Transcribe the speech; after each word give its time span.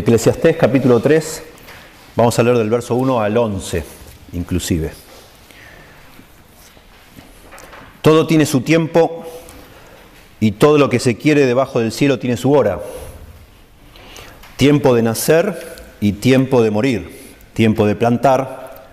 Eclesiastés 0.00 0.56
capítulo 0.56 0.98
3, 1.00 1.42
vamos 2.16 2.38
a 2.38 2.42
leer 2.42 2.56
del 2.56 2.70
verso 2.70 2.94
1 2.94 3.20
al 3.20 3.36
11 3.36 3.84
inclusive. 4.32 4.92
Todo 8.00 8.26
tiene 8.26 8.46
su 8.46 8.62
tiempo 8.62 9.26
y 10.40 10.52
todo 10.52 10.78
lo 10.78 10.88
que 10.88 11.00
se 11.00 11.18
quiere 11.18 11.44
debajo 11.44 11.80
del 11.80 11.92
cielo 11.92 12.18
tiene 12.18 12.38
su 12.38 12.50
hora. 12.52 12.80
Tiempo 14.56 14.94
de 14.94 15.02
nacer 15.02 15.76
y 16.00 16.12
tiempo 16.12 16.62
de 16.62 16.70
morir. 16.70 17.34
Tiempo 17.52 17.86
de 17.86 17.94
plantar 17.94 18.86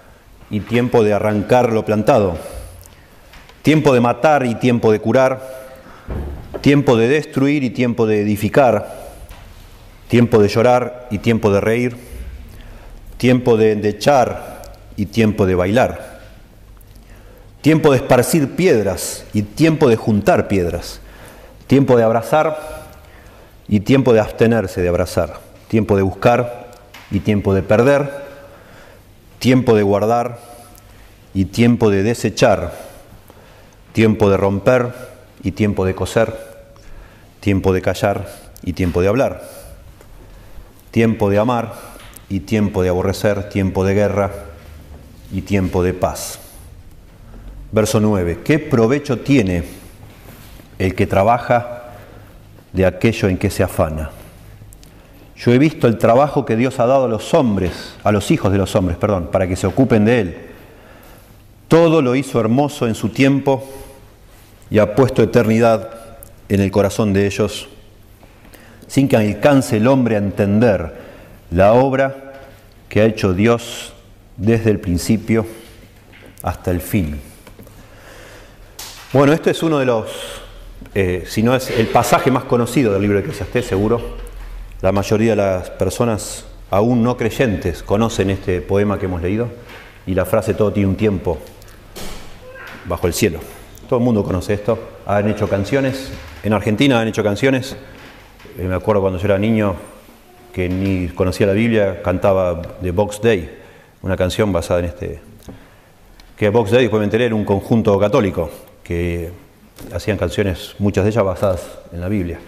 y 0.50 0.60
tiempo 0.60 1.06
de 1.06 1.14
arrancar 1.14 1.72
lo 1.72 1.86
plantado. 1.86 2.38
Tiempo 3.62 3.94
de 3.94 4.02
matar 4.02 4.46
y 4.46 4.56
tiempo 4.56 4.92
de 4.92 5.00
curar. 5.00 5.70
Tiempo 6.60 6.98
de 6.98 7.08
destruir 7.08 7.64
y 7.64 7.70
tiempo 7.70 8.08
de 8.08 8.24
edificar 8.24 8.97
tiempo 10.08 10.42
de 10.42 10.48
llorar 10.48 11.08
y 11.12 11.20
tiempo 11.20 11.52
de 11.52 11.62
reír, 11.62 11.98
tiempo 13.18 13.58
de 13.58 13.74
endechar 13.74 14.62
y 14.96 15.08
tiempo 15.08 15.46
de 15.46 15.56
bailar, 15.56 16.20
tiempo 17.62 17.92
de 17.92 17.98
esparcir 17.98 18.56
piedras 18.56 19.26
y 19.34 19.42
tiempo 19.42 19.90
de 19.90 19.98
juntar 19.98 20.48
piedras, 20.48 21.02
tiempo 21.68 21.98
de 21.98 22.04
abrazar 22.04 22.58
y 23.68 23.82
tiempo 23.82 24.14
de 24.14 24.22
abstenerse 24.22 24.82
de 24.82 24.90
abrazar, 24.90 25.40
tiempo 25.68 25.98
de 25.98 26.04
buscar 26.04 26.68
y 27.12 27.20
tiempo 27.20 27.54
de 27.54 27.64
perder, 27.64 28.10
tiempo 29.40 29.76
de 29.76 29.84
guardar 29.84 30.40
y 31.34 31.46
tiempo 31.46 31.90
de 31.90 32.04
desechar, 32.04 32.74
tiempo 33.92 34.30
de 34.30 34.38
romper 34.38 34.94
y 35.44 35.52
tiempo 35.52 35.86
de 35.86 35.96
coser, 35.96 36.34
tiempo 37.42 37.74
de 37.74 37.82
callar 37.82 38.28
y 38.64 38.74
tiempo 38.74 39.02
de 39.02 39.10
hablar 39.10 39.57
tiempo 40.98 41.30
de 41.30 41.38
amar 41.38 41.76
y 42.28 42.40
tiempo 42.40 42.82
de 42.82 42.90
aborrecer, 42.90 43.50
tiempo 43.50 43.86
de 43.86 43.94
guerra 43.94 44.32
y 45.32 45.42
tiempo 45.42 45.84
de 45.84 45.94
paz. 45.94 46.40
Verso 47.72 48.00
9. 48.00 48.40
¿Qué 48.44 48.58
provecho 48.58 49.20
tiene 49.20 49.64
el 50.80 50.96
que 50.96 51.06
trabaja 51.06 51.94
de 52.74 52.88
aquello 52.88 53.30
en 53.30 53.38
que 53.38 53.52
se 53.52 53.62
afana? 53.62 54.10
Yo 55.36 55.54
he 55.54 55.60
visto 55.60 55.86
el 55.86 56.00
trabajo 56.00 56.46
que 56.46 56.56
Dios 56.56 56.80
ha 56.80 56.88
dado 56.88 57.06
a 57.06 57.10
los 57.10 57.32
hombres, 57.36 57.94
a 58.04 58.12
los 58.12 58.32
hijos 58.32 58.52
de 58.52 58.58
los 58.58 58.76
hombres, 58.76 58.98
perdón, 58.98 59.30
para 59.32 59.48
que 59.48 59.56
se 59.56 59.68
ocupen 59.68 60.04
de 60.04 60.20
él. 60.20 60.38
Todo 61.68 62.02
lo 62.02 62.16
hizo 62.16 62.40
hermoso 62.40 62.88
en 62.88 62.96
su 62.96 63.10
tiempo 63.10 63.64
y 64.72 64.80
ha 64.80 64.96
puesto 64.96 65.22
eternidad 65.22 65.92
en 66.50 66.60
el 66.60 66.72
corazón 66.72 67.14
de 67.14 67.28
ellos 67.28 67.70
sin 68.88 69.08
que 69.08 69.18
alcance 69.18 69.78
el 69.78 69.88
hombre 69.88 70.16
a 70.16 70.20
entender 70.20 70.94
la 71.52 71.74
obra 71.74 72.34
que 72.90 73.02
ha 73.02 73.06
hecho 73.06 73.34
Dios 73.34 73.94
desde 74.38 74.72
el 74.72 74.80
principio 74.80 75.46
hasta 76.44 76.72
el 76.72 76.82
fin. 76.82 77.20
Bueno, 79.14 79.34
este 79.34 79.52
es 79.52 79.64
uno 79.64 79.80
de 79.80 79.86
los, 79.86 80.10
eh, 80.94 81.24
si 81.28 81.44
no 81.44 81.56
es 81.56 81.70
el 81.70 81.88
pasaje 81.88 82.32
más 82.32 82.44
conocido 82.44 82.94
del 82.94 83.02
libro 83.02 83.18
de 83.18 83.24
Eclesiastés, 83.24 83.66
seguro. 83.66 84.18
La 84.82 84.92
mayoría 84.92 85.32
de 85.32 85.38
las 85.38 85.70
personas, 85.72 86.46
aún 86.70 87.04
no 87.04 87.18
creyentes, 87.18 87.84
conocen 87.84 88.30
este 88.30 88.62
poema 88.62 89.00
que 89.00 89.06
hemos 89.06 89.22
leído 89.22 89.50
y 90.06 90.14
la 90.14 90.26
frase 90.26 90.54
todo 90.54 90.72
tiene 90.72 90.90
un 90.90 90.96
tiempo 90.96 91.40
bajo 92.86 93.08
el 93.08 93.14
cielo. 93.14 93.40
Todo 93.90 94.00
el 94.00 94.06
mundo 94.06 94.24
conoce 94.24 94.54
esto. 94.54 94.78
Han 95.06 95.30
hecho 95.30 95.50
canciones, 95.50 96.12
en 96.44 96.54
Argentina 96.54 97.00
han 97.00 97.08
hecho 97.08 97.24
canciones 97.24 97.76
eh, 98.58 98.64
me 98.64 98.76
acuerdo 98.76 99.02
cuando 99.02 99.20
yo 99.20 99.26
era 99.26 99.38
niño 99.38 99.76
que 100.54 100.70
ni 100.70 101.08
conocía 101.10 101.48
la 101.48 101.54
Biblia, 101.54 102.02
cantaba 102.02 102.62
The 102.82 102.92
Box 102.92 103.22
Day, 103.22 103.50
una 104.02 104.18
canción 104.18 104.52
basada 104.52 104.80
en 104.80 104.86
este. 104.86 105.20
Que 106.36 106.50
Box 106.50 106.72
Day, 106.72 106.84
después 106.84 107.00
me 107.00 107.06
enteré, 107.06 107.26
era 107.26 107.36
un 107.36 107.46
conjunto 107.46 108.00
católico 108.00 108.50
que 108.84 109.32
hacían 109.94 110.18
canciones, 110.18 110.76
muchas 110.80 111.04
de 111.04 111.12
ellas 111.12 111.24
basadas 111.24 111.80
en 111.92 112.02
la 112.02 112.08
Biblia. 112.08 112.40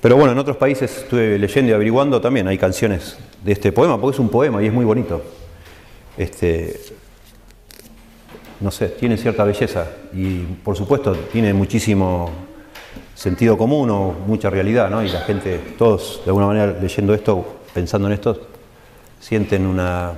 Pero 0.00 0.16
bueno, 0.16 0.32
en 0.32 0.38
otros 0.38 0.56
países 0.56 0.98
estuve 0.98 1.38
leyendo 1.38 1.70
y 1.70 1.74
averiguando 1.74 2.20
también, 2.20 2.48
hay 2.48 2.58
canciones 2.58 3.16
de 3.42 3.52
este 3.52 3.72
poema, 3.72 4.00
porque 4.00 4.14
es 4.14 4.20
un 4.20 4.28
poema 4.28 4.62
y 4.62 4.66
es 4.66 4.72
muy 4.72 4.84
bonito. 4.84 5.22
Este, 6.16 6.80
no 8.60 8.70
sé, 8.70 8.88
tiene 8.88 9.16
cierta 9.16 9.44
belleza 9.44 9.86
y 10.12 10.40
por 10.62 10.76
supuesto 10.76 11.14
tiene 11.32 11.52
muchísimo 11.54 12.30
sentido 13.22 13.56
común 13.56 13.88
o 13.90 14.12
mucha 14.26 14.50
realidad, 14.50 14.90
¿no? 14.90 15.00
Y 15.00 15.08
la 15.08 15.20
gente, 15.20 15.56
todos 15.78 16.22
de 16.24 16.30
alguna 16.30 16.48
manera 16.48 16.76
leyendo 16.80 17.14
esto, 17.14 17.60
pensando 17.72 18.08
en 18.08 18.14
esto, 18.14 18.48
sienten 19.20 19.64
una, 19.64 20.10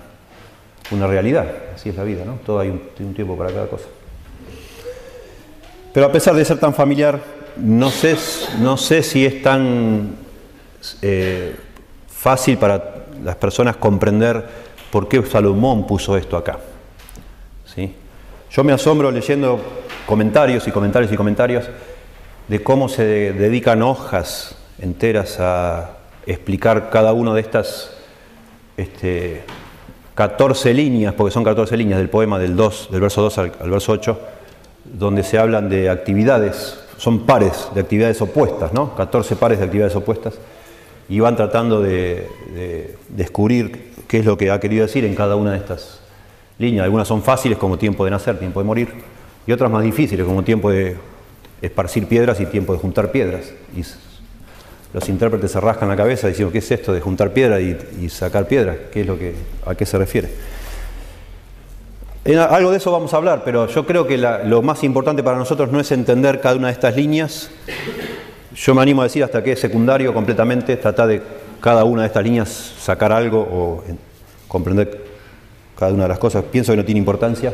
una 0.91 1.07
realidad, 1.07 1.47
así 1.75 1.91
es 1.91 1.97
la 1.97 2.03
vida, 2.03 2.25
¿no? 2.25 2.39
Todo 2.47 2.61
hay 2.61 2.71
un, 2.71 3.13
tiempo 3.13 3.37
para 3.37 3.53
cada 3.53 3.67
cosa. 3.67 3.85
Pero 5.93 6.07
a 6.07 6.13
pesar 6.13 6.35
de 6.35 6.47
ser 6.47 6.59
tan 6.59 6.73
familiar, 6.73 7.21
no 7.59 7.91
sé, 7.91 8.17
no 8.61 8.79
sé 8.79 9.03
si 9.03 9.27
es 9.27 9.43
tan 9.43 10.17
eh, 11.03 11.55
fácil 12.09 12.57
para 12.57 13.05
las 13.23 13.37
personas 13.37 13.77
comprender 13.77 14.49
por 14.91 15.09
qué 15.09 15.23
Salomón 15.27 15.87
puso 15.87 16.17
esto 16.17 16.39
acá. 16.39 16.59
¿sí? 17.67 17.95
Yo 18.51 18.65
me 18.65 18.73
asombro 18.73 19.11
leyendo 19.11 19.61
comentarios 20.07 20.67
y 20.67 20.71
comentarios 20.71 21.13
y 21.13 21.17
comentarios 21.17 21.65
de 22.49 22.63
cómo 22.63 22.89
se 22.89 23.05
dedican 23.33 23.83
hojas 23.83 24.57
enteras 24.81 25.39
a 25.41 25.99
explicar 26.27 26.91
cada 26.91 27.13
una 27.13 27.35
de 27.35 27.41
estas 27.41 27.91
este, 28.77 29.43
14 30.15 30.75
líneas, 30.75 31.15
porque 31.15 31.33
son 31.33 31.45
14 31.45 31.77
líneas 31.77 31.99
del 31.99 32.09
poema 32.09 32.39
del 32.39 32.57
2, 32.57 32.89
del 32.91 33.01
verso 33.01 33.23
2 33.23 33.39
al, 33.39 33.51
verso 33.71 33.93
8, 33.93 34.21
donde 34.85 35.23
se 35.23 35.39
hablan 35.39 35.69
de 35.69 35.89
actividades, 35.91 36.79
son 36.99 37.21
pares 37.21 37.69
de 37.75 37.81
actividades 37.81 38.21
opuestas, 38.21 38.73
¿no? 38.73 38.95
14 38.95 39.37
pares 39.37 39.59
de 39.59 39.65
actividades 39.65 39.97
opuestas, 39.97 40.35
y 41.09 41.21
van 41.21 41.37
tratando 41.37 41.81
de, 41.81 42.29
de 42.55 42.97
descubrir 43.09 43.93
qué 44.07 44.19
es 44.19 44.25
lo 44.25 44.37
que 44.37 44.51
ha 44.51 44.61
querido 44.61 44.87
decir 44.87 45.05
en 45.05 45.15
cada 45.15 45.37
una 45.37 45.53
de 45.53 45.59
estas 45.59 46.01
líneas. 46.59 46.85
Algunas 46.85 47.09
son 47.09 47.23
fáciles 47.23 47.59
como 47.59 47.77
tiempo 47.77 48.05
de 48.05 48.11
nacer, 48.11 48.39
tiempo 48.39 48.61
de 48.61 48.67
morir, 48.67 48.89
y 49.47 49.53
otras 49.53 49.71
más 49.71 49.83
difíciles 49.83 50.25
como 50.25 50.43
tiempo 50.43 50.71
de 50.71 50.97
esparcir 51.67 52.07
piedras 52.07 52.41
y 52.41 52.47
tiempo 52.47 52.73
de 52.73 52.79
juntar 52.79 53.11
piedras. 53.11 53.53
Y 53.77 53.83
los 54.93 55.09
intérpretes 55.09 55.51
se 55.51 55.61
rascan 55.61 55.89
la 55.89 55.97
cabeza 55.97 56.29
diciendo, 56.29 56.53
¿qué 56.53 56.59
es 56.59 56.71
esto 56.71 56.93
de 56.93 57.01
juntar 57.01 57.33
piedra 57.33 57.61
y, 57.61 58.09
sacar 58.09 58.47
piedras? 58.47 58.77
¿Qué 58.93 59.01
es 59.01 59.07
lo 59.07 59.19
que, 59.19 59.35
¿A 59.67 59.75
qué 59.75 59.87
se 59.87 59.99
refiere? 59.99 60.31
algo 62.49 62.71
de 62.71 62.79
eso 62.79 62.91
vamos 62.91 63.13
a 63.13 63.19
hablar, 63.19 63.43
pero 63.45 63.69
yo 63.69 63.85
creo 63.85 64.07
que 64.07 64.17
lo 64.17 64.63
más 64.63 64.83
importante 64.83 65.23
para 65.23 65.37
nosotros 65.37 65.71
no 65.71 65.79
es 65.79 65.93
entender 65.93 66.41
cada 66.41 66.57
una 66.57 66.69
de 66.69 66.73
estas 66.73 66.97
líneas. 66.97 67.51
Yo 68.55 68.75
me 68.75 68.81
animo 68.81 69.03
a 69.03 69.05
decir 69.05 69.23
hasta 69.23 69.43
que 69.43 69.53
es 69.53 69.61
secundario 69.61 70.15
completamente, 70.15 70.77
tratar 70.77 71.09
de 71.09 71.23
cada 71.61 71.85
una 71.85 72.03
de 72.03 72.09
estas 72.09 72.25
líneas 72.25 72.75
sacar 72.79 73.13
algo 73.13 73.41
o 73.41 73.85
comprender 74.49 75.05
cada 75.79 75.93
una 75.93 76.05
de 76.05 76.09
las 76.09 76.19
cosas. 76.19 76.45
Pienso 76.45 76.73
que 76.73 76.77
no 76.77 76.85
tiene 76.85 76.99
importancia. 76.99 77.53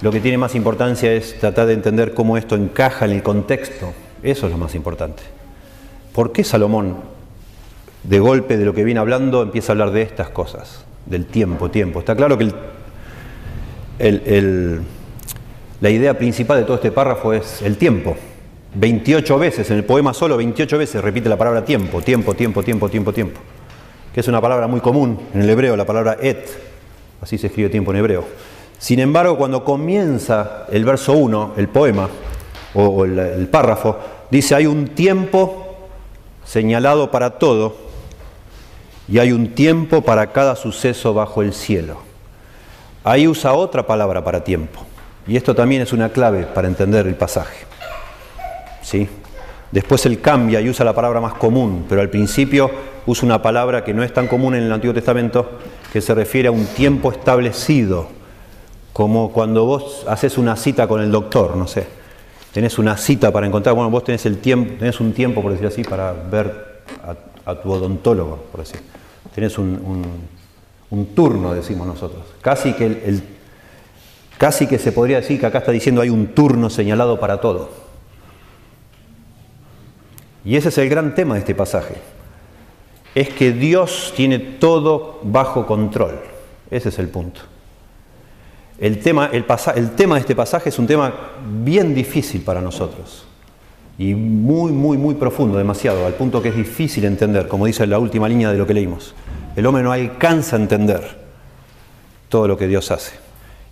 Lo 0.00 0.12
que 0.12 0.20
tiene 0.20 0.38
más 0.38 0.54
importancia 0.54 1.12
es 1.12 1.38
tratar 1.40 1.66
de 1.66 1.72
entender 1.72 2.14
cómo 2.14 2.36
esto 2.36 2.54
encaja 2.54 3.04
en 3.04 3.10
el 3.10 3.22
contexto. 3.22 3.92
Eso 4.22 4.46
es 4.46 4.52
lo 4.52 4.58
más 4.58 4.76
importante. 4.76 5.22
¿Por 6.12 6.30
qué 6.32 6.44
Salomón, 6.44 6.96
de 8.04 8.20
golpe 8.20 8.56
de 8.56 8.64
lo 8.64 8.74
que 8.74 8.84
viene 8.84 9.00
hablando, 9.00 9.42
empieza 9.42 9.72
a 9.72 9.74
hablar 9.74 9.90
de 9.90 10.02
estas 10.02 10.30
cosas? 10.30 10.84
Del 11.06 11.26
tiempo, 11.26 11.70
tiempo. 11.70 11.98
Está 11.98 12.14
claro 12.14 12.38
que 12.38 12.52
la 15.80 15.90
idea 15.90 16.16
principal 16.16 16.58
de 16.58 16.64
todo 16.64 16.76
este 16.76 16.92
párrafo 16.92 17.32
es 17.32 17.62
el 17.62 17.76
tiempo. 17.76 18.16
28 18.74 19.38
veces, 19.38 19.70
en 19.70 19.78
el 19.78 19.84
poema 19.84 20.14
solo 20.14 20.36
28 20.36 20.78
veces 20.78 21.02
repite 21.02 21.28
la 21.28 21.36
palabra 21.36 21.64
tiempo, 21.64 22.02
tiempo, 22.02 22.34
tiempo, 22.34 22.62
tiempo, 22.62 22.88
tiempo, 22.88 23.12
tiempo. 23.12 23.40
Que 24.14 24.20
es 24.20 24.28
una 24.28 24.40
palabra 24.40 24.68
muy 24.68 24.80
común 24.80 25.18
en 25.34 25.42
el 25.42 25.50
hebreo, 25.50 25.76
la 25.76 25.86
palabra 25.86 26.18
et. 26.20 26.48
Así 27.20 27.36
se 27.36 27.48
escribe 27.48 27.68
tiempo 27.68 27.90
en 27.90 27.96
hebreo. 27.96 28.24
Sin 28.78 29.00
embargo, 29.00 29.36
cuando 29.36 29.64
comienza 29.64 30.66
el 30.70 30.84
verso 30.84 31.12
1, 31.12 31.54
el 31.56 31.68
poema 31.68 32.08
o 32.74 33.04
el, 33.04 33.48
párrafo, 33.48 33.98
dice 34.30 34.54
hay 34.54 34.66
un 34.66 34.88
tiempo 34.88 35.74
señalado 36.44 37.10
para 37.10 37.38
todo 37.38 37.76
y 39.08 39.18
hay 39.18 39.32
un 39.32 39.54
tiempo 39.54 40.02
para 40.02 40.32
cada 40.32 40.54
suceso 40.54 41.12
bajo 41.12 41.42
el 41.42 41.52
cielo. 41.52 41.98
Ahí 43.02 43.26
usa 43.26 43.52
otra 43.52 43.86
palabra 43.86 44.22
para 44.22 44.44
tiempo. 44.44 44.80
Y 45.26 45.36
esto 45.36 45.54
también 45.54 45.82
es 45.82 45.92
una 45.92 46.10
clave 46.10 46.44
para 46.44 46.68
entender 46.68 47.06
el 47.06 47.16
pasaje. 47.16 47.66
¿Sí? 48.82 49.08
Después 49.72 50.06
él 50.06 50.20
cambia 50.20 50.60
y 50.60 50.68
usa 50.68 50.84
la 50.84 50.94
palabra 50.94 51.20
más 51.20 51.34
común, 51.34 51.84
pero 51.88 52.00
al 52.00 52.10
principio 52.10 52.70
usa 53.06 53.26
una 53.26 53.42
palabra 53.42 53.82
que 53.82 53.92
no 53.92 54.02
es 54.02 54.12
tan 54.12 54.28
común 54.28 54.54
en 54.54 54.62
el 54.62 54.72
Antiguo 54.72 54.94
Testamento, 54.94 55.58
que 55.92 56.00
se 56.00 56.14
refiere 56.14 56.48
a 56.48 56.52
un 56.52 56.64
tiempo 56.66 57.10
establecido 57.10 58.17
como 58.98 59.30
cuando 59.30 59.64
vos 59.64 60.04
haces 60.08 60.38
una 60.38 60.56
cita 60.56 60.88
con 60.88 61.00
el 61.00 61.12
doctor, 61.12 61.56
no 61.56 61.68
sé, 61.68 61.86
tenés 62.52 62.80
una 62.80 62.96
cita 62.96 63.30
para 63.30 63.46
encontrar, 63.46 63.76
bueno, 63.76 63.90
vos 63.90 64.02
tenés, 64.02 64.26
el 64.26 64.38
tiempo, 64.38 64.74
tenés 64.76 64.98
un 64.98 65.12
tiempo, 65.12 65.40
por 65.40 65.52
decir 65.52 65.68
así, 65.68 65.84
para 65.84 66.12
ver 66.12 66.82
a, 67.46 67.54
tu 67.54 67.70
odontólogo, 67.70 68.46
por 68.50 68.58
decir. 68.58 68.80
tenés 69.32 69.56
un, 69.56 70.04
turno, 71.14 71.54
decimos 71.54 71.86
nosotros. 71.86 72.24
Casi 72.40 72.72
que, 72.72 73.20
casi 74.36 74.66
que 74.66 74.80
se 74.80 74.90
podría 74.90 75.18
decir 75.18 75.38
que 75.38 75.46
acá 75.46 75.58
está 75.58 75.70
diciendo 75.70 76.00
hay 76.00 76.10
un 76.10 76.34
turno 76.34 76.68
señalado 76.68 77.20
para 77.20 77.40
todo. 77.40 77.70
Y 80.44 80.56
ese 80.56 80.70
es 80.70 80.78
el 80.78 80.88
gran 80.88 81.14
tema 81.14 81.34
de 81.34 81.40
este 81.40 81.54
pasaje. 81.54 81.94
Es 83.14 83.28
que 83.28 83.52
Dios 83.52 84.12
tiene 84.16 84.40
todo 84.40 85.20
bajo 85.22 85.66
control. 85.66 86.18
Ese 86.68 86.88
es 86.88 86.98
el 86.98 87.06
punto. 87.06 87.42
El 88.78 89.00
tema, 89.00 89.28
el, 89.32 89.44
tema 89.96 90.14
de 90.14 90.20
este 90.20 90.36
pasaje 90.36 90.68
es 90.68 90.78
un 90.78 90.86
tema 90.86 91.12
bien 91.62 91.94
difícil 91.94 92.42
para 92.42 92.60
nosotros 92.60 93.24
y 93.98 94.14
muy, 94.14 94.70
muy, 94.70 94.96
muy 94.96 95.16
profundo, 95.16 95.58
demasiado, 95.58 96.06
al 96.06 96.14
punto 96.14 96.40
que 96.40 96.50
es 96.50 96.56
difícil 96.56 97.04
entender, 97.04 97.48
como 97.48 97.66
dice 97.66 97.84
la 97.88 97.98
última 97.98 98.28
línea 98.28 98.52
de 98.52 98.58
lo 98.58 98.66
que 98.68 98.74
leímos. 98.74 99.14
El 99.56 99.66
hombre 99.66 99.82
no 99.82 99.90
alcanza 99.90 100.54
a 100.54 100.60
entender 100.60 101.02
todo 102.28 102.46
lo 102.46 102.56
que 102.56 102.68
Dios 102.68 102.92
hace. 102.92 103.16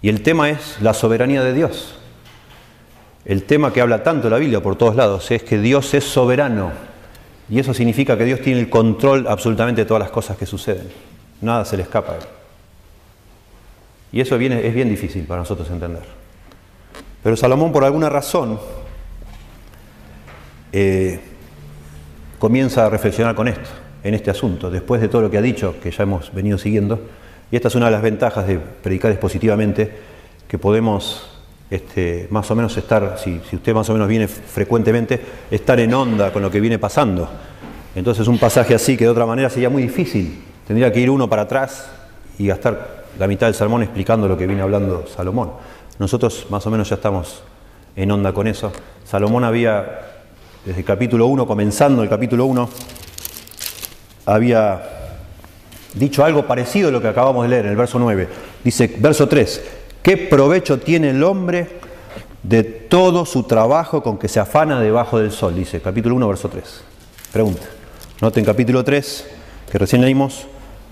Y 0.02 0.08
el 0.08 0.22
tema 0.22 0.50
es 0.50 0.78
la 0.80 0.92
soberanía 0.92 1.44
de 1.44 1.52
Dios. 1.52 1.94
El 3.24 3.44
tema 3.44 3.72
que 3.72 3.80
habla 3.80 4.02
tanto 4.02 4.28
la 4.28 4.38
Biblia 4.38 4.60
por 4.60 4.74
todos 4.74 4.96
lados 4.96 5.30
es 5.30 5.44
que 5.44 5.58
Dios 5.60 5.94
es 5.94 6.02
soberano. 6.02 6.72
Y 7.48 7.60
eso 7.60 7.72
significa 7.72 8.18
que 8.18 8.24
Dios 8.24 8.40
tiene 8.40 8.58
el 8.58 8.68
control 8.68 9.26
absolutamente 9.28 9.82
de 9.82 9.86
todas 9.86 10.00
las 10.00 10.10
cosas 10.10 10.36
que 10.36 10.46
suceden. 10.46 10.88
Nada 11.40 11.64
se 11.64 11.76
le 11.76 11.84
escapa 11.84 12.12
a 12.12 12.16
Él. 12.16 12.22
Y 14.16 14.20
eso 14.22 14.36
es 14.36 14.74
bien 14.74 14.88
difícil 14.88 15.24
para 15.24 15.42
nosotros 15.42 15.68
entender. 15.68 16.00
Pero 17.22 17.36
Salomón, 17.36 17.70
por 17.70 17.84
alguna 17.84 18.08
razón, 18.08 18.58
eh, 20.72 21.20
comienza 22.38 22.86
a 22.86 22.88
reflexionar 22.88 23.34
con 23.34 23.46
esto, 23.46 23.68
en 24.02 24.14
este 24.14 24.30
asunto, 24.30 24.70
después 24.70 25.02
de 25.02 25.08
todo 25.08 25.20
lo 25.20 25.30
que 25.30 25.36
ha 25.36 25.42
dicho, 25.42 25.74
que 25.82 25.90
ya 25.90 26.04
hemos 26.04 26.32
venido 26.32 26.56
siguiendo. 26.56 26.98
Y 27.50 27.56
esta 27.56 27.68
es 27.68 27.74
una 27.74 27.84
de 27.84 27.92
las 27.92 28.00
ventajas 28.00 28.46
de 28.46 28.58
predicar 28.58 29.10
expositivamente, 29.10 29.92
que 30.48 30.56
podemos 30.56 31.42
este, 31.68 32.26
más 32.30 32.50
o 32.50 32.56
menos 32.56 32.74
estar, 32.74 33.18
si, 33.22 33.42
si, 33.50 33.56
usted 33.56 33.74
más 33.74 33.90
o 33.90 33.92
menos 33.92 34.08
viene 34.08 34.28
frecuentemente, 34.28 35.20
estar 35.50 35.78
en 35.78 35.92
onda 35.92 36.32
con 36.32 36.40
lo 36.40 36.50
que 36.50 36.60
viene 36.60 36.78
pasando. 36.78 37.28
Entonces 37.94 38.26
un 38.28 38.38
pasaje 38.38 38.74
así 38.74 38.96
que 38.96 39.04
de 39.04 39.10
otra 39.10 39.26
manera 39.26 39.50
sería 39.50 39.68
muy 39.68 39.82
difícil. 39.82 40.42
Tendría 40.66 40.90
que 40.90 41.00
ir 41.00 41.10
uno 41.10 41.28
para 41.28 41.42
atrás 41.42 41.90
y 42.38 42.46
gastar 42.46 42.95
la 43.18 43.26
mitad 43.26 43.46
del 43.46 43.54
sermón 43.54 43.82
explicando 43.82 44.28
lo 44.28 44.36
que 44.36 44.46
viene 44.46 44.62
hablando 44.62 45.06
Salomón. 45.06 45.52
Nosotros 45.98 46.46
más 46.50 46.66
o 46.66 46.70
menos 46.70 46.88
ya 46.88 46.96
estamos 46.96 47.42
en 47.94 48.10
onda 48.10 48.32
con 48.32 48.46
eso. 48.46 48.72
Salomón 49.04 49.44
había, 49.44 50.00
desde 50.64 50.80
el 50.80 50.84
capítulo 50.84 51.26
1, 51.26 51.46
comenzando 51.46 52.02
el 52.02 52.08
capítulo 52.08 52.44
1, 52.46 52.68
había 54.26 54.82
dicho 55.94 56.24
algo 56.24 56.46
parecido 56.46 56.88
a 56.88 56.92
lo 56.92 57.00
que 57.00 57.08
acabamos 57.08 57.44
de 57.44 57.48
leer 57.48 57.64
en 57.64 57.70
el 57.70 57.76
verso 57.76 57.98
9. 57.98 58.28
Dice, 58.62 58.94
verso 58.98 59.28
3, 59.28 59.64
¿qué 60.02 60.16
provecho 60.16 60.78
tiene 60.78 61.10
el 61.10 61.22
hombre 61.24 61.80
de 62.42 62.62
todo 62.62 63.24
su 63.24 63.44
trabajo 63.44 64.02
con 64.02 64.18
que 64.18 64.28
se 64.28 64.40
afana 64.40 64.80
debajo 64.80 65.18
del 65.18 65.32
sol? 65.32 65.54
Dice, 65.54 65.80
capítulo 65.80 66.14
1, 66.16 66.28
verso 66.28 66.48
3. 66.48 66.82
Pregunta. 67.32 67.66
Noten 68.20 68.44
capítulo 68.44 68.84
3, 68.84 69.26
que 69.70 69.78
recién 69.78 70.02
leímos, 70.02 70.46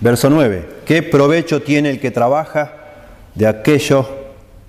Verso 0.04 0.28
9. 0.28 0.66
¿Qué 0.84 1.02
provecho 1.02 1.62
tiene 1.62 1.88
el 1.88 1.98
que 1.98 2.10
trabaja 2.10 2.72
de 3.34 3.46
aquello 3.46 4.06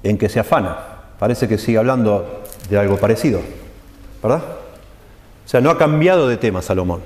en 0.01 0.17
que 0.17 0.29
se 0.29 0.39
afana? 0.39 0.77
Parece 1.19 1.45
que 1.49 1.57
sigue 1.57 1.77
hablando 1.77 2.43
de 2.69 2.77
algo 2.77 2.95
parecido, 2.95 3.41
¿verdad? 4.23 4.41
O 5.45 5.49
sea, 5.49 5.59
no 5.59 5.71
ha 5.71 5.77
cambiado 5.77 6.29
de 6.29 6.37
tema 6.37 6.61
Salomón, 6.61 7.01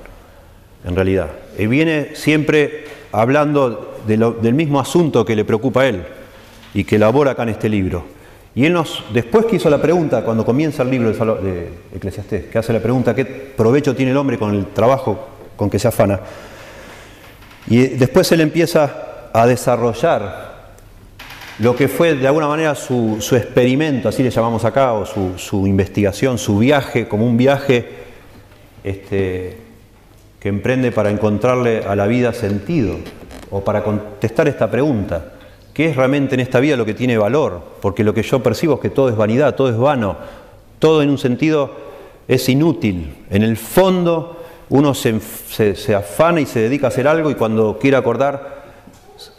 en 0.84 0.94
realidad. 0.94 1.26
Y 1.58 1.66
viene 1.66 2.14
siempre 2.14 2.84
hablando 3.10 3.96
del 4.06 4.54
mismo 4.54 4.78
asunto 4.78 5.24
que 5.24 5.34
le 5.34 5.44
preocupa 5.44 5.80
a 5.80 5.88
él 5.88 6.04
y 6.72 6.84
que 6.84 6.96
elabora 6.96 7.32
acá 7.32 7.42
en 7.42 7.48
este 7.48 7.68
libro. 7.68 8.04
Y 8.54 8.64
él 8.64 8.72
nos, 8.72 9.02
después 9.12 9.46
que 9.46 9.56
hizo 9.56 9.68
la 9.68 9.82
pregunta, 9.82 10.22
cuando 10.22 10.44
comienza 10.44 10.84
el 10.84 10.90
libro 10.92 11.10
de, 11.10 11.18
de 11.18 11.72
Eclesiastés, 11.96 12.44
que 12.44 12.58
hace 12.58 12.72
la 12.72 12.80
pregunta, 12.80 13.12
¿qué 13.12 13.24
provecho 13.24 13.96
tiene 13.96 14.12
el 14.12 14.16
hombre 14.16 14.38
con 14.38 14.54
el 14.54 14.66
trabajo 14.66 15.18
con 15.56 15.68
que 15.68 15.80
se 15.80 15.88
afana? 15.88 16.20
Y 17.70 17.86
después 17.86 18.30
él 18.32 18.40
empieza 18.40 19.30
a 19.32 19.46
desarrollar 19.46 20.50
lo 21.60 21.76
que 21.76 21.86
fue 21.88 22.16
de 22.16 22.26
alguna 22.26 22.48
manera 22.48 22.74
su, 22.74 23.16
experimento, 23.32 24.08
así 24.08 24.24
le 24.24 24.30
llamamos 24.30 24.64
acá, 24.64 24.92
o 24.94 25.06
su, 25.06 25.66
investigación, 25.66 26.36
su 26.36 26.58
viaje, 26.58 27.06
como 27.06 27.24
un 27.24 27.36
viaje 27.36 27.86
este, 28.82 29.56
que 30.40 30.48
emprende 30.48 30.90
para 30.90 31.10
encontrarle 31.10 31.84
a 31.86 31.94
la 31.94 32.08
vida 32.08 32.32
sentido, 32.32 32.96
o 33.50 33.62
para 33.62 33.84
contestar 33.84 34.48
esta 34.48 34.68
pregunta. 34.68 35.34
¿Qué 35.72 35.90
es 35.90 35.96
realmente 35.96 36.34
en 36.34 36.40
esta 36.40 36.58
vida 36.58 36.76
lo 36.76 36.84
que 36.84 36.94
tiene 36.94 37.18
valor? 37.18 37.62
Porque 37.80 38.02
lo 38.02 38.12
que 38.14 38.22
yo 38.22 38.42
percibo 38.42 38.74
es 38.74 38.80
que 38.80 38.90
todo 38.90 39.10
es 39.10 39.16
vanidad, 39.16 39.54
todo 39.54 39.68
es 39.68 39.76
vano, 39.76 40.16
todo 40.80 41.02
en 41.02 41.10
un 41.10 41.18
sentido 41.18 41.76
es 42.26 42.48
inútil. 42.48 43.14
En 43.30 43.42
el 43.42 43.56
fondo 43.56 44.39
uno 44.70 44.94
se, 44.94 45.94
afana 45.94 46.40
y 46.40 46.46
se 46.46 46.60
dedica 46.60 46.86
a 46.86 46.88
hacer 46.88 47.06
algo 47.06 47.30
y 47.30 47.34
cuando 47.34 47.78
quiere 47.78 47.96
acordar 47.96 48.60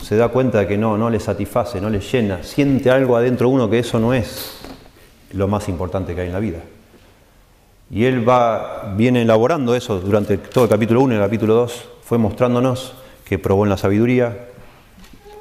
se 0.02 0.16
da 0.16 0.28
cuenta 0.28 0.60
de 0.60 0.68
que 0.68 0.78
no, 0.78 0.98
no 0.98 1.10
le 1.10 1.20
satisface, 1.20 1.82
no 1.82 1.90
le 1.90 2.00
llena, 2.00 2.44
siente 2.44 2.92
algo 2.92 3.16
adentro 3.16 3.48
de 3.48 3.56
uno 3.56 3.70
que 3.70 3.80
eso 3.80 4.00
no 4.00 4.14
es 4.14 4.60
lo 5.34 5.48
más 5.48 5.70
importante 5.70 6.14
que 6.14 6.22
hay 6.22 6.28
en 6.28 6.34
la 6.34 6.40
vida. 6.40 6.60
Y 7.90 8.06
él 8.06 8.28
va, 8.28 8.94
viene 8.96 9.22
elaborando 9.22 9.74
eso 9.76 10.00
durante 10.00 10.38
todo 10.38 10.66
el 10.66 10.70
capítulo 10.70 11.02
1 11.02 11.14
y 11.14 11.18
el 11.18 11.24
capítulo 11.24 11.56
2, 11.56 11.90
fue 12.04 12.18
mostrándonos 12.18 12.94
que 13.26 13.40
probó 13.40 13.64
en 13.64 13.70
la 13.70 13.78
sabiduría, 13.78 14.50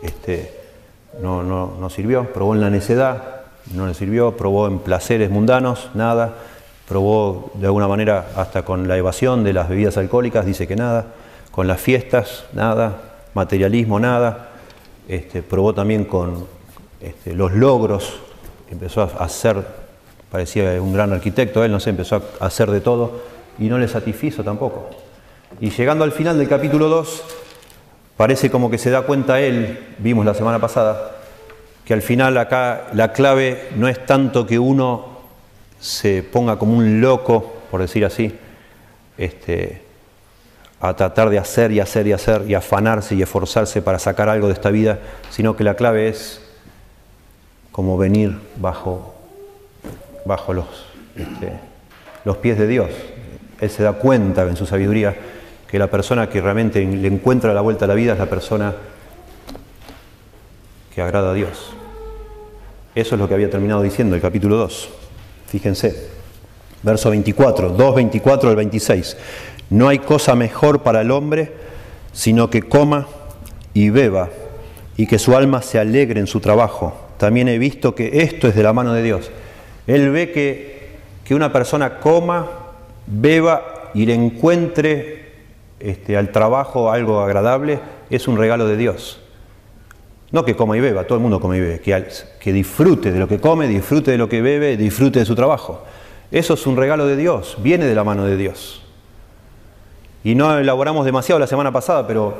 este, 0.02 0.54
no, 1.20 1.42
no, 1.42 1.74
no 1.80 1.90
sirvió, 1.90 2.32
probó 2.32 2.54
en 2.54 2.60
la 2.60 2.70
necedad, 2.70 3.42
no 3.74 3.86
le 3.86 3.94
sirvió, 3.94 4.36
probó 4.36 4.68
en 4.68 4.78
placeres 4.78 5.30
mundanos, 5.30 5.90
nada, 5.94 6.34
probó 6.90 7.52
de 7.54 7.66
alguna 7.66 7.86
manera 7.86 8.30
hasta 8.34 8.64
con 8.64 8.88
la 8.88 8.96
evasión 8.96 9.44
de 9.44 9.52
las 9.52 9.68
bebidas 9.68 9.96
alcohólicas, 9.96 10.44
dice 10.44 10.66
que 10.66 10.74
nada, 10.74 11.06
con 11.52 11.68
las 11.68 11.80
fiestas, 11.80 12.46
nada, 12.52 13.00
materialismo, 13.32 14.00
nada, 14.00 14.48
este, 15.06 15.40
probó 15.40 15.72
también 15.72 16.04
con 16.04 16.48
este, 17.00 17.32
los 17.32 17.52
logros, 17.52 18.18
empezó 18.72 19.02
a 19.02 19.24
hacer, 19.24 19.64
parecía 20.32 20.82
un 20.82 20.92
gran 20.92 21.12
arquitecto, 21.12 21.62
él 21.62 21.70
no 21.70 21.78
sé, 21.78 21.90
empezó 21.90 22.24
a 22.40 22.46
hacer 22.46 22.68
de 22.72 22.80
todo 22.80 23.20
y 23.60 23.68
no 23.68 23.78
le 23.78 23.86
satisfizo 23.86 24.42
tampoco. 24.42 24.90
Y 25.60 25.70
llegando 25.70 26.02
al 26.02 26.10
final 26.10 26.38
del 26.38 26.48
capítulo 26.48 26.88
2, 26.88 27.22
parece 28.16 28.50
como 28.50 28.68
que 28.68 28.78
se 28.78 28.90
da 28.90 29.02
cuenta 29.02 29.40
él, 29.40 29.94
vimos 29.98 30.26
la 30.26 30.34
semana 30.34 30.58
pasada, 30.58 31.12
que 31.84 31.94
al 31.94 32.02
final 32.02 32.36
acá 32.36 32.88
la 32.94 33.12
clave 33.12 33.68
no 33.76 33.86
es 33.86 34.04
tanto 34.06 34.44
que 34.44 34.58
uno 34.58 35.09
se 35.80 36.22
ponga 36.22 36.58
como 36.58 36.76
un 36.76 37.00
loco, 37.00 37.54
por 37.70 37.80
decir 37.80 38.04
así, 38.04 38.32
este, 39.16 39.82
a 40.80 40.94
tratar 40.94 41.30
de 41.30 41.38
hacer 41.38 41.72
y 41.72 41.80
hacer 41.80 42.06
y 42.06 42.12
hacer 42.12 42.44
y 42.48 42.54
afanarse 42.54 43.14
y 43.14 43.22
esforzarse 43.22 43.82
para 43.82 43.98
sacar 43.98 44.28
algo 44.28 44.46
de 44.46 44.52
esta 44.52 44.70
vida, 44.70 44.98
sino 45.30 45.56
que 45.56 45.64
la 45.64 45.74
clave 45.74 46.08
es 46.08 46.42
como 47.72 47.96
venir 47.96 48.38
bajo, 48.56 49.14
bajo 50.24 50.52
los, 50.52 50.66
este, 51.16 51.52
los 52.24 52.36
pies 52.38 52.58
de 52.58 52.66
Dios. 52.66 52.90
Él 53.60 53.70
se 53.70 53.82
da 53.82 53.92
cuenta 53.94 54.42
en 54.42 54.56
su 54.56 54.66
sabiduría 54.66 55.16
que 55.70 55.78
la 55.78 55.90
persona 55.90 56.28
que 56.28 56.40
realmente 56.40 56.84
le 56.84 57.08
encuentra 57.08 57.54
la 57.54 57.60
vuelta 57.60 57.84
a 57.84 57.88
la 57.88 57.94
vida 57.94 58.14
es 58.14 58.18
la 58.18 58.26
persona 58.26 58.74
que 60.94 61.00
agrada 61.00 61.30
a 61.30 61.34
Dios. 61.34 61.72
Eso 62.94 63.14
es 63.14 63.20
lo 63.20 63.28
que 63.28 63.34
había 63.34 63.50
terminado 63.50 63.82
diciendo 63.82 64.16
el 64.16 64.22
capítulo 64.22 64.56
2. 64.56 64.88
Fíjense, 65.50 66.08
verso 66.82 67.10
24, 67.10 67.70
2, 67.70 67.94
24 67.94 68.48
al 68.48 68.56
26. 68.56 69.16
No 69.68 69.88
hay 69.88 69.98
cosa 69.98 70.34
mejor 70.34 70.82
para 70.82 71.02
el 71.02 71.10
hombre 71.10 71.60
sino 72.12 72.50
que 72.50 72.62
coma 72.62 73.06
y 73.74 73.90
beba 73.90 74.30
y 74.96 75.06
que 75.06 75.18
su 75.18 75.36
alma 75.36 75.62
se 75.62 75.78
alegre 75.78 76.20
en 76.20 76.26
su 76.26 76.40
trabajo. 76.40 76.94
También 77.18 77.48
he 77.48 77.58
visto 77.58 77.94
que 77.94 78.22
esto 78.22 78.48
es 78.48 78.54
de 78.54 78.62
la 78.62 78.72
mano 78.72 78.92
de 78.92 79.02
Dios. 79.02 79.30
Él 79.86 80.10
ve 80.10 80.32
que, 80.32 80.90
que 81.24 81.34
una 81.34 81.52
persona 81.52 81.98
coma, 82.00 82.48
beba 83.06 83.90
y 83.94 84.06
le 84.06 84.14
encuentre 84.14 85.30
este, 85.78 86.16
al 86.16 86.32
trabajo 86.32 86.90
algo 86.90 87.20
agradable, 87.20 87.80
es 88.10 88.28
un 88.28 88.36
regalo 88.36 88.66
de 88.66 88.76
Dios. 88.76 89.19
No 90.32 90.44
que 90.44 90.54
coma 90.54 90.76
y 90.76 90.80
beba, 90.80 91.04
todo 91.04 91.16
el 91.16 91.22
mundo 91.22 91.40
come 91.40 91.56
y 91.56 91.60
bebe, 91.60 91.80
que, 91.80 92.06
que 92.38 92.52
disfrute 92.52 93.10
de 93.10 93.18
lo 93.18 93.26
que 93.26 93.40
come, 93.40 93.66
disfrute 93.66 94.12
de 94.12 94.18
lo 94.18 94.28
que 94.28 94.40
bebe, 94.40 94.76
disfrute 94.76 95.18
de 95.18 95.24
su 95.24 95.34
trabajo. 95.34 95.82
Eso 96.30 96.54
es 96.54 96.66
un 96.66 96.76
regalo 96.76 97.06
de 97.06 97.16
Dios, 97.16 97.56
viene 97.60 97.86
de 97.86 97.94
la 97.94 98.04
mano 98.04 98.24
de 98.24 98.36
Dios. 98.36 98.82
Y 100.22 100.34
no 100.34 100.56
elaboramos 100.58 101.04
demasiado 101.04 101.38
la 101.38 101.46
semana 101.46 101.72
pasada, 101.72 102.06
pero 102.06 102.34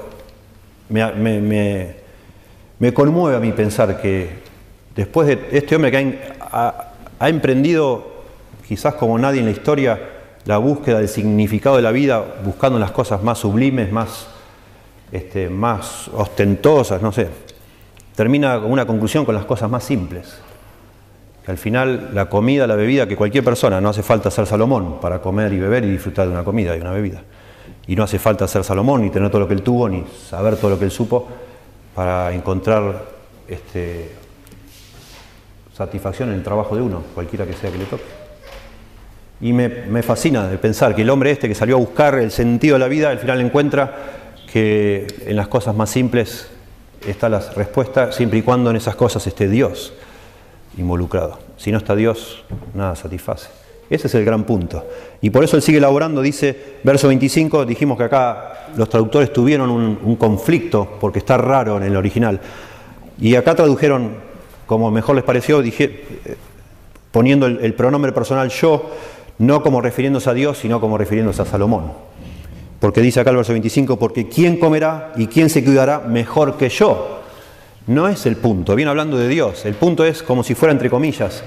me, 0.89 1.97
conmueve 2.95 3.37
a 3.37 3.41
mí 3.41 3.53
pensar 3.53 4.01
que 4.01 4.29
después 4.95 5.27
de 5.27 5.49
este 5.51 5.75
hombre 5.75 5.91
que 5.91 6.19
ha, 6.41 6.93
ha 7.19 7.29
emprendido, 7.29 8.07
quizás 8.69 8.95
como 8.95 9.19
nadie 9.19 9.41
en 9.41 9.47
la 9.47 9.53
historia, 9.53 9.99
la 10.45 10.59
búsqueda 10.59 10.99
del 10.99 11.09
significado 11.09 11.77
de 11.77 11.83
la 11.83 11.91
vida, 11.91 12.25
buscando 12.45 12.79
las 12.79 12.93
cosas 12.93 13.23
más 13.23 13.39
sublimes, 13.39 13.91
más 13.91 14.29
este, 15.13 15.49
más 15.49 16.09
ostentosas, 16.15 17.03
no 17.03 17.11
sé. 17.11 17.29
Termina 18.15 18.61
con 18.61 18.71
una 18.71 18.87
conclusión 18.87 19.25
con 19.25 19.35
las 19.35 19.45
cosas 19.45 19.71
más 19.71 19.85
simples. 19.85 20.39
Que 21.45 21.51
al 21.51 21.59
final 21.59 22.11
la 22.13 22.29
comida, 22.29 22.67
la 22.67 22.77
bebida, 22.77 23.07
que 23.09 23.17
cualquier 23.17 23.45
persona, 23.45 23.81
no 23.81 23.89
hace 23.89 24.03
falta 24.03 24.31
ser 24.31 24.47
Salomón 24.47 25.01
para 25.01 25.21
comer 25.21 25.53
y 25.53 25.59
beber 25.59 25.85
y 25.85 25.91
disfrutar 25.91 26.27
de 26.27 26.33
una 26.33 26.45
comida 26.45 26.77
y 26.77 26.81
una 26.81 26.91
bebida. 26.91 27.23
Y 27.87 27.97
no 27.97 28.03
hace 28.03 28.19
falta 28.19 28.47
ser 28.47 28.63
Salomón, 28.65 29.03
ni 29.03 29.11
tener 29.11 29.31
todo 29.31 29.41
lo 29.41 29.49
que 29.49 29.55
él 29.55 29.63
tuvo, 29.63 29.89
ni 29.89 30.05
saber 30.29 30.57
todo 30.57 30.71
lo 30.71 30.79
que 30.79 30.85
él 30.85 30.91
supo, 30.91 31.29
para 31.95 32.33
encontrar 32.33 33.05
este, 33.49 34.13
satisfacción 35.75 36.29
en 36.29 36.37
el 36.37 36.43
trabajo 36.43 36.77
de 36.77 36.83
uno, 36.83 37.03
cualquiera 37.15 37.47
que 37.47 37.55
sea 37.55 37.71
que 37.71 37.79
le 37.79 37.85
toque. 37.85 38.05
Y 39.41 39.55
me, 39.55 39.69
me 39.69 40.03
fascina 40.03 40.47
de 40.47 40.59
pensar 40.59 40.95
que 40.95 41.03
el 41.03 41.11
hombre 41.11 41.31
este 41.31 41.49
que 41.49 41.55
salió 41.55 41.77
a 41.77 41.79
buscar 41.79 42.17
el 42.17 42.31
sentido 42.31 42.75
de 42.75 42.81
la 42.81 42.89
vida, 42.89 43.09
al 43.09 43.19
final 43.19 43.41
encuentra 43.41 43.97
que 44.53 45.07
en 45.27 45.37
las 45.37 45.49
cosas 45.49 45.75
más 45.75 45.89
simples 45.89 46.51
está 47.07 47.29
la 47.29 47.41
respuesta, 47.57 48.13
siempre 48.13 48.39
y 48.39 48.43
cuando 48.43 48.71
en 48.71 48.77
esas 48.77 48.95
cosas 48.95 49.27
esté 49.27 49.49
Dios 49.49 49.93
involucrado. 50.77 51.39
Si 51.57 51.73
no 51.73 51.79
está 51.79 51.95
Dios, 51.95 52.45
nada 52.75 52.97
satisface. 52.97 53.49
Ese 53.89 54.07
es 54.07 54.15
el 54.15 54.25
gran 54.25 54.45
punto. 54.45 54.87
Y 55.21 55.31
por 55.31 55.43
eso 55.43 55.57
él 55.57 55.63
sigue 55.63 55.79
elaborando, 55.79 56.23
dice, 56.23 56.79
verso 56.85 57.09
25, 57.09 57.67
dijimos 57.67 57.99
que 57.99 58.05
acá 58.05 58.69
los 58.77 58.89
traductores 58.89 59.33
tuvieron 59.33 59.69
un, 59.69 60.17
conflicto, 60.17 60.97
porque 61.01 61.19
está 61.19 61.37
raro 61.37 61.77
en 61.77 61.83
el 61.83 61.97
original. 61.97 62.41
Y 63.21 63.35
acá 63.35 63.57
tradujeron, 63.57 64.13
como 64.67 64.91
mejor 64.93 65.17
les 65.17 65.25
pareció, 65.25 65.61
eh, 65.61 66.37
poniendo 67.11 67.47
el, 67.47 67.59
el 67.63 67.75
pronombre 67.75 68.13
personal 68.13 68.49
yo, 68.49 68.91
no 69.39 69.63
como 69.63 69.81
refiriéndose 69.81 70.31
a 70.31 70.35
Dios, 70.35 70.59
sino 70.59 70.81
como 70.81 70.97
refiriéndose 70.97 71.43
a 71.43 71.47
Salomón. 71.47 72.10
Porque 72.81 73.03
dice 73.03 73.21
acá 73.21 73.31
el 73.31 73.37
verso 73.37 73.53
25, 73.53 73.99
porque 73.99 74.27
¿quién 74.29 74.57
comerá 74.57 75.13
y 75.17 75.27
quién 75.27 75.51
se 75.51 75.63
cuidará 75.63 76.01
mejor 76.01 76.57
que 76.57 76.71
yo? 76.71 77.21
No 77.87 78.09
es 78.09 78.25
el 78.25 78.37
punto, 78.37 78.75
viene 78.75 78.91
hablando 78.91 79.19
de 79.19 79.29
Dios. 79.29 79.67
El 79.67 79.75
punto 79.75 80.05
es 80.05 80.23
como 80.23 80.43
si 80.43 80.55
fuera 80.55 80.73
entre 80.73 80.89
comillas. 80.89 81.45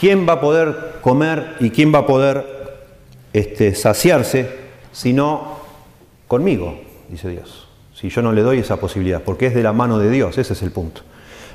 ¿Quién 0.00 0.26
va 0.26 0.34
a 0.34 0.40
poder 0.40 0.94
comer 1.02 1.56
y 1.60 1.70
quién 1.70 1.94
va 1.94 2.00
a 2.00 2.06
poder 2.06 2.46
este, 3.34 3.74
saciarse 3.74 4.48
si 4.92 5.12
no 5.12 5.58
conmigo? 6.26 6.80
Dice 7.08 7.28
Dios. 7.28 7.68
Si 7.94 8.08
yo 8.08 8.22
no 8.22 8.32
le 8.32 8.40
doy 8.40 8.58
esa 8.58 8.78
posibilidad, 8.78 9.22
porque 9.22 9.46
es 9.46 9.54
de 9.54 9.62
la 9.62 9.74
mano 9.74 9.98
de 9.98 10.10
Dios, 10.10 10.38
ese 10.38 10.54
es 10.54 10.62
el 10.62 10.72
punto. 10.72 11.02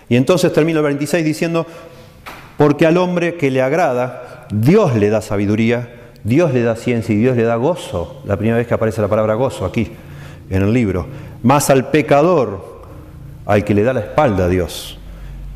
Y 0.09 0.15
entonces 0.15 0.53
termino 0.53 0.79
el 0.79 0.85
26 0.85 1.25
diciendo, 1.25 1.65
porque 2.55 2.85
al 2.85 2.97
hombre 2.97 3.35
que 3.35 3.49
le 3.49 3.61
agrada, 3.61 4.45
Dios 4.51 4.95
le 4.95 5.09
da 5.09 5.21
sabiduría 5.21 5.96
Dios 6.27 6.53
le 6.53 6.61
da 6.61 6.75
ciencia 6.75 7.15
y 7.15 7.19
Dios 7.19 7.37
le 7.37 7.43
da 7.43 7.55
gozo. 7.55 8.21
La 8.25 8.35
primera 8.35 8.57
vez 8.57 8.67
que 8.67 8.73
aparece 8.73 9.01
la 9.01 9.07
palabra 9.07 9.35
gozo 9.35 9.63
aquí 9.63 9.93
en 10.49 10.61
el 10.61 10.73
libro. 10.73 11.07
Más 11.41 11.69
al 11.69 11.89
pecador, 11.89 12.81
al 13.45 13.63
que 13.63 13.73
le 13.73 13.81
da 13.83 13.93
la 13.93 14.01
espalda 14.01 14.45
a 14.45 14.47
Dios, 14.49 14.99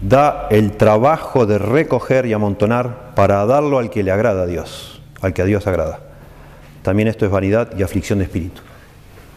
da 0.01 0.47
el 0.49 0.71
trabajo 0.77 1.45
de 1.45 1.57
recoger 1.57 2.25
y 2.25 2.31
amontonar 2.31 3.11
para 3.15 3.45
darlo 3.45 3.79
al 3.79 3.89
que 3.89 4.01
le 4.01 4.11
agrada 4.11 4.43
a 4.43 4.45
Dios, 4.45 5.01
al 5.19 5.33
que 5.33 5.41
a 5.41 5.45
Dios 5.45 5.67
agrada. 5.67 5.99
También 6.83 7.09
esto 7.09 7.25
es 7.25 7.31
vanidad 7.31 7.77
y 7.77 7.83
aflicción 7.83 8.19
de 8.19 8.25
espíritu. 8.25 8.61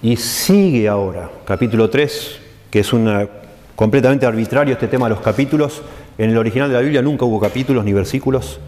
Y 0.02 0.16
sigue 0.16 0.88
ahora, 0.88 1.30
capítulo 1.44 1.90
3, 1.90 2.38
que 2.70 2.78
es 2.78 2.92
una, 2.92 3.26
completamente 3.74 4.24
arbitrario 4.24 4.74
este 4.74 4.86
tema 4.86 5.06
de 5.06 5.16
los 5.16 5.20
capítulos. 5.20 5.82
En 6.16 6.30
el 6.30 6.38
original 6.38 6.68
de 6.68 6.74
la 6.74 6.80
Biblia 6.80 7.02
nunca 7.02 7.24
hubo 7.24 7.40
capítulos 7.40 7.84
ni 7.84 7.92
versículos. 7.92 8.60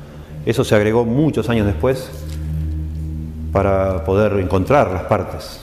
Eso 0.45 0.65
se 0.65 0.75
agregó 0.75 1.05
muchos 1.05 1.49
años 1.49 1.65
después 1.65 2.11
para 3.57 4.05
poder 4.05 4.35
encontrar 4.35 4.91
las 4.91 5.05
partes. 5.05 5.63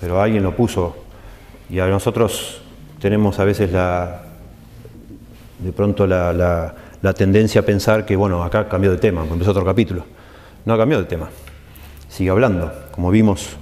Pero 0.00 0.22
alguien 0.22 0.44
lo 0.44 0.54
puso 0.54 0.94
y 1.68 1.80
a 1.80 1.88
nosotros 1.88 2.62
tenemos 3.00 3.40
a 3.40 3.44
veces 3.44 3.72
la, 3.72 4.22
de 5.58 5.72
pronto 5.72 6.06
la, 6.06 6.72
tendencia 7.16 7.62
a 7.62 7.64
pensar 7.64 8.06
que, 8.06 8.14
bueno, 8.14 8.44
acá 8.44 8.68
cambió 8.68 8.92
de 8.92 8.98
tema, 8.98 9.24
empezó 9.28 9.50
otro 9.50 9.64
capítulo. 9.64 10.04
No 10.64 10.74
ha 10.74 10.78
cambiado 10.78 11.02
de 11.02 11.08
tema, 11.08 11.30
sigue 12.08 12.30
hablando, 12.30 12.72
como 12.92 13.10
vimos, 13.10 13.56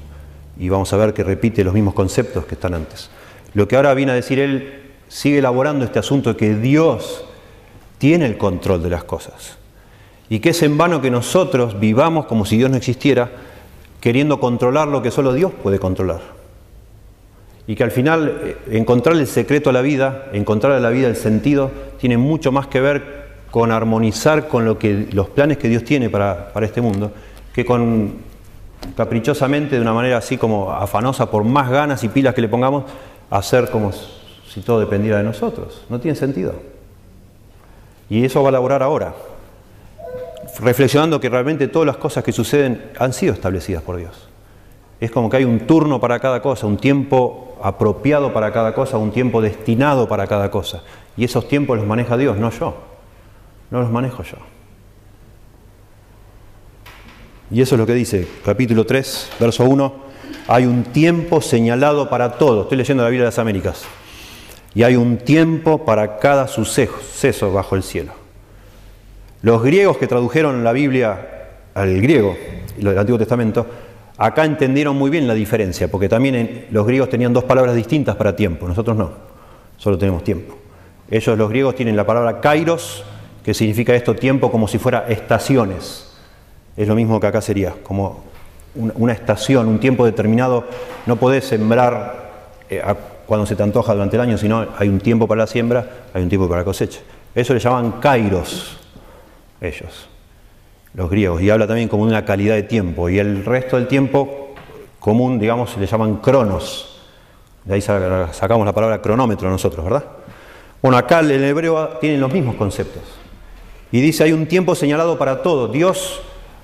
y 0.58 0.68
vamos 0.68 0.92
a 0.92 0.98
ver 0.98 1.14
que 1.14 1.24
repite 1.24 1.64
los 1.64 1.72
mismos 1.72 1.94
conceptos 1.94 2.44
que 2.44 2.54
están 2.54 2.74
antes. 2.74 3.08
Lo 3.54 3.66
que 3.66 3.76
ahora 3.76 3.94
viene 3.94 4.12
a 4.12 4.14
decir 4.14 4.40
él, 4.40 4.92
sigue 5.08 5.38
elaborando 5.38 5.86
este 5.86 5.98
asunto 5.98 6.34
de 6.34 6.36
que 6.36 6.54
Dios 6.54 7.24
tiene 7.96 8.26
el 8.26 8.36
control 8.36 8.82
de 8.82 8.90
las 8.90 9.04
cosas 9.04 9.56
y 10.30 10.40
que 10.40 10.50
es 10.50 10.62
en 10.62 10.76
vano 10.76 11.00
que 11.00 11.10
nosotros 11.10 11.80
vivamos 11.80 12.26
como 12.26 12.44
si 12.44 12.56
Dios 12.56 12.70
no 12.70 12.76
existiera, 12.76 13.30
queriendo 14.00 14.40
controlar 14.40 14.88
lo 14.88 15.02
que 15.02 15.10
solo 15.10 15.32
Dios 15.32 15.52
puede 15.62 15.78
controlar. 15.78 16.20
Y 17.66 17.74
que 17.74 17.84
al 17.84 17.90
final 17.90 18.40
eh, 18.42 18.56
encontrar 18.70 19.16
el 19.16 19.26
secreto 19.26 19.70
a 19.70 19.72
la 19.72 19.82
vida, 19.82 20.26
encontrar 20.32 20.72
a 20.72 20.80
la 20.80 20.90
vida 20.90 21.08
el 21.08 21.16
sentido, 21.16 21.70
tiene 21.98 22.18
mucho 22.18 22.52
más 22.52 22.66
que 22.66 22.80
ver 22.80 23.28
con 23.50 23.72
armonizar 23.72 24.48
con 24.48 24.64
lo 24.64 24.78
que, 24.78 25.08
los 25.12 25.28
planes 25.30 25.56
que 25.56 25.68
Dios 25.68 25.84
tiene 25.84 26.10
para, 26.10 26.52
para 26.52 26.66
este 26.66 26.80
mundo, 26.80 27.12
que 27.54 27.64
con 27.64 28.28
caprichosamente, 28.96 29.76
de 29.76 29.82
una 29.82 29.92
manera 29.92 30.18
así 30.18 30.36
como 30.36 30.72
afanosa, 30.72 31.30
por 31.30 31.44
más 31.44 31.70
ganas 31.70 32.04
y 32.04 32.08
pilas 32.08 32.34
que 32.34 32.42
le 32.42 32.48
pongamos, 32.48 32.84
hacer 33.30 33.70
como 33.70 33.92
si 33.92 34.60
todo 34.60 34.80
dependiera 34.80 35.18
de 35.18 35.24
nosotros. 35.24 35.84
No 35.88 35.98
tiene 35.98 36.16
sentido. 36.16 36.54
Y 38.08 38.24
eso 38.24 38.42
va 38.42 38.48
a 38.48 38.50
elaborar 38.50 38.82
ahora 38.82 39.14
reflexionando 40.60 41.20
que 41.20 41.28
realmente 41.28 41.68
todas 41.68 41.86
las 41.86 41.96
cosas 41.96 42.24
que 42.24 42.32
suceden 42.32 42.90
han 42.98 43.12
sido 43.12 43.34
establecidas 43.34 43.82
por 43.82 43.96
Dios. 43.96 44.28
Es 45.00 45.10
como 45.10 45.30
que 45.30 45.36
hay 45.36 45.44
un 45.44 45.60
turno 45.60 46.00
para 46.00 46.18
cada 46.18 46.42
cosa, 46.42 46.66
un 46.66 46.76
tiempo 46.76 47.56
apropiado 47.62 48.32
para 48.32 48.52
cada 48.52 48.74
cosa, 48.74 48.98
un 48.98 49.12
tiempo 49.12 49.40
destinado 49.40 50.08
para 50.08 50.26
cada 50.26 50.50
cosa. 50.50 50.82
Y 51.16 51.24
esos 51.24 51.48
tiempos 51.48 51.78
los 51.78 51.86
maneja 51.86 52.16
Dios, 52.16 52.36
no 52.36 52.50
yo. 52.50 52.76
No 53.70 53.80
los 53.80 53.90
manejo 53.90 54.22
yo. 54.22 54.38
Y 57.50 57.62
eso 57.62 57.76
es 57.76 57.78
lo 57.78 57.86
que 57.86 57.94
dice 57.94 58.26
capítulo 58.44 58.84
3, 58.84 59.30
verso 59.38 59.64
1. 59.64 60.08
Hay 60.48 60.66
un 60.66 60.84
tiempo 60.84 61.40
señalado 61.40 62.08
para 62.10 62.32
todo. 62.32 62.62
Estoy 62.62 62.78
leyendo 62.78 63.02
la 63.02 63.10
Biblia 63.10 63.24
de 63.24 63.28
las 63.30 63.38
Américas. 63.38 63.84
Y 64.74 64.82
hay 64.82 64.96
un 64.96 65.18
tiempo 65.18 65.84
para 65.84 66.18
cada 66.18 66.48
suceso 66.48 67.52
bajo 67.52 67.76
el 67.76 67.82
cielo. 67.82 68.17
Los 69.42 69.62
griegos 69.62 69.98
que 69.98 70.08
tradujeron 70.08 70.64
la 70.64 70.72
Biblia 70.72 71.28
al 71.74 72.00
griego, 72.00 72.36
del 72.76 72.98
Antiguo 72.98 73.18
Testamento, 73.18 73.66
acá 74.16 74.44
entendieron 74.44 74.96
muy 74.96 75.10
bien 75.10 75.28
la 75.28 75.34
diferencia, 75.34 75.88
porque 75.88 76.08
también 76.08 76.66
los 76.72 76.84
griegos 76.84 77.08
tenían 77.08 77.32
dos 77.32 77.44
palabras 77.44 77.76
distintas 77.76 78.16
para 78.16 78.34
tiempo, 78.34 78.66
nosotros 78.66 78.96
no, 78.96 79.12
solo 79.76 79.96
tenemos 79.96 80.24
tiempo. 80.24 80.56
Ellos, 81.08 81.38
los 81.38 81.48
griegos, 81.48 81.76
tienen 81.76 81.96
la 81.96 82.04
palabra 82.04 82.40
kairos, 82.40 83.04
que 83.44 83.54
significa 83.54 83.94
esto, 83.94 84.14
tiempo 84.14 84.50
como 84.50 84.66
si 84.66 84.78
fuera 84.78 85.06
estaciones. 85.08 86.12
Es 86.76 86.88
lo 86.88 86.94
mismo 86.96 87.18
que 87.20 87.28
acá 87.28 87.40
sería, 87.40 87.74
como 87.82 88.24
una 88.74 89.12
estación, 89.12 89.68
un 89.68 89.78
tiempo 89.78 90.04
determinado. 90.04 90.64
No 91.06 91.16
podés 91.16 91.44
sembrar 91.44 92.58
eh, 92.68 92.82
cuando 93.24 93.46
se 93.46 93.56
te 93.56 93.62
antoja 93.62 93.94
durante 93.94 94.16
el 94.16 94.20
año, 94.20 94.36
sino 94.36 94.66
hay 94.76 94.88
un 94.88 94.98
tiempo 94.98 95.26
para 95.26 95.42
la 95.42 95.46
siembra, 95.46 95.88
hay 96.12 96.22
un 96.22 96.28
tiempo 96.28 96.46
para 96.48 96.60
la 96.60 96.64
cosecha. 96.64 97.00
Eso 97.34 97.54
le 97.54 97.60
llaman 97.60 97.92
kairos 98.00 98.77
ellos, 99.60 100.08
los 100.94 101.10
griegos, 101.10 101.42
y 101.42 101.50
habla 101.50 101.66
también 101.66 101.88
como 101.88 102.04
de 102.04 102.12
una 102.12 102.24
calidad 102.24 102.54
de 102.54 102.62
tiempo, 102.62 103.08
y 103.08 103.18
el 103.18 103.44
resto 103.44 103.76
del 103.76 103.88
tiempo 103.88 104.54
común, 104.98 105.38
digamos, 105.38 105.76
le 105.76 105.86
llaman 105.86 106.16
cronos. 106.16 107.00
De 107.64 107.74
ahí 107.74 107.80
sacamos 107.80 108.64
la 108.64 108.72
palabra 108.72 109.00
cronómetro 109.02 109.50
nosotros, 109.50 109.84
¿verdad? 109.84 110.04
Bueno, 110.80 110.96
acá 110.96 111.20
el 111.20 111.30
hebreo 111.30 111.98
tiene 112.00 112.18
los 112.18 112.32
mismos 112.32 112.56
conceptos. 112.56 113.02
Y 113.90 114.00
dice, 114.00 114.24
hay 114.24 114.32
un 114.32 114.46
tiempo 114.46 114.74
señalado 114.74 115.18
para 115.18 115.42
todo. 115.42 115.68
Dios 115.68 116.20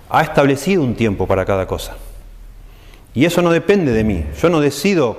ha 0.08 0.22
establecido 0.22 0.82
un 0.82 0.94
tiempo 0.94 1.26
para 1.26 1.44
cada 1.44 1.66
cosa. 1.66 1.96
Y 3.14 3.24
eso 3.24 3.42
no 3.42 3.50
depende 3.50 3.92
de 3.92 4.04
mí. 4.04 4.24
Yo 4.40 4.48
no 4.50 4.60
decido 4.60 5.18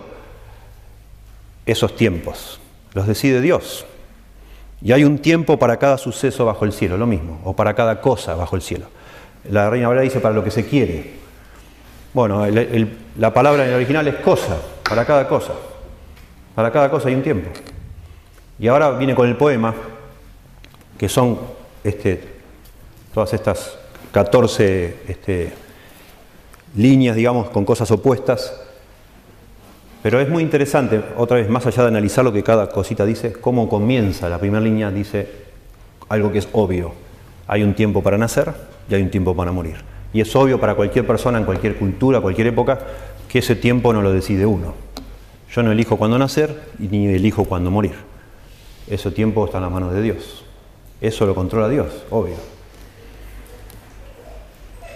esos 1.65 1.95
tiempos. 1.95 2.59
Los 2.93 3.07
decide 3.07 3.41
Dios. 3.41 3.85
Y 4.81 4.91
hay 4.91 5.03
un 5.03 5.19
tiempo 5.19 5.57
para 5.57 5.77
cada 5.77 5.97
suceso 5.97 6.45
bajo 6.45 6.65
el 6.65 6.73
cielo, 6.73 6.97
lo 6.97 7.07
mismo, 7.07 7.39
o 7.43 7.55
para 7.55 7.73
cada 7.73 8.01
cosa 8.01 8.35
bajo 8.35 8.55
el 8.55 8.61
cielo. 8.61 8.87
La 9.49 9.69
Reina 9.69 9.87
Valera 9.87 10.03
dice 10.03 10.19
para 10.19 10.33
lo 10.33 10.43
que 10.43 10.51
se 10.51 10.65
quiere. 10.67 11.13
Bueno, 12.13 12.45
la 13.17 13.33
palabra 13.33 13.63
en 13.63 13.69
el 13.69 13.75
original 13.75 14.07
es 14.07 14.15
cosa, 14.15 14.57
para 14.87 15.05
cada 15.05 15.27
cosa. 15.27 15.53
Para 16.55 16.71
cada 16.71 16.89
cosa 16.89 17.09
hay 17.09 17.15
un 17.15 17.23
tiempo. 17.23 17.49
Y 18.57 18.67
ahora 18.67 18.91
viene 18.91 19.15
con 19.15 19.27
el 19.27 19.35
poema, 19.35 19.73
que 20.97 21.09
son 21.09 21.39
este, 21.83 22.23
todas 23.13 23.33
estas 23.33 23.77
14 24.11 25.01
este, 25.07 25.53
líneas, 26.75 27.15
digamos, 27.15 27.49
con 27.49 27.65
cosas 27.65 27.91
opuestas, 27.91 28.61
pero 30.05 30.19
es 30.19 30.29
muy 30.29 30.43
interesante, 30.43 31.01
otra 31.17 31.37
vez, 31.37 31.49
más 31.49 31.65
allá 31.65 31.81
de 31.81 31.87
analizar 31.87 32.23
lo 32.23 32.31
que 32.31 32.43
cada 32.43 32.69
cosita 32.69 33.07
dice, 33.07 33.33
cómo 33.33 33.67
comienza. 33.67 34.29
La 34.29 34.37
primera 34.37 34.61
línea 34.63 34.91
dice 34.91 35.27
algo 36.09 36.31
que 36.31 36.37
es 36.37 36.47
obvio. 36.51 36.93
Hay 37.47 37.63
un 37.63 37.73
tiempo 37.73 38.03
para 38.03 38.15
nacer 38.15 38.53
y 38.87 38.93
hay 38.93 39.01
un 39.01 39.09
tiempo 39.09 39.35
para 39.35 39.51
morir. 39.51 39.77
Y 40.13 40.21
es 40.21 40.35
obvio 40.35 40.59
para 40.59 40.75
cualquier 40.75 41.07
persona, 41.07 41.39
en 41.39 41.45
cualquier 41.45 41.77
cultura, 41.77 42.21
cualquier 42.21 42.45
época, 42.45 42.77
que 43.27 43.39
ese 43.39 43.55
tiempo 43.55 43.93
no 43.93 44.03
lo 44.03 44.13
decide 44.13 44.45
uno. 44.45 44.75
Yo 45.51 45.63
no 45.63 45.71
elijo 45.71 45.97
cuándo 45.97 46.19
nacer 46.19 46.55
y 46.77 46.83
ni 46.83 47.07
elijo 47.07 47.45
cuándo 47.45 47.71
morir. 47.71 47.95
Ese 48.87 49.09
tiempo 49.09 49.43
está 49.45 49.57
en 49.57 49.63
las 49.63 49.71
manos 49.71 49.91
de 49.91 50.03
Dios. 50.03 50.45
Eso 51.01 51.25
lo 51.25 51.33
controla 51.33 51.67
Dios, 51.67 52.05
obvio. 52.11 52.35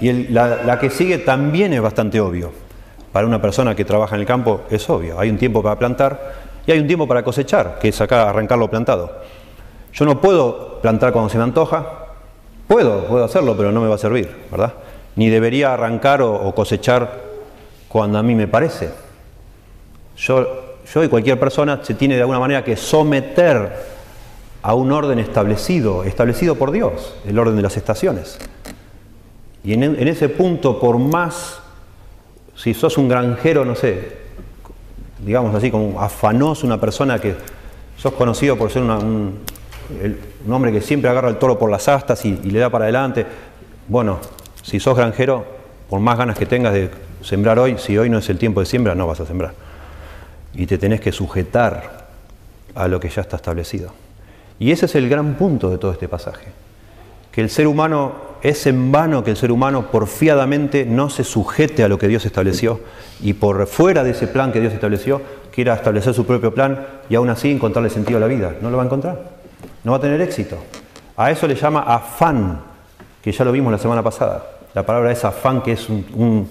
Y 0.01 0.27
la, 0.27 0.65
la 0.65 0.77
que 0.77 0.91
sigue 0.91 1.17
también 1.17 1.73
es 1.73 1.81
bastante 1.81 2.21
obvio. 2.21 2.68
Para 3.11 3.25
una 3.25 3.41
persona 3.41 3.75
que 3.75 3.85
trabaja 3.85 4.15
en 4.15 4.21
el 4.21 4.27
campo 4.27 4.61
es 4.69 4.89
obvio. 4.89 5.19
Hay 5.19 5.29
un 5.29 5.37
tiempo 5.37 5.63
para 5.63 5.77
plantar 5.77 6.33
y 6.65 6.71
hay 6.71 6.79
un 6.79 6.87
tiempo 6.87 7.07
para 7.07 7.23
cosechar, 7.23 7.79
que 7.79 7.89
es 7.89 7.99
acá 8.01 8.29
arrancar 8.29 8.59
lo 8.59 8.69
plantado. 8.69 9.11
Yo 9.93 10.05
no 10.05 10.21
puedo 10.21 10.79
plantar 10.81 11.11
cuando 11.11 11.29
se 11.29 11.37
me 11.37 11.43
antoja. 11.43 12.05
Puedo, 12.67 13.05
puedo 13.05 13.25
hacerlo, 13.25 13.55
pero 13.57 13.71
no 13.71 13.81
me 13.81 13.87
va 13.87 13.95
a 13.95 13.97
servir, 13.97 14.29
¿verdad? 14.51 14.73
Ni 15.15 15.29
debería 15.29 15.73
arrancar 15.73 16.21
o, 16.21 16.53
cosechar 16.53 17.09
cuando 17.87 18.19
a 18.19 18.23
mí 18.23 18.35
me 18.35 18.47
parece. 18.47 18.91
Yo, 20.15 20.77
yo 20.93 21.03
y 21.03 21.07
cualquier 21.07 21.39
persona 21.39 21.79
se 21.81 21.95
tiene 21.95 22.15
de 22.15 22.21
alguna 22.21 22.39
manera 22.39 22.63
que 22.63 22.75
someter 22.75 23.99
a 24.61 24.75
un 24.75 24.91
orden 24.91 25.17
establecido, 25.17 26.03
establecido 26.03 26.55
por 26.55 26.71
Dios, 26.71 27.15
el 27.25 27.39
orden 27.39 27.55
de 27.55 27.63
las 27.63 27.75
estaciones. 27.77 28.37
Y 29.63 29.73
en, 29.73 29.83
en 29.83 30.07
ese 30.07 30.29
punto, 30.29 30.79
por 30.79 30.99
más, 30.99 31.59
si 32.61 32.73
sos 32.73 32.97
un 32.97 33.07
granjero, 33.07 33.63
no 33.63 33.73
sé, 33.73 34.17
digamos 35.25 35.55
así, 35.55 35.71
como 35.71 36.01
afanoso, 36.01 36.67
una 36.67 36.79
persona 36.79 37.17
que 37.17 37.35
sos 37.97 38.13
conocido 38.13 38.57
por 38.57 38.69
ser 38.69 38.83
un, 38.83 39.39
hombre 40.49 40.71
que 40.73 40.81
siempre 40.81 41.09
agarra 41.09 41.29
el 41.29 41.37
toro 41.37 41.57
por 41.57 41.71
las 41.71 41.87
astas 41.87 42.25
y, 42.25 42.35
le 42.35 42.59
da 42.59 42.69
para 42.69 42.85
adelante. 42.85 43.25
Bueno, 43.87 44.19
si 44.61 44.81
sos 44.81 44.97
granjero, 44.97 45.45
por 45.89 46.01
más 46.01 46.17
ganas 46.17 46.37
que 46.37 46.45
tengas 46.45 46.73
de 46.73 46.89
sembrar 47.21 47.59
hoy, 47.59 47.77
si 47.77 47.97
hoy 47.97 48.09
no 48.09 48.17
es 48.17 48.29
el 48.29 48.37
tiempo 48.37 48.59
de 48.59 48.65
siembra, 48.65 48.93
no 48.93 49.07
vas 49.07 49.21
a 49.21 49.25
sembrar. 49.25 49.53
Y 50.53 50.65
te 50.65 50.77
tenés 50.77 50.99
que 50.99 51.13
sujetar 51.13 52.09
a 52.75 52.89
lo 52.89 52.99
que 52.99 53.07
ya 53.07 53.21
está 53.21 53.37
establecido. 53.37 53.93
Y 54.59 54.71
ese 54.71 54.85
es 54.85 54.95
el 54.95 55.07
gran 55.07 55.35
punto 55.35 55.69
de 55.69 55.77
todo 55.77 55.93
este 55.93 56.09
pasaje. 56.09 56.47
Que 57.31 57.39
el 57.39 57.49
ser 57.49 57.67
humano 57.67 58.28
es 58.41 58.65
en 58.67 58.91
vano 58.91 59.24
que 59.24 59.31
el 59.31 59.38
ser 59.38 59.51
humano 59.51 59.91
porfiadamente 59.91 60.86
no 60.86 61.10
se 61.10 61.24
sujete 61.24 61.84
a 61.84 61.88
lo 61.88 61.98
que 61.98 62.08
Dios 62.08 62.25
estableció 62.25 62.79
y 63.22 63.34
por 63.34 63.67
fuera 63.67 64.03
de 64.03 64.12
ese 64.12 64.27
plan 64.27 64.51
que 64.51 64.62
Dios 64.62 64.74
estableció 64.74 65.22
quiera 65.51 65.74
establecer 65.74 66.13
su 66.13 66.25
propio 66.25 66.53
plan 66.53 66.88
y 67.10 67.15
aún 67.15 67.29
así 67.29 67.51
encontrarle 67.51 67.89
sentido 67.89 68.17
a 68.17 68.22
la 68.22 68.27
vida. 68.27 68.55
No 68.62 68.69
lo 68.69 68.77
va 68.77 68.84
a 68.84 68.86
encontrar. 68.86 69.39
No 69.84 69.91
va 69.91 69.98
a 69.98 70.01
tener 70.01 70.22
éxito. 70.22 70.58
A 71.17 71.31
eso 71.31 71.48
le 71.48 71.55
llama 71.55 71.81
afán, 71.81 72.62
que 73.22 73.31
ya 73.31 73.43
lo 73.43 73.51
vimos 73.51 73.72
la 73.72 73.77
semana 73.77 74.01
pasada. 74.01 74.46
La 74.74 74.86
palabra 74.86 75.12
es 75.12 75.25
afán, 75.25 75.62
que 75.62 75.74
es 75.74 75.89
un, 75.89 76.48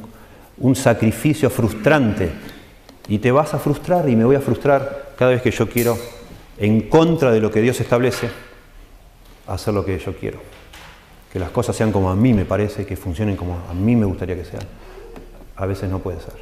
un 0.59 0.77
sacrificio 0.77 1.49
frustrante. 1.49 2.31
Y 3.09 3.19
te 3.19 3.33
vas 3.33 3.55
a 3.55 3.59
frustrar 3.59 4.07
y 4.09 4.17
me 4.17 4.27
voy 4.27 4.37
a 4.37 4.41
frustrar 4.41 5.13
cada 5.17 5.31
vez 5.31 5.41
que 5.41 5.51
yo 5.51 5.69
quiero, 5.69 5.97
en 6.59 6.83
contra 6.91 7.31
de 7.31 7.41
lo 7.41 7.51
que 7.51 7.63
Dios 7.63 7.81
establece, 7.81 8.29
hacer 9.47 9.73
lo 9.73 9.85
que 9.87 9.99
yo 9.99 10.15
quiero 10.15 10.58
que 11.33 11.39
las 11.39 11.51
cosas 11.51 11.77
sean 11.77 11.93
como 11.93 12.11
a 12.11 12.17
mí 12.17 12.33
me 12.33 12.45
parece, 12.45 12.87
que 12.87 12.97
funcionen 12.97 13.37
como 13.37 13.59
a 13.71 13.75
mí 13.75 13.95
me 13.97 14.07
gustaría 14.07 14.37
que 14.37 14.45
sean. 14.45 14.63
A 15.57 15.67
veces 15.67 15.91
no 15.91 15.99
puede 15.99 16.21
ser. 16.21 16.35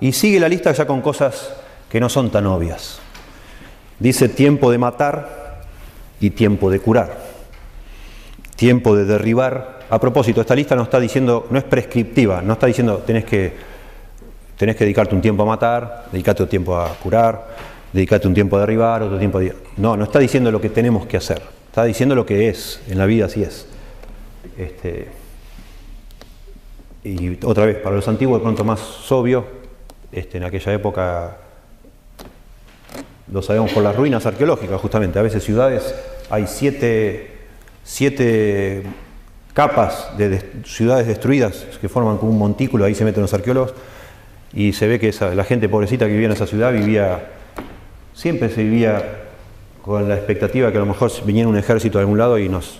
Y 0.00 0.12
sigue 0.12 0.40
la 0.40 0.48
lista 0.48 0.72
ya 0.72 0.86
con 0.86 1.00
cosas 1.00 1.52
que 1.88 2.00
no 2.00 2.08
son 2.08 2.30
tan 2.30 2.46
obvias. 2.46 2.98
Dice 3.98 4.28
tiempo 4.28 4.70
de 4.70 4.78
matar 4.78 5.62
y 6.20 6.30
tiempo 6.30 6.70
de 6.70 6.80
curar. 6.80 7.18
Tiempo 8.56 8.96
de 8.96 9.04
derribar. 9.04 9.80
A 9.88 10.00
propósito, 10.00 10.40
esta 10.40 10.54
lista 10.54 10.74
no 10.74 10.82
está 10.82 10.98
diciendo, 10.98 11.46
no 11.50 11.58
es 11.58 11.64
prescriptiva, 11.64 12.42
no 12.42 12.54
está 12.54 12.66
diciendo 12.66 12.98
tenés 12.98 13.24
que, 13.24 13.52
tenés 14.56 14.76
que 14.76 14.84
dedicarte 14.84 15.14
un 15.14 15.20
tiempo 15.20 15.42
a 15.42 15.46
matar, 15.46 16.06
dedicarte 16.10 16.42
un 16.42 16.48
tiempo 16.48 16.76
a 16.76 16.88
curar, 16.94 17.46
dedicarte 17.92 18.26
un 18.26 18.34
tiempo 18.34 18.56
a 18.56 18.60
derribar, 18.60 19.02
otro 19.02 19.18
tiempo 19.18 19.38
a... 19.38 19.42
No, 19.76 19.96
no 19.96 20.04
está 20.04 20.18
diciendo 20.18 20.50
lo 20.50 20.60
que 20.60 20.70
tenemos 20.70 21.06
que 21.06 21.16
hacer, 21.16 21.42
está 21.66 21.84
diciendo 21.84 22.14
lo 22.14 22.26
que 22.26 22.48
es, 22.48 22.80
en 22.88 22.98
la 22.98 23.06
vida 23.06 23.26
así 23.26 23.42
es. 23.42 23.66
Este, 24.56 25.08
y 27.04 27.44
otra 27.44 27.66
vez, 27.66 27.78
para 27.78 27.96
los 27.96 28.06
antiguos 28.06 28.38
de 28.38 28.42
pronto 28.42 28.64
más 28.64 29.10
obvio, 29.10 29.44
este, 30.12 30.38
en 30.38 30.44
aquella 30.44 30.72
época 30.72 31.36
lo 33.32 33.42
sabemos 33.42 33.72
por 33.72 33.82
las 33.82 33.96
ruinas 33.96 34.26
arqueológicas, 34.26 34.80
justamente. 34.80 35.18
A 35.18 35.22
veces 35.22 35.42
ciudades, 35.42 35.94
hay 36.30 36.46
siete, 36.46 37.30
siete 37.82 38.82
capas 39.54 40.16
de, 40.16 40.42
ciudades 40.64 41.06
destruidas 41.06 41.66
que 41.80 41.88
forman 41.88 42.18
como 42.18 42.32
un 42.32 42.38
montículo, 42.38 42.84
ahí 42.84 42.94
se 42.94 43.04
meten 43.04 43.22
los 43.22 43.34
arqueólogos, 43.34 43.74
y 44.52 44.72
se 44.72 44.86
ve 44.86 45.00
que 45.00 45.12
la 45.34 45.44
gente 45.44 45.68
pobrecita 45.68 46.06
que 46.06 46.12
vivía 46.12 46.26
en 46.26 46.32
esa 46.32 46.46
ciudad 46.46 46.72
vivía, 46.72 47.30
siempre 48.12 48.50
se 48.50 48.62
vivía 48.62 49.20
con 49.82 50.08
la 50.08 50.14
expectativa 50.14 50.70
que 50.70 50.76
a 50.76 50.80
lo 50.80 50.86
mejor 50.86 51.10
viniera 51.24 51.48
un 51.48 51.56
ejército 51.56 51.98
de 51.98 52.02
algún 52.02 52.18
lado 52.18 52.38
y 52.38 52.48
nos 52.48 52.78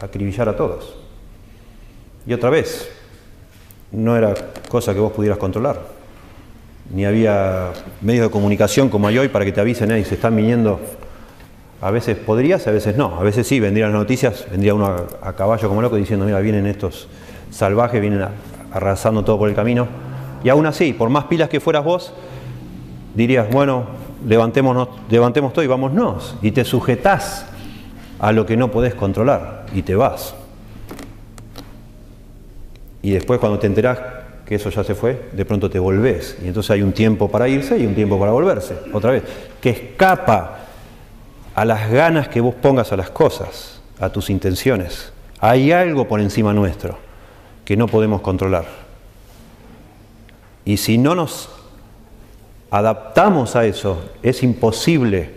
acribillar 0.00 0.48
a 0.48 0.56
todos. 0.56 0.94
Y 2.26 2.32
otra 2.32 2.50
vez, 2.50 2.88
no 3.90 4.16
era 4.16 4.34
cosa 4.68 4.94
que 4.94 5.00
vos 5.00 5.12
pudieras 5.12 5.38
controlar. 5.38 5.80
Ni 6.94 7.04
había 7.04 7.70
medios 8.00 8.26
de 8.26 8.30
comunicación 8.30 8.88
como 8.88 9.08
hay 9.08 9.18
hoy 9.18 9.28
para 9.28 9.44
que 9.44 9.52
te 9.52 9.60
avisen, 9.60 9.96
y 9.96 10.04
se 10.04 10.14
están 10.14 10.36
viniendo. 10.36 10.80
A 11.80 11.90
veces 11.90 12.16
podrías, 12.16 12.66
a 12.66 12.70
veces 12.70 12.96
no. 12.96 13.18
A 13.18 13.22
veces 13.22 13.46
sí, 13.46 13.60
vendrían 13.60 13.92
las 13.92 14.00
noticias, 14.00 14.46
vendría 14.50 14.74
uno 14.74 14.86
a, 15.20 15.32
caballo 15.32 15.68
como 15.68 15.82
loco 15.82 15.96
diciendo, 15.96 16.24
mira, 16.24 16.38
vienen 16.40 16.66
estos 16.66 17.08
salvajes, 17.50 18.00
vienen 18.00 18.24
arrasando 18.72 19.24
todo 19.24 19.38
por 19.38 19.48
el 19.48 19.54
camino. 19.54 19.88
Y 20.44 20.48
aún 20.48 20.66
así, 20.66 20.92
por 20.92 21.08
más 21.08 21.24
pilas 21.24 21.48
que 21.48 21.60
fueras 21.60 21.84
vos, 21.84 22.12
dirías, 23.14 23.50
bueno, 23.50 23.86
levantémonos, 24.26 24.88
levantemos 25.10 25.52
todo 25.52 25.64
y 25.64 25.68
vámonos. 25.68 26.36
Y 26.42 26.52
te 26.52 26.64
sujetás 26.64 27.46
a 28.22 28.30
lo 28.30 28.46
que 28.46 28.56
no 28.56 28.70
podés 28.70 28.94
controlar 28.94 29.66
y 29.74 29.82
te 29.82 29.96
vas. 29.96 30.34
Y 33.02 33.10
después 33.10 33.40
cuando 33.40 33.58
te 33.58 33.66
enterás 33.66 33.98
que 34.46 34.54
eso 34.54 34.70
ya 34.70 34.84
se 34.84 34.94
fue, 34.94 35.28
de 35.32 35.44
pronto 35.44 35.68
te 35.68 35.80
volvés. 35.80 36.38
Y 36.40 36.46
entonces 36.46 36.70
hay 36.70 36.82
un 36.82 36.92
tiempo 36.92 37.28
para 37.28 37.48
irse 37.48 37.76
y 37.76 37.84
un 37.84 37.96
tiempo 37.96 38.20
para 38.20 38.30
volverse. 38.30 38.76
Otra 38.92 39.10
vez, 39.10 39.24
que 39.60 39.70
escapa 39.70 40.60
a 41.52 41.64
las 41.64 41.90
ganas 41.90 42.28
que 42.28 42.40
vos 42.40 42.54
pongas 42.54 42.92
a 42.92 42.96
las 42.96 43.10
cosas, 43.10 43.82
a 43.98 44.08
tus 44.10 44.30
intenciones. 44.30 45.12
Hay 45.40 45.72
algo 45.72 46.06
por 46.06 46.20
encima 46.20 46.54
nuestro 46.54 46.98
que 47.64 47.76
no 47.76 47.88
podemos 47.88 48.20
controlar. 48.20 48.66
Y 50.64 50.76
si 50.76 50.96
no 50.96 51.16
nos 51.16 51.50
adaptamos 52.70 53.56
a 53.56 53.64
eso, 53.64 54.00
es 54.22 54.44
imposible 54.44 55.30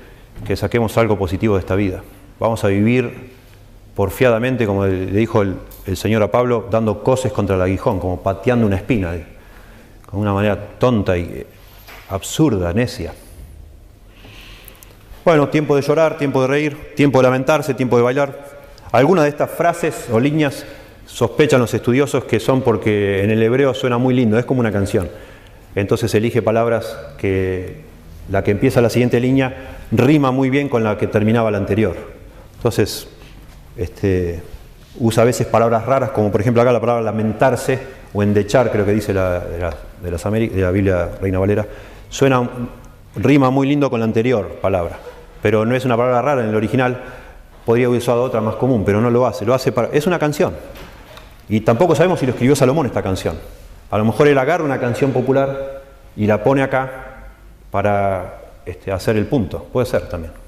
que 0.45 0.56
saquemos 0.56 0.95
algo 1.00 1.17
positivo 1.17 1.56
de 1.56 1.62
esta 1.62 1.74
vida. 1.74 2.04
Vamos 2.39 2.63
a 2.63 2.67
vivir 2.67 3.32
porfiadamente, 3.95 4.65
como 4.65 4.86
le 4.86 5.06
dijo 5.08 5.41
el, 5.41 5.58
Señor 5.95 6.21
a 6.24 6.32
Pablo, 6.32 6.67
dando 6.69 7.04
coces 7.04 7.32
contra 7.32 7.56
el 7.56 7.62
aguijón, 7.62 8.00
como 8.00 8.21
pateando 8.21 8.65
una 8.65 8.76
espina, 8.76 9.13
con 10.06 10.19
una 10.19 10.34
manera 10.34 10.58
tonta 10.78 11.17
y 11.17 11.45
absurda, 12.10 12.74
necia. 12.74 13.13
Bueno, 15.24 15.50
tiempo 15.50 15.76
de 15.76 15.82
llorar, 15.82 16.17
tiempo 16.17 16.41
de 16.41 16.48
reír, 16.48 16.93
tiempo 16.95 17.19
de 17.19 17.24
lamentarse, 17.24 17.74
tiempo 17.74 17.98
de 17.98 18.04
bailar. 18.04 18.56
Algunas 18.91 19.24
de 19.24 19.30
estas 19.30 19.50
frases 19.50 20.08
o 20.12 20.19
líneas 20.19 20.65
sospechan 21.06 21.62
los 21.62 21.74
estudiosos 21.74 22.26
que 22.26 22.39
son 22.39 22.62
porque 22.62 23.24
en 23.24 23.32
el 23.32 23.41
hebreo 23.41 23.74
suena 23.74 23.98
muy 23.98 24.13
lindo, 24.13 24.38
es 24.38 24.45
como 24.45 24.60
una 24.60 24.71
canción. 24.71 25.10
Entonces 25.76 26.13
elige 26.15 26.41
palabras 26.41 26.98
que 27.17 27.84
la 28.30 28.43
que 28.43 28.52
empieza 28.52 28.82
la 28.82 28.89
siguiente 28.89 29.19
línea 29.19 29.78
rima 29.91 30.32
muy 30.32 30.50
bien 30.50 30.69
con 30.69 30.84
la 30.84 30.98
que 30.98 31.08
terminaba 31.08 31.52
la 31.52 31.58
anterior. 31.58 32.14
Entonces, 32.65 33.08
este, 33.78 34.41
usa 34.99 35.21
a 35.21 35.25
veces 35.28 35.45
palabras 35.45 35.86
raras, 35.86 36.10
como 36.10 36.32
por 36.32 36.41
ejemplo 36.41 36.63
acá 36.63 36.71
la 36.71 36.80
palabra 36.80 37.04
lamentarse 37.04 37.80
o 38.12 38.23
endechar, 38.23 38.71
creo 38.71 38.84
que 38.84 38.91
dice 38.91 39.13
la, 39.13 39.39
de, 39.41 39.60
la, 39.60 39.69
de, 40.01 40.10
las 40.10 40.23
de 40.23 40.49
la 40.56 40.71
Biblia 40.71 41.12
Reina 41.21 41.38
Valera, 41.38 41.63
suena, 42.10 42.49
rima 43.17 43.51
muy 43.51 43.67
lindo 43.67 43.88
con 43.91 43.99
la 43.99 44.06
anterior 44.06 44.58
palabra, 44.63 44.97
pero 45.43 45.63
no 45.63 45.75
es 45.75 45.86
una 45.86 45.95
palabra 45.95 46.23
rara 46.23 46.41
en 46.41 46.49
el 46.49 46.56
original, 46.56 47.04
podría 47.67 47.86
haber 47.86 47.99
usado 47.99 48.23
otra 48.23 48.41
más 48.41 48.56
común, 48.56 48.82
pero 48.84 48.99
no 48.99 49.12
lo 49.12 49.28
hace, 49.28 49.45
lo 49.45 49.54
hace 49.54 49.71
para, 49.71 49.89
es 49.89 50.08
una 50.08 50.17
canción. 50.17 50.56
Y 51.47 51.60
tampoco 51.60 51.93
sabemos 51.93 52.19
si 52.19 52.25
lo 52.25 52.32
escribió 52.32 52.56
Salomón 52.56 52.88
esta 52.88 53.04
canción. 53.04 53.38
A 53.91 53.97
lo 53.99 54.06
mejor 54.06 54.28
él 54.28 54.39
agarra 54.39 54.63
una 54.63 54.80
canción 54.80 55.12
popular 55.12 55.84
y 56.15 56.25
la 56.25 56.43
pone 56.43 56.63
acá 56.63 56.89
para 57.69 58.39
este, 58.65 58.91
hacer 58.91 59.17
el 59.17 59.28
punto, 59.28 59.67
puede 59.71 59.86
ser 59.86 60.10
también. 60.10 60.44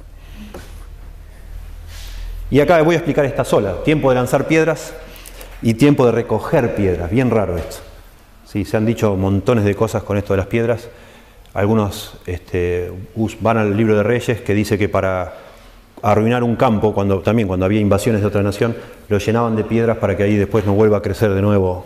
Y 2.49 2.59
acá 2.61 2.81
voy 2.81 2.95
a 2.95 2.99
explicar 2.99 3.25
esta 3.25 3.43
sola, 3.43 3.83
tiempo 3.83 4.09
de 4.09 4.15
lanzar 4.15 4.47
piedras 4.47 4.93
y 5.61 5.73
tiempo 5.73 6.05
de 6.05 6.13
recoger 6.13 6.75
piedras, 6.75 7.11
bien 7.11 7.29
raro 7.29 7.57
esto. 7.57 7.77
Sí, 8.45 8.63
se 8.63 8.77
han 8.77 8.85
dicho 8.85 9.15
montones 9.17 9.65
de 9.65 9.75
cosas 9.75 10.03
con 10.03 10.17
esto 10.17 10.33
de 10.33 10.37
las 10.37 10.47
piedras. 10.47 10.87
Algunos 11.53 12.17
este, 12.25 12.91
van 13.41 13.57
al 13.57 13.75
libro 13.75 13.97
de 13.97 14.03
Reyes 14.03 14.39
que 14.41 14.53
dice 14.53 14.77
que 14.77 14.87
para 14.87 15.33
arruinar 16.01 16.43
un 16.43 16.55
campo, 16.55 16.93
cuando, 16.93 17.19
también 17.19 17.47
cuando 17.47 17.65
había 17.65 17.81
invasiones 17.81 18.21
de 18.21 18.27
otra 18.27 18.43
nación, 18.43 18.75
lo 19.09 19.17
llenaban 19.17 19.57
de 19.57 19.65
piedras 19.65 19.97
para 19.97 20.15
que 20.15 20.23
ahí 20.23 20.37
después 20.37 20.65
no 20.65 20.73
vuelva 20.73 20.97
a 20.97 21.01
crecer 21.01 21.33
de 21.33 21.41
nuevo 21.41 21.85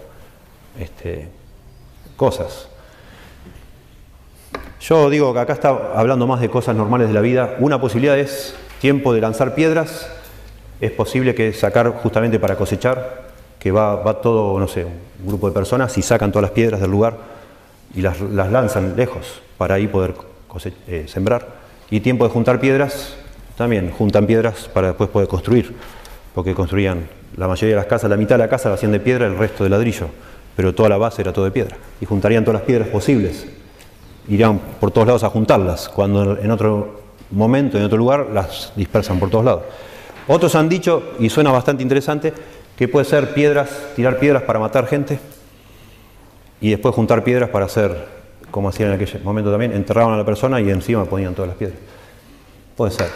este, 0.79 1.29
cosas. 2.15 2.67
Yo 4.81 5.09
digo 5.09 5.33
que 5.33 5.39
acá 5.39 5.53
está 5.53 5.69
hablando 5.95 6.27
más 6.27 6.41
de 6.41 6.49
cosas 6.49 6.75
normales 6.75 7.07
de 7.07 7.13
la 7.13 7.21
vida. 7.21 7.55
Una 7.59 7.81
posibilidad 7.81 8.17
es 8.19 8.55
tiempo 8.79 9.13
de 9.13 9.21
lanzar 9.21 9.55
piedras. 9.55 10.20
Es 10.81 10.91
posible 10.91 11.33
que 11.35 11.53
sacar 11.53 11.87
justamente 12.01 12.39
para 12.39 12.57
cosechar, 12.57 13.29
que 13.59 13.71
va, 13.71 13.95
va 13.95 14.19
todo, 14.19 14.59
no 14.59 14.67
sé, 14.67 14.83
un 14.83 15.27
grupo 15.27 15.47
de 15.47 15.53
personas 15.53 15.95
y 15.97 16.01
sacan 16.01 16.31
todas 16.31 16.41
las 16.41 16.51
piedras 16.51 16.81
del 16.81 16.89
lugar 16.89 17.17
y 17.93 18.01
las, 18.01 18.19
lanzan 18.19 18.95
lejos 18.95 19.41
para 19.57 19.75
ahí 19.75 19.87
poder 19.87 20.15
eh, 20.87 21.05
sembrar. 21.07 21.47
Y 21.89 21.99
tiempo 21.99 22.23
de 22.23 22.31
juntar 22.31 22.59
piedras, 22.59 23.15
también 23.57 23.91
juntan 23.91 24.25
piedras 24.25 24.69
para 24.73 24.87
después 24.87 25.09
poder 25.09 25.27
construir, 25.27 25.75
porque 26.33 26.55
construían 26.55 27.07
la 27.37 27.47
mayoría 27.47 27.75
de 27.75 27.81
las 27.81 27.85
casas, 27.85 28.09
la 28.09 28.17
mitad 28.17 28.35
de 28.35 28.39
la 28.39 28.49
casa 28.49 28.69
la 28.69 28.75
hacían 28.75 28.91
de 28.91 28.99
piedra, 28.99 29.27
el 29.27 29.37
resto 29.37 29.63
de 29.63 29.69
ladrillo, 29.69 30.07
pero 30.55 30.73
toda 30.73 30.89
la 30.89 30.97
base 30.97 31.21
era 31.21 31.31
todo 31.31 31.45
de 31.45 31.51
piedra. 31.51 31.77
Y 31.99 32.05
juntarían 32.05 32.43
todas 32.43 32.61
las 32.61 32.67
piedras 32.67 32.87
posibles, 32.87 33.45
irían 34.27 34.59
por 34.79 34.91
todos 34.91 35.05
lados 35.07 35.23
a 35.23 35.29
juntarlas, 35.29 35.89
cuando 35.89 36.37
en 36.37 36.49
otro 36.49 37.01
momento, 37.29 37.77
en 37.77 37.83
otro 37.83 37.97
lugar, 37.97 38.27
las 38.33 38.73
dispersan 38.75 39.19
por 39.19 39.29
todos 39.29 39.45
lados. 39.45 39.63
Otros 40.27 40.55
han 40.55 40.69
dicho, 40.69 41.13
y 41.19 41.29
suena 41.29 41.51
bastante 41.51 41.83
interesante, 41.83 42.33
que 42.77 42.87
puede 42.87 43.05
ser 43.05 43.33
piedras, 43.33 43.69
tirar 43.95 44.19
piedras 44.19 44.43
para 44.43 44.59
matar 44.59 44.87
gente 44.87 45.19
y 46.59 46.69
después 46.69 46.95
juntar 46.95 47.23
piedras 47.23 47.49
para 47.49 47.65
hacer, 47.65 48.07
como 48.49 48.69
hacían 48.69 48.89
en 48.89 48.95
aquel 49.01 49.23
momento 49.23 49.51
también, 49.51 49.73
enterraban 49.73 50.13
a 50.13 50.17
la 50.17 50.25
persona 50.25 50.61
y 50.61 50.69
encima 50.69 51.05
ponían 51.05 51.33
todas 51.33 51.49
las 51.49 51.57
piedras. 51.57 51.79
Puede 52.75 52.91
ser. 52.91 53.09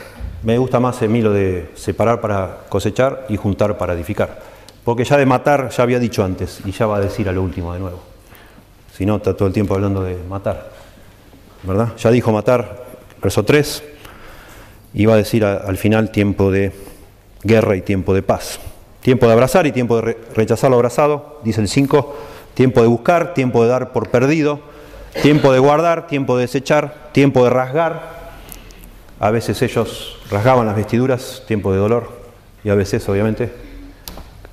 Me 0.43 0.57
gusta 0.57 0.79
más 0.79 1.01
a 1.01 1.07
mí 1.07 1.21
lo 1.21 1.31
de 1.31 1.71
separar 1.75 2.21
para 2.21 2.59
cosechar 2.69 3.25
y 3.29 3.37
juntar 3.37 3.77
para 3.77 3.93
edificar. 3.93 4.39
Porque 4.83 5.03
ya 5.03 5.17
de 5.17 5.25
matar 5.25 5.69
ya 5.69 5.83
había 5.83 5.99
dicho 5.99 6.23
antes 6.23 6.59
y 6.65 6.71
ya 6.71 6.85
va 6.85 6.97
a 6.97 7.01
decir 7.01 7.27
a 7.29 7.31
lo 7.31 7.41
último 7.41 7.73
de 7.73 7.79
nuevo. 7.79 7.99
Si 8.95 9.05
no, 9.05 9.15
está 9.15 9.35
todo 9.35 9.47
el 9.47 9.53
tiempo 9.53 9.73
hablando 9.73 10.03
de 10.03 10.17
matar. 10.29 10.71
¿Verdad? 11.63 11.93
Ya 11.97 12.11
dijo 12.11 12.31
matar, 12.31 12.85
verso 13.21 13.43
3, 13.43 13.83
y 14.93 15.05
va 15.05 15.15
a 15.15 15.17
decir 15.17 15.43
al 15.43 15.77
final 15.77 16.11
tiempo 16.11 16.51
de 16.51 16.71
guerra 17.45 17.77
y 17.77 17.81
tiempo 17.81 18.13
de 18.13 18.21
paz. 18.21 18.59
Tiempo 19.01 19.27
de 19.27 19.33
abrazar 19.33 19.65
y 19.67 19.71
tiempo 19.71 20.01
de 20.01 20.17
rechazar 20.35 20.71
lo 20.71 20.75
abrazado, 20.75 21.39
dice 21.43 21.61
el 21.61 21.69
5 21.69 22.15
Tiempo 22.55 22.81
de 22.81 22.87
buscar, 22.87 23.33
tiempo 23.33 23.63
de 23.63 23.69
dar 23.69 23.91
por 23.91 24.09
perdido, 24.09 24.61
tiempo 25.21 25.51
de 25.51 25.59
guardar, 25.59 26.07
tiempo 26.07 26.37
de 26.37 26.43
desechar, 26.43 27.09
tiempo 27.11 27.43
de 27.43 27.49
rasgar. 27.49 28.31
A 29.19 29.29
veces 29.29 29.61
ellos 29.61 30.17
rasgaban 30.31 30.65
las 30.65 30.77
vestiduras, 30.77 31.43
tiempo 31.47 31.73
de 31.73 31.79
dolor, 31.79 32.09
y 32.63 32.69
a 32.69 32.75
veces, 32.75 33.07
obviamente, 33.09 33.51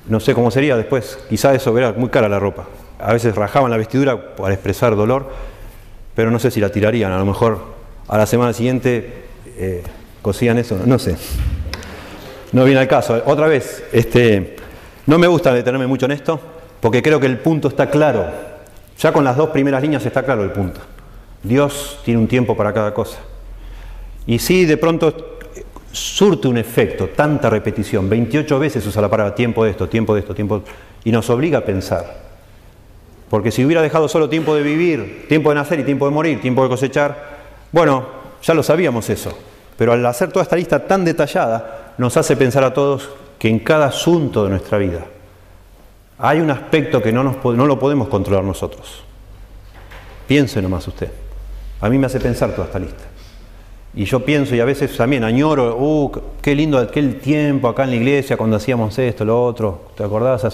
no 0.09 0.18
sé 0.18 0.35
cómo 0.35 0.50
sería 0.50 0.76
después, 0.76 1.16
quizá 1.31 1.55
eso 1.55 1.78
era 1.78 1.92
muy 1.92 2.09
cara 2.09 2.28
la 2.28 2.40
ropa. 2.40 2.66
A 2.98 3.12
veces 3.12 3.37
rasgaban 3.37 3.70
la 3.70 3.76
vestidura 3.76 4.35
para 4.35 4.52
expresar 4.52 4.96
dolor, 4.96 5.31
pero 6.16 6.33
no 6.33 6.40
sé 6.40 6.50
si 6.50 6.61
la 6.61 6.70
tirarían, 6.70 7.12
a 7.12 7.18
lo 7.18 7.24
mejor 7.24 7.61
a 8.09 8.18
la 8.18 8.26
semana 8.26 8.52
siguiente 8.52 9.26
eh, 9.57 9.85
cosían 10.22 10.59
eso, 10.59 10.76
no 10.85 10.98
sé. 10.98 11.16
No 12.53 12.65
viene 12.65 12.81
al 12.81 12.88
caso. 12.88 13.23
Otra 13.27 13.47
vez, 13.49 13.85
este, 13.93 14.57
no 15.07 15.19
me 15.19 15.27
gusta 15.27 15.53
detenerme 15.53 15.87
mucho 15.87 16.07
en 16.07 16.12
esto, 16.12 16.38
porque 16.81 17.03
creo 17.03 17.19
que 17.19 17.27
el 17.27 17.38
punto 17.38 17.69
está 17.69 17.91
claro. 17.91 18.27
Ya 18.99 19.12
con 19.12 19.25
las 19.25 19.37
dos 19.37 19.51
primeras 19.51 19.83
líneas 19.83 20.05
está 20.05 20.23
claro 20.23 20.45
el 20.45 20.53
punto. 20.53 20.81
Dios 21.43 21.99
tiene 22.05 22.21
un 22.21 22.29
tiempo 22.29 22.57
para 22.57 22.73
cada 22.73 22.95
cosa. 22.95 23.19
Y 24.27 24.38
si 24.38 24.65
de 24.65 24.77
pronto 24.77 25.38
surte 25.91 26.49
un 26.49 26.59
efecto, 26.59 27.09
tanta 27.09 27.51
repetición, 27.51 28.09
28 28.09 28.59
veces 28.59 28.87
usa 28.87 29.03
la 29.03 29.09
palabra 29.11 29.35
tiempo 29.35 29.65
de 29.65 29.71
esto, 29.71 29.88
tiempo 29.88 30.15
de 30.15 30.21
esto, 30.21 30.35
tiempo 30.35 30.62
y 31.05 31.11
nos 31.11 31.29
obliga 31.31 31.59
a 31.59 31.65
pensar. 31.65 32.23
Porque 33.29 33.51
si 33.51 33.65
hubiera 33.65 33.83
dejado 33.83 34.09
solo 34.09 34.29
tiempo 34.29 34.55
de 34.55 34.62
vivir, 34.62 35.27
tiempo 35.29 35.49
de 35.49 35.57
nacer 35.57 35.81
y 35.81 35.85
tiempo 35.85 36.05
de 36.05 36.12
morir, 36.12 36.41
tiempo 36.41 36.62
de 36.62 36.69
cosechar, 36.69 37.33
bueno, 37.73 38.07
ya 38.43 38.55
lo 38.55 38.62
sabíamos 38.62 39.09
eso. 39.11 39.37
Pero 39.77 39.93
al 39.93 40.05
hacer 40.05 40.31
toda 40.31 40.43
esta 40.43 40.57
lista 40.57 40.87
tan 40.87 41.05
detallada, 41.05 41.82
nos 42.03 42.17
hace 42.17 42.37
pensar 42.37 42.65
a 42.65 42.75
todos 42.75 43.09
que 43.38 43.49
en 43.49 43.61
cada 43.61 43.87
asunto 43.87 44.43
de 44.43 44.51
nuestra 44.51 44.77
vida, 44.77 45.07
hay 46.19 46.41
un 46.41 46.51
aspecto 46.51 47.01
que 47.01 47.12
no, 47.12 47.23
no 47.23 47.67
lo 47.67 47.79
podemos 47.79 48.09
controlar 48.09 48.43
nosotros. 48.43 49.05
Piense 50.27 50.61
nomás 50.61 50.87
usted. 50.88 51.11
A 51.81 51.88
mí 51.88 51.99
me 51.99 52.07
hace 52.07 52.19
pensar 52.19 52.51
toda 52.51 52.67
esta 52.67 52.81
lista. 52.81 53.05
Y 53.95 54.05
yo 54.05 54.25
pienso 54.25 54.57
y 54.57 54.61
a 54.61 54.65
veces 54.65 54.97
también 54.97 55.23
añoro, 55.23 55.77
uh, 55.77 56.12
qué 56.41 56.57
lindo 56.57 56.77
aquel 56.79 57.21
tiempo 57.21 57.69
acá 57.69 57.85
en 57.85 57.91
la 57.91 57.97
iglesia 57.97 58.37
cuando 58.37 58.57
hacíamos 58.57 58.99
esto, 58.99 59.25
lo 59.25 59.45
otro, 59.45 59.93
¿te 59.97 60.03
acordás? 60.03 60.45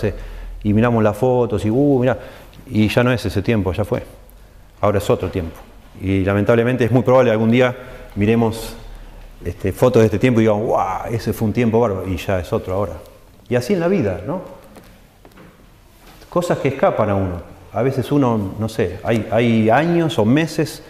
Y 0.65 0.75
miramos 0.75 1.03
las 1.03 1.17
fotos 1.17 1.65
y, 1.65 1.71
uh, 1.71 1.99
mira, 1.99 2.19
y 2.67 2.89
ya 2.89 3.03
no 3.03 3.11
es 3.11 3.25
ese 3.25 3.41
tiempo, 3.41 3.73
ya 3.73 3.87
fue. 3.87 4.03
Ahora 4.83 4.99
es 4.99 5.09
otro 5.09 5.31
tiempo. 5.31 5.57
Y 6.03 6.25
lamentablemente 6.25 6.85
es 6.85 6.91
muy 6.91 7.03
probable 7.03 7.31
algún 7.31 7.51
día 7.51 7.75
miremos 8.17 8.75
este, 9.45 9.73
fotos 9.73 10.01
de 10.01 10.07
este 10.07 10.19
tiempo 10.19 10.41
y 10.41 10.45
digamos, 10.45 10.67
wow, 10.67 11.13
ese 11.13 11.33
fue 11.33 11.47
un 11.47 11.53
tiempo 11.53 11.81
bárbaro, 11.81 12.09
y 12.09 12.17
ya 12.17 12.39
es 12.39 12.53
otro 12.53 12.75
ahora. 12.75 12.95
Y 13.49 13.55
así 13.55 13.73
en 13.73 13.81
la 13.81 13.89
vida, 13.89 14.21
¿no? 14.27 14.59
cosas 16.29 16.59
que 16.59 16.69
escapan 16.69 17.11
a 17.11 17.15
uno. 17.15 17.43
A 17.73 17.83
veces 17.83 18.13
uno, 18.13 18.55
no 18.59 18.69
sé, 18.69 18.99
hay, 19.03 19.27
hay 19.31 19.71
años 19.71 20.19
o 20.19 20.25
meses 20.25 20.83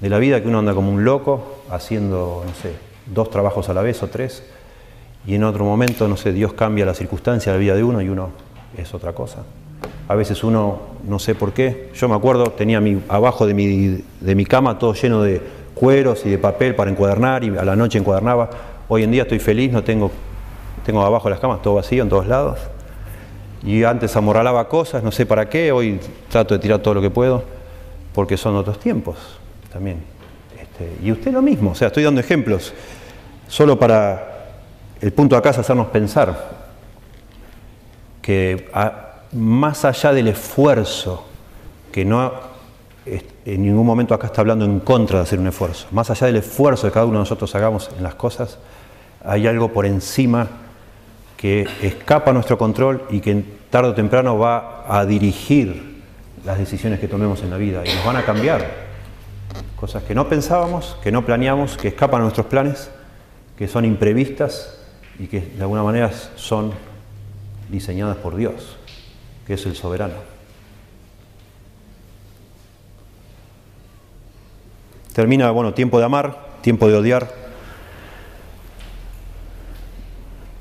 de 0.00 0.08
la 0.08 0.18
vida 0.18 0.40
que 0.40 0.48
uno 0.48 0.60
anda 0.60 0.74
como 0.74 0.92
un 0.92 1.04
loco 1.04 1.62
haciendo, 1.70 2.44
no 2.46 2.54
sé, 2.54 2.72
dos 3.06 3.30
trabajos 3.30 3.68
a 3.68 3.74
la 3.74 3.82
vez 3.82 4.02
o 4.02 4.08
tres, 4.08 4.42
y 5.26 5.34
en 5.34 5.44
otro 5.44 5.64
momento, 5.64 6.08
no 6.08 6.16
sé, 6.16 6.32
Dios 6.32 6.52
cambia 6.54 6.86
la 6.86 6.94
circunstancia 6.94 7.52
de 7.52 7.58
la 7.58 7.60
vida 7.60 7.74
de 7.74 7.82
uno 7.82 8.00
y 8.00 8.08
uno 8.08 8.30
es 8.76 8.94
otra 8.94 9.12
cosa. 9.12 9.44
A 10.06 10.14
veces 10.14 10.42
uno, 10.42 10.80
no 11.06 11.18
sé 11.18 11.34
por 11.34 11.52
qué, 11.52 11.90
yo 11.94 12.08
me 12.08 12.14
acuerdo, 12.14 12.52
tenía 12.52 12.80
mi, 12.80 13.02
abajo 13.08 13.46
de 13.46 13.54
mi, 13.54 14.02
de 14.20 14.34
mi 14.34 14.46
cama 14.46 14.78
todo 14.78 14.94
lleno 14.94 15.22
de 15.22 15.42
cueros 15.78 16.26
y 16.26 16.30
de 16.30 16.38
papel 16.38 16.74
para 16.74 16.90
encuadernar 16.90 17.44
y 17.44 17.56
a 17.56 17.64
la 17.64 17.76
noche 17.76 17.98
encuadernaba. 17.98 18.50
Hoy 18.88 19.04
en 19.04 19.10
día 19.10 19.22
estoy 19.22 19.38
feliz, 19.38 19.72
no 19.72 19.82
tengo, 19.84 20.10
tengo 20.84 21.02
abajo 21.02 21.30
las 21.30 21.40
camas 21.40 21.62
todo 21.62 21.74
vacío 21.74 22.02
en 22.02 22.08
todos 22.08 22.26
lados. 22.26 22.58
Y 23.62 23.84
antes 23.84 24.14
amorralaba 24.16 24.68
cosas, 24.68 25.02
no 25.02 25.10
sé 25.10 25.26
para 25.26 25.48
qué, 25.48 25.72
hoy 25.72 26.00
trato 26.28 26.54
de 26.54 26.60
tirar 26.60 26.80
todo 26.80 26.94
lo 26.94 27.02
que 27.02 27.10
puedo, 27.10 27.44
porque 28.14 28.36
son 28.36 28.56
otros 28.56 28.78
tiempos 28.78 29.16
también. 29.72 30.02
Este, 30.60 30.96
y 31.02 31.12
usted 31.12 31.32
lo 31.32 31.42
mismo, 31.42 31.70
o 31.70 31.74
sea, 31.74 31.88
estoy 31.88 32.04
dando 32.04 32.20
ejemplos, 32.20 32.72
solo 33.48 33.78
para 33.78 34.54
el 35.00 35.12
punto 35.12 35.36
acá 35.36 35.50
es 35.50 35.58
hacernos 35.58 35.88
pensar 35.88 36.58
que 38.22 38.68
más 39.32 39.84
allá 39.84 40.12
del 40.12 40.28
esfuerzo, 40.28 41.24
que 41.92 42.04
no 42.04 42.32
en 43.54 43.62
ningún 43.62 43.86
momento 43.86 44.14
acá 44.14 44.26
está 44.26 44.42
hablando 44.42 44.64
en 44.64 44.80
contra 44.80 45.18
de 45.18 45.22
hacer 45.22 45.38
un 45.38 45.46
esfuerzo, 45.46 45.88
más 45.90 46.10
allá 46.10 46.26
del 46.26 46.36
esfuerzo 46.36 46.86
que 46.86 46.92
cada 46.92 47.06
uno 47.06 47.14
de 47.14 47.20
nosotros 47.20 47.54
hagamos 47.54 47.90
en 47.96 48.02
las 48.02 48.14
cosas, 48.14 48.58
hay 49.24 49.46
algo 49.46 49.72
por 49.72 49.86
encima 49.86 50.48
que 51.36 51.66
escapa 51.82 52.30
a 52.30 52.34
nuestro 52.34 52.58
control 52.58 53.04
y 53.10 53.20
que 53.20 53.42
tarde 53.70 53.90
o 53.90 53.94
temprano 53.94 54.38
va 54.38 54.84
a 54.88 55.06
dirigir 55.06 56.02
las 56.44 56.58
decisiones 56.58 57.00
que 57.00 57.08
tomemos 57.08 57.42
en 57.42 57.50
la 57.50 57.56
vida 57.56 57.82
y 57.86 57.94
nos 57.94 58.04
van 58.04 58.16
a 58.16 58.24
cambiar. 58.24 58.88
Cosas 59.76 60.02
que 60.02 60.14
no 60.14 60.28
pensábamos, 60.28 60.96
que 61.02 61.12
no 61.12 61.24
planeamos, 61.24 61.76
que 61.76 61.88
escapan 61.88 62.20
a 62.20 62.24
nuestros 62.24 62.46
planes, 62.46 62.90
que 63.56 63.68
son 63.68 63.84
imprevistas 63.84 64.78
y 65.18 65.26
que 65.26 65.40
de 65.40 65.62
alguna 65.62 65.82
manera 65.82 66.10
son 66.36 66.72
diseñadas 67.68 68.16
por 68.16 68.36
Dios, 68.36 68.76
que 69.46 69.54
es 69.54 69.66
el 69.66 69.74
soberano. 69.74 70.37
Termina, 75.18 75.50
bueno, 75.50 75.74
tiempo 75.74 75.98
de 75.98 76.04
amar, 76.04 76.38
tiempo 76.60 76.86
de 76.86 76.94
odiar, 76.94 77.26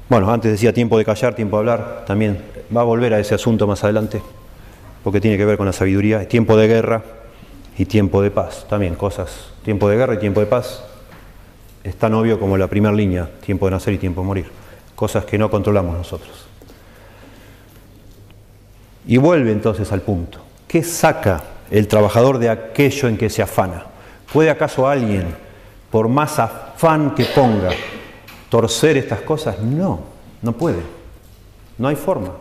Bueno, 0.09 0.31
antes 0.31 0.51
decía 0.51 0.73
tiempo 0.73 0.97
de 0.97 1.05
callar, 1.05 1.35
tiempo 1.35 1.57
de 1.57 1.59
hablar, 1.59 2.05
también 2.07 2.41
va 2.75 2.81
a 2.81 2.83
volver 2.83 3.13
a 3.13 3.19
ese 3.19 3.35
asunto 3.35 3.67
más 3.67 3.83
adelante, 3.83 4.19
porque 5.03 5.21
tiene 5.21 5.37
que 5.37 5.45
ver 5.45 5.57
con 5.57 5.67
la 5.67 5.73
sabiduría, 5.73 6.27
tiempo 6.27 6.57
de 6.57 6.67
guerra 6.67 7.03
y 7.77 7.85
tiempo 7.85 8.19
de 8.23 8.31
paz, 8.31 8.65
también 8.67 8.95
cosas, 8.95 9.51
tiempo 9.63 9.87
de 9.89 9.97
guerra 9.97 10.15
y 10.15 10.17
tiempo 10.17 10.39
de 10.39 10.47
paz, 10.47 10.81
es 11.83 11.95
tan 11.95 12.15
obvio 12.15 12.39
como 12.39 12.57
la 12.57 12.65
primera 12.65 12.95
línea, 12.95 13.29
tiempo 13.45 13.67
de 13.67 13.73
nacer 13.73 13.93
y 13.93 13.99
tiempo 13.99 14.21
de 14.21 14.27
morir, 14.27 14.51
cosas 14.95 15.23
que 15.25 15.37
no 15.37 15.51
controlamos 15.51 15.95
nosotros. 15.95 16.47
Y 19.05 19.17
vuelve 19.17 19.51
entonces 19.51 19.91
al 19.91 20.01
punto, 20.01 20.39
¿qué 20.67 20.81
saca 20.81 21.43
el 21.69 21.87
trabajador 21.87 22.39
de 22.39 22.49
aquello 22.49 23.07
en 23.07 23.17
que 23.17 23.29
se 23.29 23.43
afana? 23.43 23.96
¿Puede 24.31 24.49
acaso 24.49 24.87
alguien, 24.87 25.35
por 25.89 26.07
más 26.09 26.39
afán 26.39 27.15
que 27.15 27.25
ponga, 27.25 27.69
torcer 28.49 28.97
estas 28.97 29.21
cosas? 29.21 29.59
No, 29.59 30.01
no 30.41 30.53
puede. 30.53 30.81
No 31.77 31.87
hay 31.87 31.95
forma. 31.95 32.33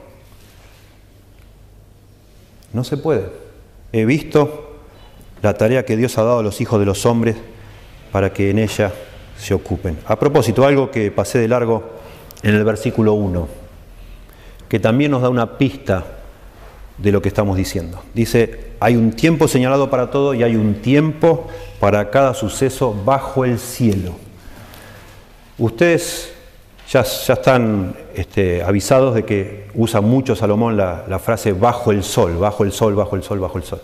No 2.72 2.84
se 2.84 2.96
puede. 2.96 3.30
He 3.92 4.04
visto 4.04 4.78
la 5.42 5.54
tarea 5.54 5.84
que 5.84 5.96
Dios 5.96 6.18
ha 6.18 6.24
dado 6.24 6.40
a 6.40 6.42
los 6.42 6.60
hijos 6.60 6.80
de 6.80 6.86
los 6.86 7.06
hombres 7.06 7.36
para 8.10 8.32
que 8.32 8.50
en 8.50 8.58
ella 8.58 8.92
se 9.38 9.54
ocupen. 9.54 9.98
A 10.06 10.16
propósito, 10.16 10.64
algo 10.64 10.90
que 10.90 11.10
pasé 11.10 11.38
de 11.38 11.48
largo 11.48 11.84
en 12.42 12.54
el 12.54 12.64
versículo 12.64 13.12
1, 13.14 13.48
que 14.68 14.80
también 14.80 15.10
nos 15.10 15.22
da 15.22 15.28
una 15.28 15.58
pista 15.58 16.04
de 16.98 17.12
lo 17.12 17.20
que 17.20 17.28
estamos 17.28 17.56
diciendo. 17.56 18.02
Dice, 18.14 18.72
hay 18.80 18.96
un 18.96 19.12
tiempo 19.12 19.48
señalado 19.48 19.90
para 19.90 20.10
todo 20.10 20.34
y 20.34 20.42
hay 20.42 20.56
un 20.56 20.76
tiempo 20.76 21.48
para 21.80 22.10
cada 22.10 22.34
suceso 22.34 22.94
bajo 23.04 23.44
el 23.44 23.58
cielo. 23.58 24.12
Ustedes 25.58 26.32
ya, 26.88 27.02
ya 27.02 27.34
están 27.34 27.94
este, 28.14 28.62
avisados 28.62 29.14
de 29.14 29.24
que 29.24 29.68
usa 29.74 30.00
mucho 30.00 30.36
Salomón 30.36 30.76
la, 30.76 31.18
frase 31.18 31.52
bajo 31.52 31.92
el 31.92 32.02
sol, 32.02 32.36
bajo 32.36 32.64
el 32.64 32.72
sol, 32.72 32.94
bajo 32.94 33.16
el 33.16 33.22
sol, 33.22 33.40
bajo 33.40 33.58
el 33.58 33.64
sol. 33.64 33.80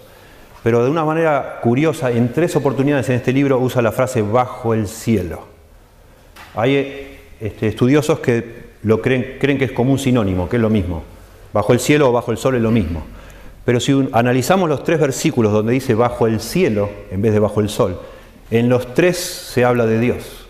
Pero 0.63 0.85
de 0.85 0.91
una 0.91 1.05
manera 1.05 1.59
curiosa, 1.61 2.11
en 2.11 2.33
tres 2.33 2.55
oportunidades 2.55 3.09
en 3.09 3.17
este 3.17 3.33
libro 3.33 3.59
usa 3.59 3.83
la 3.83 3.93
frase 3.93 4.23
bajo 4.23 4.75
el 4.75 4.87
cielo. 4.87 5.47
Hay 6.55 7.19
este, 7.41 7.69
estudiosos 7.69 8.21
que 8.21 8.73
lo 8.83 9.03
creen, 9.03 9.39
creen 9.41 9.59
que 9.59 9.65
es 9.65 9.73
como 9.73 9.93
un 9.93 9.99
sinónimo, 9.99 10.49
que 10.49 10.57
es 10.57 10.63
lo 10.63 10.71
mismo. 10.71 11.03
Bajo 11.53 11.73
el 11.73 11.81
cielo 11.81 12.09
o 12.09 12.13
bajo 12.13 12.33
el 12.33 12.39
sol 12.39 12.55
es 12.55 12.63
lo 12.63 12.71
mismo. 12.71 13.03
Pero 13.65 13.79
si 13.79 14.09
analizamos 14.13 14.69
los 14.69 14.83
tres 14.83 15.01
versículos 15.01 15.53
donde 15.53 15.73
dice 15.73 15.95
bajo 15.95 16.27
el 16.27 16.41
cielo 16.41 16.91
en 17.11 17.23
vez 17.23 17.33
de 17.33 17.39
bajo 17.39 17.61
el 17.61 17.69
sol, 17.69 18.01
en 18.51 18.69
los 18.69 18.95
tres 18.95 19.19
se 19.19 19.65
habla 19.65 19.87
de 19.87 19.99
Dios. 19.99 20.47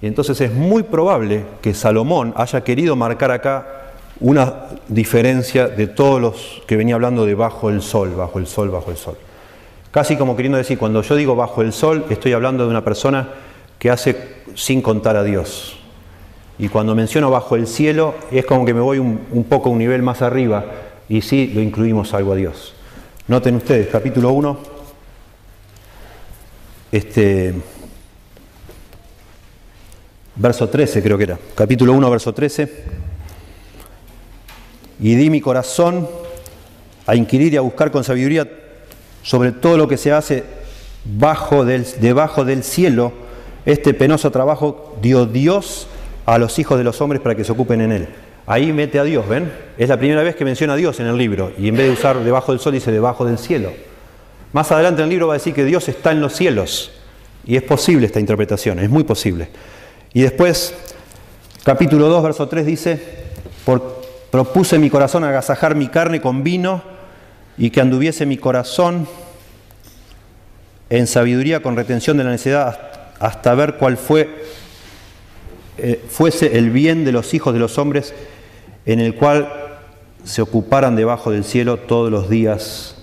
Y 0.00 0.06
entonces 0.06 0.40
es 0.40 0.52
muy 0.52 0.82
probable 0.82 1.44
que 1.62 1.74
Salomón 1.74 2.34
haya 2.36 2.62
querido 2.62 2.96
marcar 2.96 3.30
acá 3.30 3.92
una 4.20 4.66
diferencia 4.88 5.68
de 5.68 5.86
todos 5.86 6.20
los 6.20 6.62
que 6.66 6.76
venía 6.76 6.94
hablando 6.94 7.26
de 7.26 7.34
bajo 7.34 7.70
el 7.70 7.82
sol, 7.82 8.14
bajo 8.14 8.38
el 8.38 8.46
sol, 8.46 8.70
bajo 8.70 8.90
el 8.90 8.96
sol. 8.96 9.16
Casi 9.90 10.16
como 10.16 10.34
queriendo 10.34 10.58
decir, 10.58 10.78
cuando 10.78 11.02
yo 11.02 11.14
digo 11.14 11.36
bajo 11.36 11.62
el 11.62 11.72
sol, 11.72 12.06
estoy 12.10 12.32
hablando 12.32 12.64
de 12.64 12.70
una 12.70 12.84
persona 12.84 13.28
que 13.78 13.90
hace 13.90 14.42
sin 14.54 14.82
contar 14.82 15.16
a 15.16 15.22
Dios. 15.22 15.78
Y 16.58 16.68
cuando 16.68 16.94
menciono 16.94 17.30
bajo 17.30 17.56
el 17.56 17.66
cielo, 17.66 18.14
es 18.30 18.46
como 18.46 18.64
que 18.64 18.74
me 18.74 18.80
voy 18.80 18.98
un, 18.98 19.46
poco 19.48 19.68
a 19.68 19.72
un 19.72 19.78
nivel 19.78 20.02
más 20.02 20.22
arriba. 20.22 20.64
Y 21.08 21.20
sí 21.22 21.50
lo 21.54 21.60
incluimos 21.60 22.14
algo 22.14 22.32
a 22.32 22.36
Dios. 22.36 22.74
Noten 23.26 23.56
ustedes, 23.56 23.88
capítulo 23.88 24.32
1, 24.32 24.58
este, 26.92 27.54
verso 30.36 30.68
13 30.68 31.02
creo 31.02 31.16
que 31.16 31.24
era, 31.24 31.38
capítulo 31.54 31.92
1, 31.94 32.10
verso 32.10 32.32
13, 32.34 32.84
y 35.00 35.14
di 35.14 35.30
mi 35.30 35.40
corazón 35.40 36.08
a 37.06 37.16
inquirir 37.16 37.54
y 37.54 37.56
a 37.56 37.62
buscar 37.62 37.90
con 37.90 38.04
sabiduría 38.04 38.48
sobre 39.22 39.52
todo 39.52 39.78
lo 39.78 39.88
que 39.88 39.96
se 39.96 40.12
hace 40.12 40.44
bajo 41.04 41.64
del, 41.64 41.86
debajo 42.00 42.44
del 42.44 42.62
cielo, 42.62 43.12
este 43.64 43.94
penoso 43.94 44.30
trabajo 44.30 44.96
dio 45.00 45.24
Dios 45.24 45.88
a 46.26 46.38
los 46.38 46.58
hijos 46.58 46.78
de 46.78 46.84
los 46.84 47.00
hombres 47.00 47.20
para 47.20 47.34
que 47.34 47.44
se 47.44 47.52
ocupen 47.52 47.80
en 47.80 47.92
él. 47.92 48.08
Ahí 48.46 48.72
mete 48.72 48.98
a 48.98 49.04
Dios, 49.04 49.26
¿ven? 49.28 49.52
Es 49.78 49.88
la 49.88 49.96
primera 49.96 50.22
vez 50.22 50.36
que 50.36 50.44
menciona 50.44 50.74
a 50.74 50.76
Dios 50.76 51.00
en 51.00 51.06
el 51.06 51.16
libro 51.16 51.52
y 51.58 51.68
en 51.68 51.76
vez 51.76 51.86
de 51.86 51.92
usar 51.92 52.18
debajo 52.18 52.52
del 52.52 52.60
sol 52.60 52.72
dice 52.72 52.92
debajo 52.92 53.24
del 53.24 53.38
cielo. 53.38 53.72
Más 54.52 54.70
adelante 54.70 55.00
en 55.00 55.04
el 55.04 55.10
libro 55.10 55.28
va 55.28 55.34
a 55.34 55.38
decir 55.38 55.54
que 55.54 55.64
Dios 55.64 55.88
está 55.88 56.12
en 56.12 56.20
los 56.20 56.34
cielos 56.34 56.92
y 57.46 57.56
es 57.56 57.62
posible 57.62 58.06
esta 58.06 58.20
interpretación, 58.20 58.78
es 58.78 58.90
muy 58.90 59.04
posible. 59.04 59.48
Y 60.12 60.22
después, 60.22 60.74
capítulo 61.64 62.08
2, 62.08 62.22
verso 62.22 62.48
3 62.48 62.66
dice, 62.66 63.02
propuse 64.30 64.78
mi 64.78 64.90
corazón 64.90 65.24
agasajar 65.24 65.74
mi 65.74 65.88
carne 65.88 66.20
con 66.20 66.44
vino 66.44 66.82
y 67.56 67.70
que 67.70 67.80
anduviese 67.80 68.26
mi 68.26 68.36
corazón 68.36 69.08
en 70.90 71.06
sabiduría 71.06 71.62
con 71.62 71.76
retención 71.76 72.16
de 72.16 72.24
la 72.24 72.30
necesidad 72.30 72.78
hasta 73.18 73.54
ver 73.54 73.74
cuál 73.74 73.96
fue 73.96 74.44
eh, 75.78 76.04
fuese 76.08 76.56
el 76.58 76.70
bien 76.70 77.04
de 77.04 77.12
los 77.12 77.34
hijos 77.34 77.52
de 77.52 77.60
los 77.60 77.78
hombres 77.78 78.14
en 78.86 79.00
el 79.00 79.14
cual 79.14 79.48
se 80.24 80.42
ocuparan 80.42 80.96
debajo 80.96 81.30
del 81.30 81.44
cielo 81.44 81.78
todos 81.78 82.10
los 82.10 82.28
días 82.30 82.96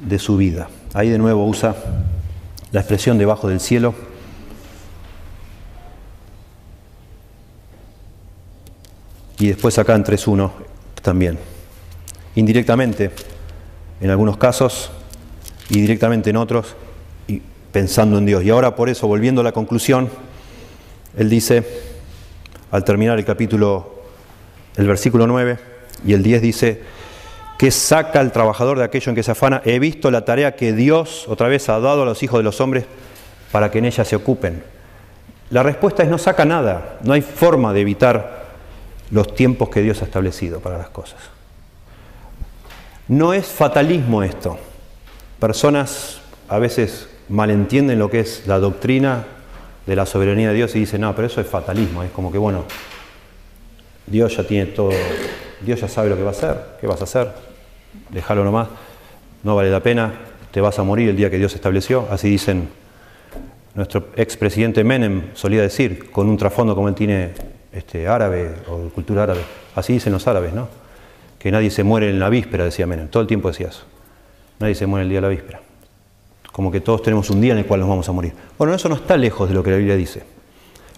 de 0.00 0.18
su 0.18 0.36
vida. 0.36 0.68
Ahí 0.94 1.08
de 1.08 1.18
nuevo 1.18 1.44
usa 1.46 1.74
la 2.72 2.80
expresión 2.80 3.18
debajo 3.18 3.48
del 3.48 3.60
cielo. 3.60 3.94
Y 9.38 9.48
después 9.48 9.78
acá 9.78 9.94
en 9.94 10.04
3.1 10.04 10.50
también. 11.02 11.38
Indirectamente, 12.34 13.10
en 14.00 14.10
algunos 14.10 14.36
casos, 14.36 14.90
y 15.70 15.80
directamente 15.80 16.30
en 16.30 16.36
otros, 16.36 16.74
y 17.26 17.42
pensando 17.72 18.18
en 18.18 18.26
Dios. 18.26 18.42
Y 18.44 18.50
ahora 18.50 18.74
por 18.74 18.88
eso, 18.88 19.06
volviendo 19.06 19.42
a 19.42 19.44
la 19.44 19.52
conclusión, 19.52 20.08
él 21.16 21.30
dice, 21.30 21.64
al 22.70 22.84
terminar 22.84 23.18
el 23.18 23.24
capítulo, 23.24 24.02
el 24.76 24.86
versículo 24.86 25.26
9 25.26 25.58
y 26.04 26.12
el 26.12 26.22
10 26.22 26.42
dice, 26.42 26.82
que 27.58 27.70
saca 27.70 28.20
al 28.20 28.30
trabajador 28.30 28.78
de 28.78 28.84
aquello 28.84 29.10
en 29.10 29.16
que 29.16 29.22
se 29.22 29.32
afana? 29.32 29.62
He 29.64 29.78
visto 29.80 30.10
la 30.10 30.24
tarea 30.24 30.54
que 30.54 30.72
Dios 30.72 31.26
otra 31.28 31.48
vez 31.48 31.68
ha 31.68 31.80
dado 31.80 32.02
a 32.02 32.04
los 32.04 32.22
hijos 32.22 32.38
de 32.38 32.44
los 32.44 32.60
hombres 32.60 32.84
para 33.50 33.70
que 33.70 33.78
en 33.78 33.86
ella 33.86 34.04
se 34.04 34.14
ocupen. 34.14 34.62
La 35.50 35.62
respuesta 35.62 36.02
es 36.02 36.08
no 36.08 36.18
saca 36.18 36.44
nada, 36.44 36.98
no 37.02 37.14
hay 37.14 37.22
forma 37.22 37.72
de 37.72 37.80
evitar 37.80 38.46
los 39.10 39.34
tiempos 39.34 39.70
que 39.70 39.80
Dios 39.80 40.02
ha 40.02 40.04
establecido 40.04 40.60
para 40.60 40.78
las 40.78 40.90
cosas. 40.90 41.18
No 43.08 43.32
es 43.32 43.46
fatalismo 43.46 44.22
esto. 44.22 44.58
Personas 45.40 46.20
a 46.48 46.58
veces 46.58 47.08
malentienden 47.28 47.98
lo 47.98 48.10
que 48.10 48.20
es 48.20 48.46
la 48.46 48.58
doctrina 48.58 49.24
de 49.88 49.96
la 49.96 50.04
soberanía 50.04 50.50
de 50.50 50.54
Dios 50.54 50.76
y 50.76 50.80
dice, 50.80 50.98
no, 50.98 51.14
pero 51.16 51.28
eso 51.28 51.40
es 51.40 51.46
fatalismo, 51.46 52.02
es 52.02 52.10
como 52.10 52.30
que, 52.30 52.36
bueno, 52.36 52.64
Dios 54.06 54.36
ya 54.36 54.44
tiene 54.46 54.66
todo, 54.66 54.90
Dios 55.62 55.80
ya 55.80 55.88
sabe 55.88 56.10
lo 56.10 56.16
que 56.16 56.22
va 56.22 56.28
a 56.28 56.32
hacer, 56.32 56.60
¿qué 56.78 56.86
vas 56.86 57.00
a 57.00 57.04
hacer? 57.04 57.32
Déjalo 58.10 58.44
nomás, 58.44 58.68
no 59.42 59.56
vale 59.56 59.70
la 59.70 59.82
pena, 59.82 60.12
te 60.50 60.60
vas 60.60 60.78
a 60.78 60.82
morir 60.82 61.08
el 61.08 61.16
día 61.16 61.30
que 61.30 61.38
Dios 61.38 61.54
estableció, 61.54 62.06
así 62.10 62.28
dicen 62.28 62.68
nuestro 63.74 64.08
expresidente 64.16 64.84
Menem 64.84 65.30
solía 65.32 65.62
decir, 65.62 66.10
con 66.10 66.28
un 66.28 66.36
trasfondo 66.36 66.74
como 66.74 66.90
él 66.90 66.94
tiene 66.94 67.30
este, 67.72 68.06
árabe 68.08 68.56
o 68.68 68.90
cultura 68.90 69.22
árabe, 69.22 69.40
así 69.74 69.94
dicen 69.94 70.12
los 70.12 70.26
árabes, 70.26 70.52
¿no? 70.52 70.68
Que 71.38 71.50
nadie 71.50 71.70
se 71.70 71.82
muere 71.82 72.10
en 72.10 72.18
la 72.18 72.28
víspera, 72.28 72.64
decía 72.64 72.86
Menem, 72.86 73.08
todo 73.08 73.22
el 73.22 73.26
tiempo 73.26 73.48
decía 73.48 73.68
eso, 73.68 73.84
nadie 74.58 74.74
se 74.74 74.86
muere 74.86 75.04
el 75.04 75.08
día 75.08 75.16
de 75.16 75.22
la 75.22 75.28
víspera 75.28 75.60
como 76.58 76.72
que 76.72 76.80
todos 76.80 77.02
tenemos 77.02 77.30
un 77.30 77.40
día 77.40 77.52
en 77.52 77.58
el 77.58 77.66
cual 77.66 77.78
nos 77.78 77.88
vamos 77.88 78.08
a 78.08 78.10
morir. 78.10 78.32
Bueno, 78.58 78.74
eso 78.74 78.88
no 78.88 78.96
está 78.96 79.16
lejos 79.16 79.48
de 79.48 79.54
lo 79.54 79.62
que 79.62 79.70
la 79.70 79.76
Biblia 79.76 79.94
dice. 79.94 80.24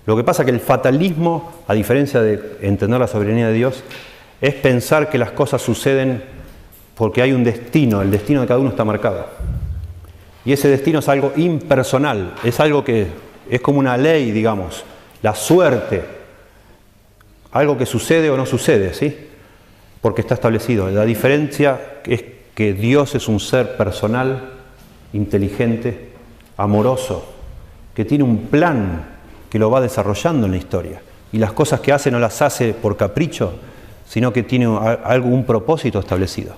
Lo 0.06 0.16
que 0.16 0.24
pasa 0.24 0.40
es 0.40 0.46
que 0.46 0.52
el 0.52 0.60
fatalismo, 0.60 1.52
a 1.68 1.74
diferencia 1.74 2.22
de 2.22 2.56
entender 2.62 2.98
la 2.98 3.06
soberanía 3.06 3.48
de 3.48 3.52
Dios, 3.52 3.84
es 4.40 4.54
pensar 4.54 5.10
que 5.10 5.18
las 5.18 5.32
cosas 5.32 5.60
suceden 5.60 6.24
porque 6.94 7.20
hay 7.20 7.32
un 7.32 7.44
destino, 7.44 8.00
el 8.00 8.10
destino 8.10 8.40
de 8.40 8.46
cada 8.46 8.58
uno 8.58 8.70
está 8.70 8.86
marcado. 8.86 9.26
Y 10.46 10.54
ese 10.54 10.68
destino 10.68 11.00
es 11.00 11.08
algo 11.10 11.34
impersonal, 11.36 12.36
es 12.42 12.58
algo 12.58 12.82
que 12.82 13.08
es 13.50 13.60
como 13.60 13.80
una 13.80 13.98
ley, 13.98 14.30
digamos, 14.30 14.82
la 15.20 15.34
suerte, 15.34 16.02
algo 17.52 17.76
que 17.76 17.84
sucede 17.84 18.30
o 18.30 18.36
no 18.38 18.46
sucede, 18.46 18.94
¿sí? 18.94 19.14
Porque 20.00 20.22
está 20.22 20.32
establecido. 20.32 20.88
La 20.88 21.04
diferencia 21.04 21.98
es 22.06 22.24
que 22.54 22.72
Dios 22.72 23.14
es 23.14 23.28
un 23.28 23.40
ser 23.40 23.76
personal 23.76 24.59
inteligente, 25.12 26.10
amoroso, 26.56 27.24
que 27.94 28.04
tiene 28.04 28.24
un 28.24 28.46
plan 28.46 29.04
que 29.48 29.58
lo 29.58 29.70
va 29.70 29.80
desarrollando 29.80 30.46
en 30.46 30.52
la 30.52 30.58
historia. 30.58 31.02
Y 31.32 31.38
las 31.38 31.52
cosas 31.52 31.80
que 31.80 31.92
hace 31.92 32.10
no 32.10 32.18
las 32.18 32.42
hace 32.42 32.72
por 32.72 32.96
capricho, 32.96 33.54
sino 34.06 34.32
que 34.32 34.42
tiene 34.42 34.66
algún 35.04 35.44
propósito 35.44 36.00
establecido. 36.00 36.54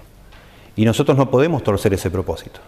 Y 0.77 0.85
nosotros 0.85 1.17
no 1.17 1.31
podemos 1.31 1.63
torcer 1.63 1.93
ese 1.95 2.11
propósito. 2.11 2.61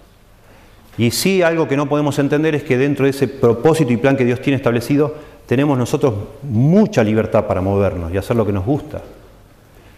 Y 0.96 1.10
sí 1.10 1.42
algo 1.42 1.66
que 1.66 1.76
no 1.76 1.88
podemos 1.88 2.18
entender 2.18 2.54
es 2.54 2.62
que 2.62 2.78
dentro 2.78 3.04
de 3.04 3.10
ese 3.10 3.26
propósito 3.26 3.92
y 3.92 3.96
plan 3.96 4.16
que 4.16 4.24
Dios 4.24 4.40
tiene 4.40 4.56
establecido, 4.56 5.14
tenemos 5.46 5.76
nosotros 5.76 6.14
mucha 6.42 7.02
libertad 7.02 7.46
para 7.46 7.60
movernos 7.60 8.12
y 8.12 8.16
hacer 8.16 8.36
lo 8.36 8.46
que 8.46 8.52
nos 8.52 8.64
gusta. 8.64 9.02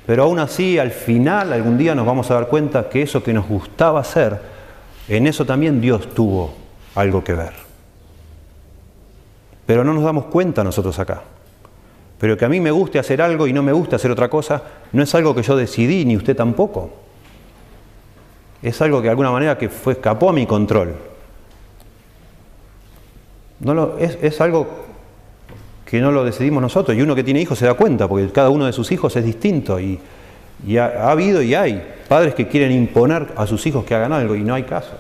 Pero 0.06 0.22
aún 0.22 0.38
así, 0.38 0.78
al 0.78 0.92
final, 0.92 1.52
algún 1.52 1.76
día 1.76 1.94
nos 1.94 2.06
vamos 2.06 2.30
a 2.30 2.34
dar 2.34 2.46
cuenta 2.46 2.88
que 2.88 3.02
eso 3.02 3.22
que 3.22 3.32
nos 3.32 3.48
gustaba 3.48 4.00
hacer, 4.00 4.40
en 5.08 5.26
eso 5.26 5.44
también 5.44 5.80
Dios 5.80 6.12
tuvo 6.14 6.52
algo 6.94 7.22
que 7.22 7.34
ver. 7.34 7.52
Pero 9.66 9.84
no 9.84 9.92
nos 9.94 10.04
damos 10.04 10.26
cuenta 10.26 10.64
nosotros 10.64 10.98
acá. 10.98 11.22
Pero 12.18 12.36
que 12.36 12.44
a 12.44 12.48
mí 12.48 12.60
me 12.60 12.70
guste 12.70 12.98
hacer 12.98 13.20
algo 13.20 13.46
y 13.46 13.52
no 13.52 13.62
me 13.62 13.72
gusta 13.72 13.96
hacer 13.96 14.10
otra 14.10 14.28
cosa, 14.28 14.62
no 14.92 15.02
es 15.02 15.14
algo 15.14 15.34
que 15.34 15.42
yo 15.42 15.56
decidí, 15.56 16.04
ni 16.04 16.16
usted 16.16 16.34
tampoco. 16.34 16.90
Es 18.62 18.80
algo 18.80 18.98
que 18.98 19.04
de 19.04 19.10
alguna 19.10 19.30
manera 19.30 19.58
que 19.58 19.68
fue, 19.68 19.92
escapó 19.92 20.30
a 20.30 20.32
mi 20.32 20.46
control. 20.46 20.94
No 23.60 23.98
es, 23.98 24.18
es 24.22 24.40
algo 24.40 24.66
que 25.84 26.00
no 26.00 26.10
lo 26.10 26.24
decidimos 26.24 26.62
nosotros. 26.62 26.96
Y 26.96 27.02
uno 27.02 27.14
que 27.14 27.22
tiene 27.22 27.40
hijos 27.40 27.58
se 27.58 27.66
da 27.66 27.74
cuenta, 27.74 28.08
porque 28.08 28.30
cada 28.32 28.50
uno 28.50 28.66
de 28.66 28.72
sus 28.72 28.90
hijos 28.92 29.14
es 29.16 29.24
distinto. 29.24 29.78
Y, 29.78 30.00
y 30.64 30.76
ha, 30.76 31.10
habido 31.10 31.42
y 31.42 31.54
hay 31.54 31.82
padres 32.08 32.34
que 32.34 32.46
quieren 32.46 32.72
imponer 32.72 33.32
a 33.36 33.46
sus 33.46 33.66
hijos 33.66 33.84
que 33.84 33.94
hagan 33.94 34.12
algo 34.12 34.36
y 34.36 34.42
no 34.42 34.54
hay 34.54 34.62
caso. 34.62 34.92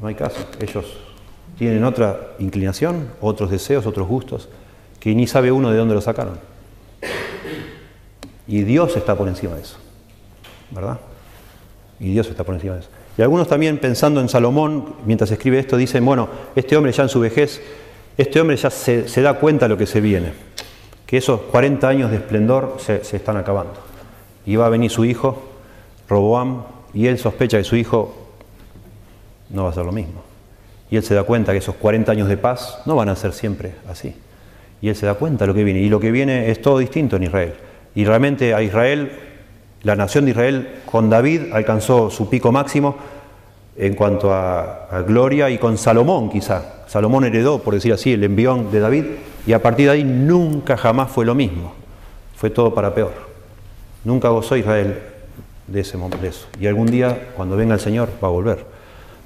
No 0.00 0.08
hay 0.08 0.14
caso. 0.14 0.44
Ellos 0.60 0.98
tienen 1.56 1.84
otra 1.84 2.32
inclinación, 2.40 3.08
otros 3.20 3.50
deseos, 3.50 3.86
otros 3.86 4.08
gustos, 4.08 4.48
que 4.98 5.14
ni 5.14 5.26
sabe 5.26 5.52
uno 5.52 5.70
de 5.70 5.78
dónde 5.78 5.94
lo 5.94 6.00
sacaron. 6.00 6.38
Y 8.48 8.62
Dios 8.62 8.96
está 8.96 9.14
por 9.14 9.28
encima 9.28 9.54
de 9.54 9.62
eso. 9.62 9.78
¿verdad? 10.74 10.98
Y 12.00 12.12
Dios 12.12 12.28
está 12.28 12.44
por 12.44 12.54
encima 12.54 12.74
de 12.74 12.80
eso. 12.80 12.88
Y 13.16 13.22
algunos 13.22 13.46
también 13.46 13.78
pensando 13.78 14.20
en 14.20 14.28
Salomón, 14.28 14.94
mientras 15.04 15.30
escribe 15.30 15.58
esto, 15.58 15.76
dicen, 15.76 16.04
bueno, 16.04 16.28
este 16.56 16.76
hombre 16.76 16.92
ya 16.92 17.02
en 17.04 17.08
su 17.08 17.20
vejez, 17.20 17.60
este 18.16 18.40
hombre 18.40 18.56
ya 18.56 18.70
se, 18.70 19.22
da 19.22 19.34
cuenta 19.34 19.66
de 19.66 19.68
lo 19.70 19.76
que 19.76 19.86
se 19.86 20.00
viene, 20.00 20.32
que 21.06 21.18
esos 21.18 21.42
40 21.42 21.88
años 21.88 22.10
de 22.10 22.16
esplendor 22.16 22.76
se, 22.78 23.04
se 23.04 23.16
están 23.18 23.36
acabando. 23.36 23.91
Y 24.46 24.56
va 24.56 24.66
a 24.66 24.68
venir 24.68 24.90
su 24.90 25.04
hijo, 25.04 25.42
Roboam, 26.08 26.62
y 26.94 27.06
él 27.06 27.18
sospecha 27.18 27.58
que 27.58 27.64
su 27.64 27.76
hijo 27.76 28.14
no 29.50 29.64
va 29.64 29.70
a 29.70 29.72
ser 29.72 29.84
lo 29.84 29.92
mismo. 29.92 30.22
Y 30.90 30.96
él 30.96 31.02
se 31.02 31.14
da 31.14 31.22
cuenta 31.22 31.52
que 31.52 31.58
esos 31.58 31.76
40 31.76 32.12
años 32.12 32.28
de 32.28 32.36
paz 32.36 32.82
no 32.84 32.96
van 32.96 33.08
a 33.08 33.16
ser 33.16 33.32
siempre 33.32 33.74
así. 33.88 34.14
Y 34.82 34.88
él 34.88 34.96
se 34.96 35.06
da 35.06 35.14
cuenta 35.14 35.44
de 35.44 35.48
lo 35.48 35.54
que 35.54 35.64
viene. 35.64 35.80
Y 35.80 35.88
lo 35.88 36.00
que 36.00 36.10
viene 36.10 36.50
es 36.50 36.60
todo 36.60 36.78
distinto 36.78 37.16
en 37.16 37.22
Israel. 37.22 37.54
Y 37.94 38.04
realmente 38.04 38.52
a 38.52 38.62
Israel, 38.62 39.12
la 39.82 39.96
nación 39.96 40.24
de 40.24 40.32
Israel 40.32 40.68
con 40.84 41.08
David 41.08 41.52
alcanzó 41.52 42.10
su 42.10 42.28
pico 42.28 42.52
máximo 42.52 42.96
en 43.76 43.94
cuanto 43.94 44.32
a, 44.32 45.02
gloria 45.06 45.48
y 45.50 45.58
con 45.58 45.78
Salomón 45.78 46.30
quizá. 46.30 46.84
Salomón 46.88 47.24
heredó, 47.24 47.60
por 47.60 47.74
decir 47.74 47.92
así, 47.92 48.12
el 48.12 48.24
envión 48.24 48.70
de 48.70 48.80
David 48.80 49.04
y 49.46 49.54
a 49.54 49.62
partir 49.62 49.86
de 49.86 49.92
ahí 49.92 50.04
nunca 50.04 50.76
jamás 50.76 51.10
fue 51.10 51.24
lo 51.24 51.34
mismo. 51.34 51.72
Fue 52.36 52.50
todo 52.50 52.74
para 52.74 52.94
peor. 52.94 53.31
Nunca 54.04 54.28
gozó 54.28 54.56
Israel 54.56 54.98
de 55.66 55.80
ese 55.80 55.96
eso. 56.22 56.46
Y 56.60 56.66
algún 56.66 56.86
día, 56.86 57.30
cuando 57.36 57.56
venga 57.56 57.74
el 57.74 57.80
Señor, 57.80 58.08
va 58.22 58.28
a 58.28 58.30
volver. 58.30 58.64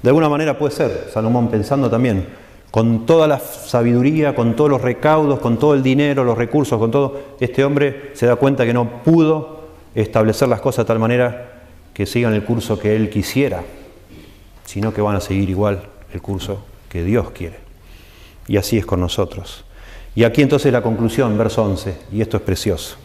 De 0.01 0.09
alguna 0.09 0.29
manera 0.29 0.57
puede 0.57 0.73
ser, 0.73 1.09
Salomón 1.11 1.49
pensando 1.49 1.89
también, 1.89 2.27
con 2.71 3.05
toda 3.05 3.27
la 3.27 3.39
sabiduría, 3.39 4.35
con 4.35 4.55
todos 4.55 4.69
los 4.69 4.81
recaudos, 4.81 5.39
con 5.39 5.57
todo 5.57 5.73
el 5.73 5.81
dinero, 5.81 6.23
los 6.23 6.37
recursos, 6.37 6.77
con 6.77 6.91
todo, 6.91 7.19
este 7.39 7.63
hombre 7.63 8.11
se 8.13 8.27
da 8.27 8.35
cuenta 8.35 8.65
que 8.65 8.73
no 8.73 9.03
pudo 9.03 9.61
establecer 9.95 10.47
las 10.47 10.61
cosas 10.61 10.85
de 10.85 10.87
tal 10.87 10.99
manera 10.99 11.61
que 11.93 12.05
sigan 12.05 12.33
el 12.33 12.43
curso 12.43 12.77
que 12.77 12.95
él 12.95 13.09
quisiera, 13.09 13.63
sino 14.65 14.93
que 14.93 15.01
van 15.01 15.15
a 15.15 15.21
seguir 15.21 15.49
igual 15.49 15.81
el 16.13 16.21
curso 16.21 16.63
que 16.89 17.03
Dios 17.03 17.31
quiere. 17.31 17.57
Y 18.47 18.57
así 18.57 18.77
es 18.77 18.85
con 18.85 18.99
nosotros. 18.99 19.65
Y 20.13 20.23
aquí 20.23 20.41
entonces 20.41 20.71
la 20.71 20.81
conclusión, 20.81 21.37
verso 21.37 21.63
11, 21.63 21.97
y 22.11 22.21
esto 22.21 22.37
es 22.37 22.43
precioso. 22.43 22.97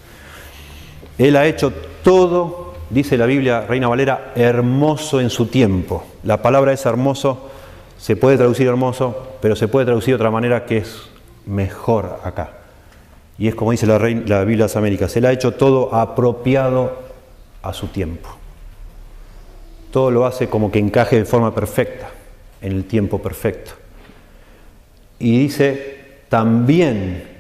Él 1.23 1.37
ha 1.37 1.47
hecho 1.47 1.73
todo 2.03 2.63
dice 2.93 3.17
la 3.17 3.27
Biblia, 3.27 3.63
Reina 3.63 3.89
Valera, 3.89 4.33
hermoso 4.35 5.21
en 5.21 5.31
su 5.31 5.47
tiempo. 5.47 6.05
La 6.25 6.43
palabra 6.43 6.73
es 6.73 6.85
hermoso, 6.85 7.49
se 7.97 8.17
puede 8.17 8.37
traducir 8.37 8.67
hermoso, 8.67 9.37
pero 9.41 9.57
se 9.57 9.67
puede 9.67 9.87
traducir 9.87 10.13
de 10.13 10.17
otra 10.17 10.31
manera 10.31 10.67
que 10.67 10.79
es 10.79 11.09
mejor 11.47 12.21
acá. 12.23 12.51
Y 13.39 13.49
es 13.49 13.55
como 13.55 13.71
dice 13.71 13.87
la, 13.87 13.99
la 13.99 14.41
Biblia 14.45 14.45
de 14.45 14.57
las 14.57 14.77
Américas, 14.77 15.17
Él 15.17 15.25
ha 15.25 15.33
hecho 15.33 15.53
todo 15.53 15.95
apropiado 15.95 16.99
a 17.63 17.73
su 17.73 17.87
tiempo. 17.87 18.29
Todo 19.91 20.11
lo 20.11 20.27
hace 20.27 20.49
como 20.49 20.71
que 20.71 20.79
encaje 20.79 21.17
de 21.17 21.25
forma 21.25 21.55
perfecta, 21.55 22.11
en 22.61 22.73
el 22.73 22.85
tiempo 22.85 23.21
perfecto. 23.21 23.73
Y 25.19 25.39
dice 25.39 26.25
también, 26.29 27.32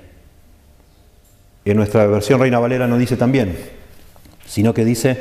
en 1.64 1.76
nuestra 1.76 2.06
versión 2.06 2.40
Reina 2.40 2.58
Valera 2.58 2.86
no 2.86 2.98
dice 2.98 3.16
también, 3.16 3.56
sino 4.46 4.74
que 4.74 4.84
dice 4.84 5.18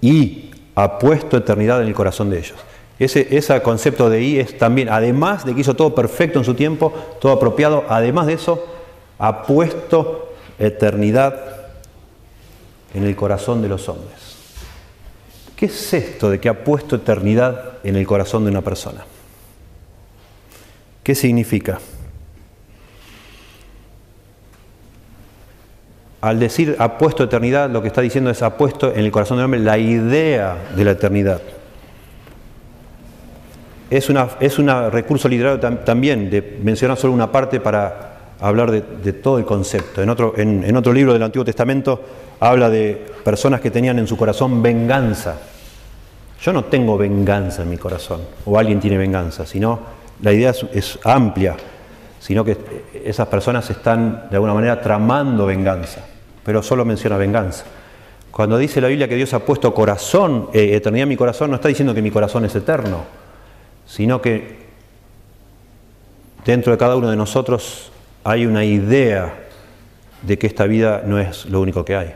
y 0.00 0.50
ha 0.74 0.98
puesto 0.98 1.36
eternidad 1.36 1.82
en 1.82 1.88
el 1.88 1.94
corazón 1.94 2.30
de 2.30 2.38
ellos. 2.38 2.58
Ese, 2.98 3.36
ese 3.36 3.60
concepto 3.60 4.08
de 4.08 4.22
y 4.22 4.38
es 4.38 4.56
también, 4.56 4.88
además 4.88 5.44
de 5.44 5.54
que 5.54 5.60
hizo 5.60 5.74
todo 5.74 5.94
perfecto 5.94 6.38
en 6.38 6.44
su 6.44 6.54
tiempo, 6.54 6.92
todo 7.20 7.32
apropiado, 7.32 7.84
además 7.88 8.26
de 8.26 8.34
eso, 8.34 8.64
ha 9.18 9.42
puesto 9.42 10.34
eternidad 10.58 11.38
en 12.94 13.04
el 13.04 13.14
corazón 13.14 13.60
de 13.60 13.68
los 13.68 13.88
hombres. 13.88 14.36
¿Qué 15.56 15.66
es 15.66 15.94
esto 15.94 16.30
de 16.30 16.40
que 16.40 16.48
ha 16.48 16.64
puesto 16.64 16.96
eternidad 16.96 17.78
en 17.82 17.96
el 17.96 18.06
corazón 18.06 18.44
de 18.44 18.50
una 18.50 18.62
persona? 18.62 19.04
¿Qué 21.02 21.14
significa? 21.14 21.78
Al 26.26 26.40
decir 26.40 26.74
ha 26.80 26.98
puesto 26.98 27.22
eternidad, 27.22 27.70
lo 27.70 27.80
que 27.80 27.86
está 27.86 28.00
diciendo 28.00 28.30
es 28.30 28.42
ha 28.42 28.56
puesto 28.56 28.92
en 28.92 29.04
el 29.04 29.12
corazón 29.12 29.36
del 29.36 29.44
hombre 29.44 29.60
la 29.60 29.78
idea 29.78 30.56
de 30.74 30.84
la 30.84 30.90
eternidad. 30.90 31.40
Es 33.88 34.10
un 34.10 34.18
es 34.40 34.58
recurso 34.90 35.28
literario 35.28 35.60
también 35.60 36.28
de 36.28 36.58
mencionar 36.64 36.96
solo 36.96 37.12
una 37.12 37.30
parte 37.30 37.60
para 37.60 38.34
hablar 38.40 38.72
de, 38.72 39.12
todo 39.12 39.38
el 39.38 39.44
concepto. 39.44 40.02
En 40.02 40.10
otro, 40.10 40.34
en 40.36 40.76
otro 40.76 40.92
libro 40.92 41.12
del 41.12 41.22
Antiguo 41.22 41.44
Testamento 41.44 42.02
habla 42.40 42.70
de 42.70 43.00
personas 43.22 43.60
que 43.60 43.70
tenían 43.70 44.00
en 44.00 44.08
su 44.08 44.16
corazón 44.16 44.60
venganza. 44.60 45.36
Yo 46.42 46.52
no 46.52 46.64
tengo 46.64 46.98
venganza 46.98 47.62
en 47.62 47.70
mi 47.70 47.76
corazón, 47.76 48.22
o 48.46 48.58
alguien 48.58 48.80
tiene 48.80 48.98
venganza, 48.98 49.46
sino 49.46 49.78
la 50.20 50.32
idea 50.32 50.52
es 50.72 50.98
amplia, 51.04 51.54
sino 52.18 52.44
que 52.44 52.58
esas 53.04 53.28
personas 53.28 53.70
están 53.70 54.26
de 54.28 54.34
alguna 54.34 54.54
manera 54.54 54.80
tramando 54.80 55.46
venganza 55.46 56.15
pero 56.46 56.62
solo 56.62 56.84
menciona 56.84 57.16
venganza. 57.16 57.64
Cuando 58.30 58.56
dice 58.56 58.80
la 58.80 58.86
Biblia 58.86 59.08
que 59.08 59.16
Dios 59.16 59.34
ha 59.34 59.40
puesto 59.40 59.74
corazón, 59.74 60.48
eh, 60.52 60.76
eternidad 60.76 61.02
en 61.02 61.08
mi 61.08 61.16
corazón, 61.16 61.50
no 61.50 61.56
está 61.56 61.66
diciendo 61.66 61.92
que 61.92 62.00
mi 62.00 62.12
corazón 62.12 62.44
es 62.44 62.54
eterno, 62.54 63.02
sino 63.84 64.22
que 64.22 64.56
dentro 66.44 66.70
de 66.70 66.78
cada 66.78 66.94
uno 66.94 67.10
de 67.10 67.16
nosotros 67.16 67.90
hay 68.22 68.46
una 68.46 68.64
idea 68.64 69.34
de 70.22 70.38
que 70.38 70.46
esta 70.46 70.66
vida 70.66 71.02
no 71.04 71.18
es 71.18 71.46
lo 71.46 71.60
único 71.60 71.84
que 71.84 71.96
hay. 71.96 72.14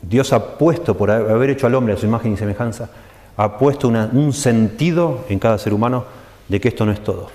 Dios 0.00 0.32
ha 0.32 0.56
puesto, 0.56 0.96
por 0.96 1.10
haber 1.10 1.50
hecho 1.50 1.66
al 1.66 1.74
hombre 1.74 1.94
a 1.94 1.96
su 1.96 2.06
imagen 2.06 2.34
y 2.34 2.36
semejanza, 2.36 2.88
ha 3.36 3.58
puesto 3.58 3.88
un 3.88 4.32
sentido 4.32 5.24
en 5.28 5.40
cada 5.40 5.58
ser 5.58 5.74
humano 5.74 6.04
de 6.48 6.60
que 6.60 6.68
esto 6.68 6.86
no 6.86 6.92
es 6.92 7.02
todo, 7.02 7.30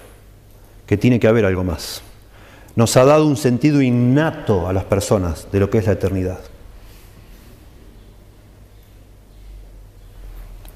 que 0.86 0.96
tiene 0.96 1.20
que 1.20 1.28
haber 1.28 1.44
algo 1.44 1.66
más 1.66 2.04
nos 2.80 2.96
ha 2.96 3.04
dado 3.04 3.26
un 3.26 3.36
sentido 3.36 3.82
innato 3.82 4.70
a 4.70 4.72
las 4.72 4.86
personas 4.86 5.50
de 5.52 5.60
lo 5.60 5.70
que 5.70 5.80
es 5.80 5.86
la 5.86 5.92
eternidad. 5.92 6.40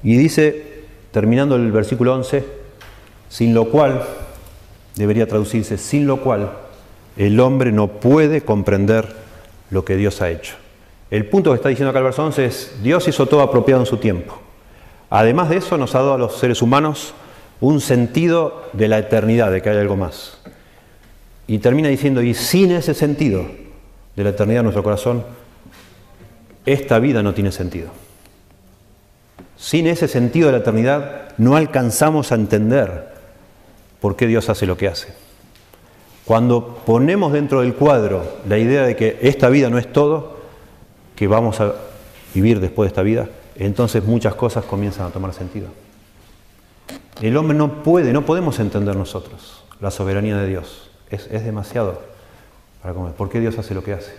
Y 0.02 0.14
dice, 0.18 0.84
terminando 1.12 1.56
el 1.56 1.72
versículo 1.72 2.14
11, 2.14 2.44
sin 3.30 3.54
lo 3.54 3.70
cual, 3.70 4.02
debería 4.96 5.26
traducirse, 5.26 5.78
sin 5.78 6.06
lo 6.06 6.20
cual 6.20 6.52
el 7.16 7.40
hombre 7.40 7.72
no 7.72 7.88
puede 7.88 8.42
comprender 8.42 9.08
lo 9.70 9.86
que 9.86 9.96
Dios 9.96 10.20
ha 10.20 10.28
hecho. 10.28 10.56
El 11.10 11.24
punto 11.30 11.52
que 11.52 11.56
está 11.56 11.70
diciendo 11.70 11.88
acá 11.88 12.00
el 12.00 12.04
verso 12.04 12.22
11 12.22 12.44
es, 12.44 12.76
Dios 12.82 13.08
hizo 13.08 13.24
todo 13.24 13.40
apropiado 13.40 13.80
en 13.80 13.86
su 13.86 13.96
tiempo. 13.96 14.38
Además 15.08 15.48
de 15.48 15.56
eso, 15.56 15.78
nos 15.78 15.94
ha 15.94 16.00
dado 16.00 16.12
a 16.12 16.18
los 16.18 16.36
seres 16.36 16.60
humanos 16.60 17.14
un 17.62 17.80
sentido 17.80 18.68
de 18.74 18.88
la 18.88 18.98
eternidad, 18.98 19.50
de 19.50 19.62
que 19.62 19.70
hay 19.70 19.78
algo 19.78 19.96
más. 19.96 20.44
Y 21.46 21.58
termina 21.58 21.88
diciendo, 21.88 22.22
y 22.22 22.34
sin 22.34 22.72
ese 22.72 22.94
sentido 22.94 23.46
de 24.16 24.24
la 24.24 24.30
eternidad 24.30 24.60
en 24.60 24.64
nuestro 24.64 24.82
corazón, 24.82 25.24
esta 26.64 26.98
vida 26.98 27.22
no 27.22 27.34
tiene 27.34 27.52
sentido. 27.52 27.88
Sin 29.56 29.86
ese 29.86 30.08
sentido 30.08 30.46
de 30.46 30.52
la 30.52 30.58
eternidad 30.58 31.34
no 31.36 31.56
alcanzamos 31.56 32.32
a 32.32 32.36
entender 32.36 33.12
por 34.00 34.16
qué 34.16 34.26
Dios 34.26 34.48
hace 34.48 34.66
lo 34.66 34.76
que 34.76 34.88
hace. 34.88 35.08
Cuando 36.24 36.80
ponemos 36.86 37.32
dentro 37.32 37.60
del 37.60 37.74
cuadro 37.74 38.38
la 38.48 38.56
idea 38.56 38.84
de 38.84 38.96
que 38.96 39.18
esta 39.20 39.50
vida 39.50 39.68
no 39.68 39.78
es 39.78 39.92
todo, 39.92 40.38
que 41.16 41.26
vamos 41.26 41.60
a 41.60 41.74
vivir 42.34 42.60
después 42.60 42.86
de 42.86 42.88
esta 42.88 43.02
vida, 43.02 43.28
entonces 43.56 44.04
muchas 44.04 44.34
cosas 44.34 44.64
comienzan 44.64 45.06
a 45.06 45.10
tomar 45.10 45.34
sentido. 45.34 45.68
El 47.20 47.36
hombre 47.36 47.56
no 47.56 47.82
puede, 47.82 48.12
no 48.12 48.24
podemos 48.24 48.58
entender 48.58 48.96
nosotros 48.96 49.64
la 49.80 49.90
soberanía 49.90 50.36
de 50.38 50.48
Dios 50.48 50.90
es, 51.14 51.44
demasiado 51.44 52.00
para 52.82 52.94
comer. 52.94 53.12
¿Por 53.12 53.28
qué 53.30 53.40
Dios 53.40 53.58
hace 53.58 53.74
lo 53.74 53.82
que 53.82 53.92
hace? 53.92 54.12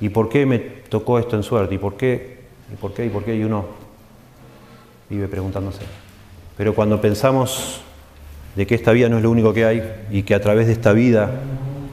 ¿Y 0.00 0.08
por 0.08 0.28
qué 0.28 0.46
me 0.46 0.58
tocó 0.58 1.18
esto 1.18 1.36
en 1.36 1.42
suerte? 1.42 1.74
¿Y 1.74 1.78
por 1.78 1.96
qué? 1.96 2.40
¿Y 2.72 2.76
por 2.76 2.92
qué? 2.92 3.06
¿Y 3.06 3.08
por 3.08 3.24
qué? 3.24 3.36
Y 3.36 3.44
uno 3.44 3.66
vive 5.08 5.28
preguntándose. 5.28 5.82
Pero 6.56 6.74
cuando 6.74 7.00
pensamos 7.00 7.80
de 8.54 8.66
que 8.66 8.74
esta 8.74 8.92
vida 8.92 9.08
no 9.08 9.18
es 9.18 9.22
lo 9.22 9.30
único 9.30 9.52
que 9.52 9.64
hay 9.64 10.06
y 10.10 10.22
que 10.22 10.34
a 10.34 10.40
través 10.40 10.66
de 10.66 10.72
esta 10.72 10.92
vida 10.92 11.30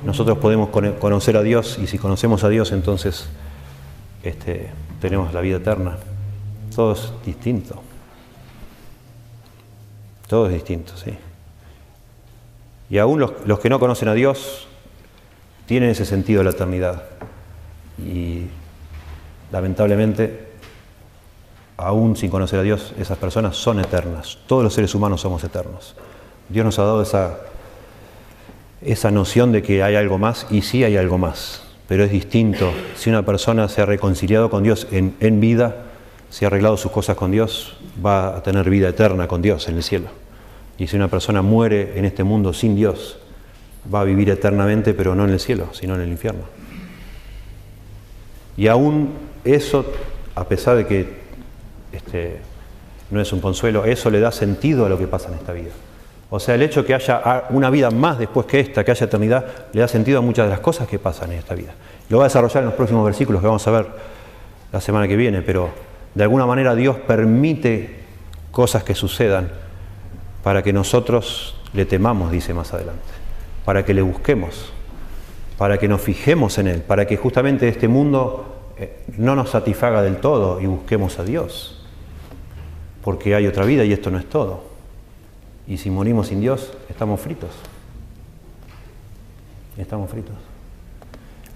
nosotros 0.06 0.38
podemos 0.38 0.70
conocer 0.70 1.38
a 1.38 1.44
Dios 1.44 1.78
y 1.82 1.88
si 1.88 1.98
conocemos 1.98 2.44
a 2.44 2.50
Dios 2.50 2.72
entonces 2.72 3.28
este, 4.24 4.70
tenemos 5.02 5.34
la 5.34 5.42
vida 5.42 5.58
eterna. 5.58 5.98
Todo 6.74 6.94
es 6.94 7.12
distinto. 7.26 7.82
Todo 10.28 10.48
es 10.48 10.54
distinto, 10.54 10.94
sí. 10.96 11.14
Y 12.94 13.00
aún 13.00 13.20
los, 13.20 13.60
que 13.60 13.70
no 13.70 13.80
conocen 13.80 14.08
a 14.08 14.14
Dios 14.14 14.68
tienen 15.66 15.90
ese 15.90 16.06
sentido 16.06 16.42
de 16.42 16.44
la 16.44 16.52
eternidad. 16.52 17.02
Y 17.98 18.44
lamentablemente, 19.52 20.50
aún 21.76 22.16
sin 22.16 22.30
conocer 22.30 22.60
a 22.60 22.62
Dios, 22.62 22.94
esas 23.00 23.18
personas 23.18 23.56
son 23.56 23.80
eternas. 23.80 24.38
Todos 24.46 24.64
los 24.64 24.76
seres 24.76 24.94
humanos 24.94 25.22
somos 25.22 25.44
eternos. 25.44 25.96
Dios 26.50 26.64
nos 26.64 26.78
ha 26.78 26.84
dado 26.84 27.02
esa, 27.02 27.40
esa 28.80 29.10
noción 29.10 29.52
de 29.52 29.64
que 29.64 29.82
hay 29.82 29.96
algo 29.96 30.20
más 30.20 30.46
y 30.52 30.62
sí 30.62 30.84
hay 30.84 30.96
algo 30.96 31.18
más, 31.18 31.64
pero 31.88 32.04
es 32.04 32.12
distinto 32.12 32.72
si 32.96 33.10
una 33.10 33.26
persona 33.26 33.70
se 33.70 33.82
ha 33.82 33.88
reconciliado 33.88 34.52
con 34.52 34.62
Dios 34.62 34.86
en, 34.92 35.16
en 35.20 35.40
vida, 35.40 35.78
si 36.30 36.46
ha 36.46 36.48
arreglado 36.48 36.78
sus 36.78 36.92
cosas 36.92 37.18
con 37.18 37.32
Dios, 37.32 37.76
va 38.06 38.38
a 38.38 38.44
tener 38.44 38.70
vida 38.70 38.90
eterna 38.90 39.28
con 39.28 39.42
Dios 39.42 39.68
en 39.68 39.78
el 39.78 39.82
cielo. 39.82 40.23
Y 40.78 40.88
si 40.88 40.96
una 40.96 41.08
persona 41.08 41.42
muere 41.42 41.98
en 41.98 42.06
este 42.06 42.24
mundo 42.24 42.54
sin 42.54 42.76
Dios, 42.76 43.18
va 43.94 44.02
a 44.02 44.04
vivir 44.04 44.30
eternamente, 44.30 44.94
pero 44.94 45.16
no 45.16 45.24
en 45.24 45.32
el 45.32 45.40
cielo, 45.40 45.70
sino 45.74 45.96
en 45.96 46.02
el 46.02 46.10
infierno. 46.10 46.44
Y 48.58 48.68
aún 48.68 49.12
eso, 49.44 49.86
a 50.36 50.46
pesar 50.46 50.78
de 50.78 50.88
que 50.88 51.24
este, 51.92 52.40
no 53.12 53.22
es 53.22 53.32
un 53.34 53.40
consuelo, 53.40 53.86
eso 53.86 54.10
le 54.10 54.20
da 54.20 54.32
sentido 54.32 54.86
a 54.86 54.90
lo 54.90 54.98
que 54.98 55.08
pasa 55.08 55.30
en 55.30 55.36
esta 55.36 55.54
vida. 55.54 55.72
O 56.30 56.40
sea, 56.40 56.56
el 56.56 56.64
hecho 56.64 56.82
de 56.82 56.88
que 56.88 56.96
haya 56.96 57.44
una 57.52 57.70
vida 57.70 57.92
más 57.92 58.18
después 58.18 58.48
que 58.48 58.60
esta, 58.60 58.84
que 58.84 58.92
haya 58.92 59.06
eternidad, 59.06 59.46
le 59.72 59.82
da 59.82 59.88
sentido 59.88 60.18
a 60.18 60.22
muchas 60.22 60.48
de 60.48 60.50
las 60.50 60.62
cosas 60.62 60.88
que 60.88 60.98
pasan 60.98 61.32
en 61.32 61.40
esta 61.40 61.54
vida. 61.54 61.74
Lo 62.10 62.18
va 62.18 62.24
a 62.24 62.28
desarrollar 62.28 62.64
en 62.64 62.66
los 62.66 62.74
próximos 62.74 63.06
versículos 63.06 63.42
que 63.42 63.48
vamos 63.48 63.68
a 63.68 63.72
ver 63.72 63.86
la 64.72 64.82
semana 64.82 65.08
que 65.08 65.16
viene, 65.16 65.44
pero 65.44 65.70
de 66.16 66.24
alguna 66.24 66.48
manera 66.48 66.74
Dios 66.74 66.98
permite 66.98 68.00
cosas 68.52 68.84
que 68.84 68.96
sucedan 68.96 69.52
para 70.44 70.62
que 70.62 70.74
nosotros 70.74 71.56
le 71.74 71.86
temamos, 71.86 72.32
dice 72.32 72.54
más 72.54 72.74
adelante, 72.74 73.02
para 73.66 73.86
que 73.86 73.94
le 73.94 74.02
busquemos, 74.02 74.72
para 75.58 75.78
que 75.78 75.88
nos 75.88 76.02
fijemos 76.02 76.58
en 76.58 76.68
Él, 76.68 76.82
para 76.82 77.08
que 77.08 77.18
justamente 77.18 77.68
este 77.70 77.88
mundo 77.88 78.74
eh, 78.78 79.04
no 79.18 79.36
nos 79.36 79.52
satisfaga 79.52 80.02
del 80.02 80.18
todo 80.18 80.60
y 80.60 80.66
busquemos 80.66 81.18
a 81.18 81.24
Dios, 81.24 81.82
porque 83.04 83.36
hay 83.36 83.48
otra 83.48 83.66
vida 83.66 83.86
y 83.86 83.94
esto 83.94 84.12
no 84.12 84.20
es 84.20 84.30
todo. 84.30 84.66
Y 85.66 85.78
si 85.78 85.90
morimos 85.90 86.28
sin 86.28 86.42
Dios, 86.42 86.74
estamos 86.90 87.22
fritos. 87.22 87.52
Estamos 89.78 90.12
fritos. 90.12 90.36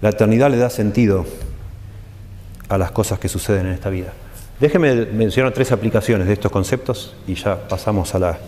La 0.00 0.10
eternidad 0.10 0.50
le 0.50 0.56
da 0.56 0.70
sentido 0.70 1.26
a 2.68 2.78
las 2.78 2.90
cosas 2.90 3.18
que 3.18 3.28
suceden 3.28 3.66
en 3.66 3.72
esta 3.72 3.90
vida. 3.90 4.12
Déjeme 4.60 5.06
mencionar 5.06 5.52
tres 5.52 5.72
aplicaciones 5.72 6.26
de 6.26 6.32
estos 6.32 6.50
conceptos 6.50 7.14
y 7.26 7.34
ya 7.34 7.68
pasamos 7.68 8.14
a 8.14 8.18
la, 8.18 8.38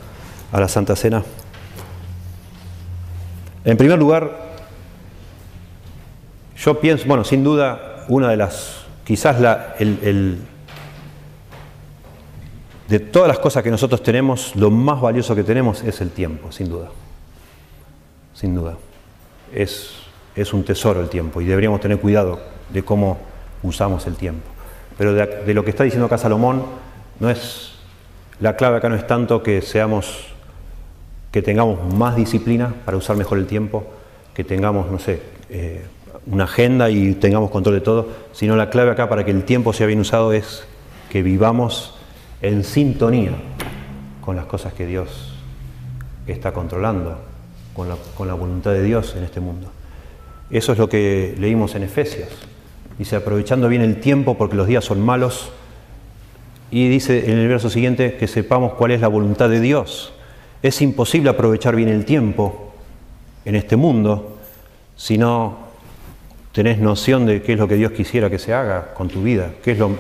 a 0.53 0.61
la 0.61 0.69
Santa 0.69 0.97
Cena. 0.97 1.23
En 3.65 3.77
primer 3.77 3.99
lugar, 3.99 4.31
yo 6.57 6.81
pienso, 6.81 7.07
bueno, 7.07 7.25
sin 7.25 7.45
duda, 7.45 8.05
una 8.09 8.29
de 8.29 8.37
las, 8.37 8.85
quizás 9.05 9.41
la, 9.41 9.75
el, 9.79 10.39
de 12.89 12.99
todas 12.99 13.29
las 13.29 13.39
cosas 13.39 13.63
que 13.63 13.71
nosotros 13.71 14.03
tenemos, 14.03 14.57
lo 14.57 14.71
más 14.71 15.01
valioso 15.01 15.35
que 15.35 15.45
tenemos 15.45 15.83
es 15.83 16.01
el 16.01 16.11
tiempo, 16.11 16.51
sin 16.53 16.69
duda. 16.69 16.89
Sin 18.35 18.55
duda. 18.55 18.77
Es, 19.55 19.93
es 20.35 20.53
un 20.53 20.65
tesoro 20.65 21.01
el 21.01 21.09
tiempo 21.09 21.41
y 21.41 21.45
deberíamos 21.45 21.81
tener 21.81 21.99
cuidado 21.99 22.41
de 22.73 22.83
cómo 22.83 23.19
usamos 23.63 24.07
el 24.07 24.17
tiempo. 24.17 24.49
Pero 24.99 25.15
de, 25.15 25.55
lo 25.55 25.65
que 25.65 25.71
está 25.71 25.85
diciendo 25.85 26.07
acá 26.07 26.19
Salomón, 26.19 26.65
no 27.21 27.31
es, 27.31 27.73
la 28.39 28.57
clave 28.57 28.79
acá 28.79 28.89
no 28.89 28.97
es 28.97 29.07
tanto 29.07 29.43
que 29.43 29.63
seamos, 29.63 30.27
que 31.31 31.43
tengamos 31.43 31.95
más 31.95 32.17
disciplina 32.17 32.75
para 32.85 32.97
usar 32.97 33.17
mejor 33.17 33.39
el 33.39 33.47
tiempo, 33.47 33.85
que 34.35 34.45
tengamos, 34.45 34.91
no 34.91 34.99
sé, 34.99 35.21
eh, 35.49 35.83
una 36.27 36.45
agenda 36.45 36.91
y 36.91 37.15
tengamos 37.15 37.51
control 37.51 37.77
de 37.77 37.81
todo, 37.81 38.09
sino 38.33 38.57
la 38.57 38.71
clave 38.71 38.91
acá 38.91 39.09
para 39.09 39.25
que 39.25 39.31
el 39.31 39.45
tiempo 39.45 39.73
sea 39.73 39.87
bien 39.87 40.01
usado 40.01 40.33
es 40.33 40.65
que 41.11 41.23
vivamos 41.23 41.95
en 42.43 42.65
sintonía 42.65 43.33
con 44.21 44.37
las 44.37 44.47
cosas 44.47 44.73
que 44.73 44.87
Dios 44.87 45.35
está 46.27 46.53
controlando, 46.53 47.19
con 47.75 47.89
la, 47.89 47.97
con 48.17 48.29
la, 48.29 48.35
voluntad 48.35 48.73
de 48.73 48.83
Dios 48.83 49.15
en 49.17 49.25
este 49.25 49.41
mundo. 49.41 49.69
Eso 50.51 50.73
es 50.73 50.79
lo 50.79 50.89
que 50.89 51.35
leímos 51.39 51.75
en 51.75 51.85
Efesios. 51.85 52.29
Dice, 52.99 53.17
aprovechando 53.17 53.69
bien 53.69 53.83
el 53.83 54.01
tiempo 54.01 54.37
porque 54.37 54.57
los 54.57 54.67
días 54.67 54.85
son 54.85 55.01
malos. 55.01 55.51
Y 56.71 56.89
dice 56.89 57.31
en 57.31 57.39
el 57.39 57.49
verso 57.49 57.71
siguiente 57.71 58.17
que 58.17 58.29
sepamos 58.29 58.75
cuál 58.75 58.93
es 58.93 59.01
la 59.01 59.09
voluntad 59.09 59.49
de 59.49 59.61
Dios. 59.61 60.13
Es 60.63 60.83
imposible 60.83 61.31
aprovechar 61.31 61.75
bien 61.75 61.89
el 61.89 62.05
tiempo 62.05 62.73
en 63.45 63.57
este 63.57 63.77
mundo 63.77 64.37
si 64.97 65.17
no 65.17 65.57
tenés 66.53 66.79
noción 66.79 67.25
de 67.25 67.43
qué 67.43 67.55
es 67.55 67.59
lo 67.59 67.67
que 67.67 67.77
Dios 67.77 67.93
quisiera 67.93 68.29
que 68.29 68.39
se 68.39 68.53
haga 68.53 68.93
con 68.93 69.09
tu 69.09 69.23
vida, 69.23 69.53
qué 69.63 69.73
es 69.73 69.79
lo, 69.79 69.93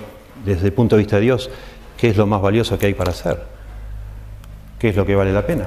desde 0.44 0.66
el 0.66 0.72
punto 0.74 0.96
de 0.96 1.02
vista 1.02 1.16
de 1.16 1.22
Dios, 1.22 1.50
qué 1.96 2.08
es 2.08 2.16
lo 2.16 2.26
más 2.26 2.42
valioso 2.42 2.78
que 2.78 2.86
hay 2.86 2.94
para 2.94 3.12
hacer, 3.12 3.42
qué 4.78 4.90
es 4.90 4.96
lo 4.96 5.06
que 5.06 5.14
vale 5.14 5.32
la 5.32 5.46
pena. 5.46 5.66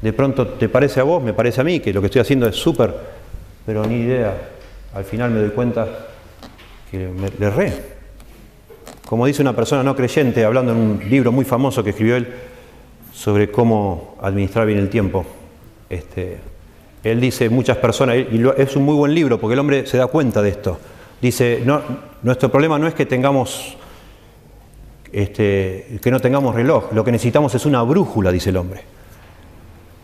De 0.00 0.12
pronto 0.12 0.46
te 0.46 0.68
parece 0.68 1.00
a 1.00 1.02
vos, 1.02 1.22
me 1.22 1.32
parece 1.32 1.62
a 1.62 1.64
mí, 1.64 1.80
que 1.80 1.92
lo 1.92 2.00
que 2.00 2.06
estoy 2.06 2.20
haciendo 2.20 2.46
es 2.46 2.54
súper, 2.54 2.94
pero 3.66 3.84
ni 3.86 3.96
idea. 3.96 4.34
Al 4.94 5.04
final 5.04 5.30
me 5.30 5.40
doy 5.40 5.50
cuenta 5.50 5.88
que 6.90 7.08
me, 7.08 7.30
le 7.36 7.46
erré. 7.46 7.72
Como 9.06 9.26
dice 9.26 9.42
una 9.42 9.56
persona 9.56 9.82
no 9.82 9.96
creyente, 9.96 10.44
hablando 10.44 10.72
en 10.72 10.78
un 10.78 11.10
libro 11.10 11.32
muy 11.32 11.44
famoso 11.44 11.82
que 11.82 11.90
escribió 11.90 12.16
él 12.16 12.28
sobre 13.14 13.50
cómo 13.50 14.16
administrar 14.20 14.66
bien 14.66 14.78
el 14.78 14.90
tiempo, 14.90 15.24
este, 15.88 16.38
él 17.04 17.20
dice, 17.20 17.48
muchas 17.48 17.76
personas, 17.76 18.16
y 18.16 18.42
es 18.56 18.76
un 18.76 18.84
muy 18.84 18.94
buen 18.94 19.14
libro 19.14 19.38
porque 19.38 19.54
el 19.54 19.60
hombre 19.60 19.86
se 19.86 19.96
da 19.96 20.08
cuenta 20.08 20.42
de 20.42 20.50
esto, 20.50 20.78
dice, 21.22 21.62
no, 21.64 21.80
nuestro 22.22 22.50
problema 22.50 22.78
no 22.78 22.86
es 22.86 22.94
que 22.94 23.06
tengamos 23.06 23.76
este, 25.14 25.98
que 26.02 26.10
no 26.10 26.18
tengamos 26.18 26.56
reloj. 26.56 26.92
Lo 26.92 27.04
que 27.04 27.12
necesitamos 27.12 27.54
es 27.54 27.64
una 27.66 27.82
brújula, 27.82 28.32
dice 28.32 28.50
el 28.50 28.56
hombre. 28.56 28.80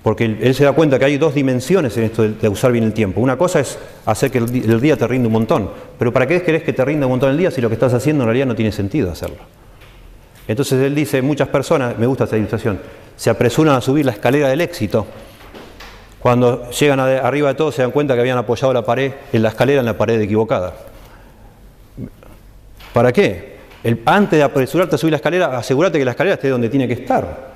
Porque 0.04 0.24
él, 0.24 0.54
se 0.54 0.64
da 0.64 0.72
cuenta 0.72 0.98
que 0.98 1.04
hay 1.04 1.18
dos 1.18 1.34
dimensiones 1.34 1.96
en 1.96 2.04
esto 2.04 2.22
de, 2.22 2.48
usar 2.48 2.70
bien 2.70 2.84
el 2.84 2.92
tiempo. 2.92 3.20
Una 3.20 3.36
cosa 3.36 3.58
es 3.58 3.76
hacer 4.06 4.30
que 4.30 4.38
el, 4.38 4.80
día 4.80 4.96
te 4.96 5.06
rinda 5.08 5.26
un 5.26 5.32
montón. 5.32 5.68
Pero 5.98 6.12
¿para 6.12 6.28
qué 6.28 6.40
querés 6.42 6.62
que 6.62 6.72
te 6.72 6.84
rinda 6.84 7.06
un 7.06 7.11
montón 7.11 7.30
el 7.30 7.36
día 7.36 7.50
si 7.50 7.61
lo 7.61 7.68
que 7.68 7.74
estás 7.74 7.92
haciendo 7.92 8.22
en 8.22 8.28
realidad 8.28 8.46
no 8.46 8.54
tiene 8.54 8.70
sentido 8.70 9.11
hacerlo? 9.11 9.38
Entonces 10.49 10.82
él 10.82 10.95
dice, 10.95 11.22
muchas 11.22 11.49
personas, 11.49 11.99
me 11.99 12.07
gusta 12.07 12.24
esta 12.24 12.36
ilustración, 12.36 12.80
se 13.16 13.30
apresuran 13.30 13.74
a 13.74 13.80
subir 13.80 14.07
la 14.07 14.12
escalera 14.12 14.49
del 14.49 14.61
éxito. 14.61 15.07
Cuando 16.20 16.70
llegan 16.70 17.01
arriba 17.01 17.49
de 17.49 17.55
todo 17.55 17.72
se 17.72 17.82
dan 17.82 17.91
cuenta 17.91 18.14
que 18.14 18.20
habían 18.20 18.38
apoyado 18.38 18.72
la 18.72 18.84
pared 18.84 19.12
en 19.32 19.43
la 19.43 19.51
escalera 19.51 19.80
en 19.80 19.86
la 19.86 19.97
pared 19.97 20.20
equivocada. 20.20 20.74
¿Para 22.93 23.12
qué? 23.12 23.61
antes 24.05 24.38
de 24.38 24.43
apresurarte 24.43 24.97
a 24.97 24.99
subir 24.99 25.12
la 25.12 25.16
escalera, 25.16 25.57
asegúrate 25.57 25.99
que 25.99 26.05
la 26.05 26.11
escalera 26.11 26.34
esté 26.34 26.49
donde 26.49 26.68
tiene 26.68 26.86
que 26.86 26.95
estar. 26.95 27.51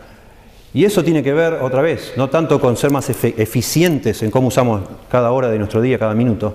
Y 0.72 0.84
eso 0.84 1.04
tiene 1.04 1.22
que 1.22 1.32
ver, 1.32 1.54
otra 1.54 1.82
vez, 1.82 2.14
no 2.16 2.28
tanto 2.28 2.60
con 2.60 2.76
ser 2.76 2.90
más 2.90 3.08
eficientes 3.08 4.22
en 4.22 4.30
cómo 4.30 4.48
usamos 4.48 4.82
cada 5.10 5.30
hora 5.30 5.48
de 5.48 5.58
nuestro 5.58 5.80
día, 5.80 5.98
cada 5.98 6.14
minuto, 6.14 6.54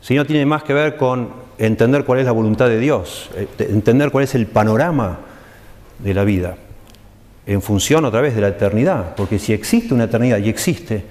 sino 0.00 0.24
tiene 0.24 0.46
más 0.46 0.62
que 0.62 0.72
ver 0.72 0.96
con 0.96 1.28
entender 1.58 2.04
cuál 2.04 2.20
es 2.20 2.26
la 2.26 2.32
voluntad 2.32 2.68
de 2.68 2.78
Dios, 2.78 3.30
eh, 3.36 3.46
entender 3.58 4.10
cuál 4.10 4.24
es 4.24 4.34
el 4.34 4.46
panorama 4.46 5.18
de 6.02 6.14
la 6.14 6.24
vida, 6.24 6.56
en 7.46 7.62
función 7.62 8.04
otra 8.04 8.20
vez 8.20 8.34
de 8.34 8.40
la 8.40 8.48
eternidad, 8.48 9.14
porque 9.16 9.38
si 9.38 9.52
existe 9.52 9.94
una 9.94 10.04
eternidad 10.04 10.38
y 10.38 10.48
existe, 10.48 11.04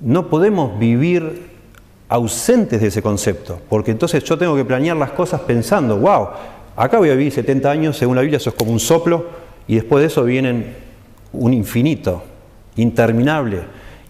no 0.00 0.28
podemos 0.28 0.78
vivir 0.78 1.54
ausentes 2.08 2.80
de 2.80 2.88
ese 2.88 3.02
concepto, 3.02 3.60
porque 3.68 3.90
entonces 3.90 4.22
yo 4.24 4.38
tengo 4.38 4.54
que 4.56 4.64
planear 4.64 4.96
las 4.96 5.10
cosas 5.10 5.40
pensando, 5.40 5.96
wow, 5.98 6.28
Acá 6.76 6.98
voy 6.98 7.08
a 7.08 7.14
vivir 7.14 7.32
70 7.32 7.70
años, 7.70 7.96
según 7.96 8.16
la 8.16 8.22
Biblia 8.22 8.36
eso 8.36 8.50
es 8.50 8.56
como 8.56 8.70
un 8.70 8.80
soplo, 8.80 9.24
y 9.66 9.76
después 9.76 10.02
de 10.02 10.08
eso 10.08 10.22
vienen 10.24 10.74
un 11.32 11.54
infinito, 11.54 12.22
interminable. 12.76 13.62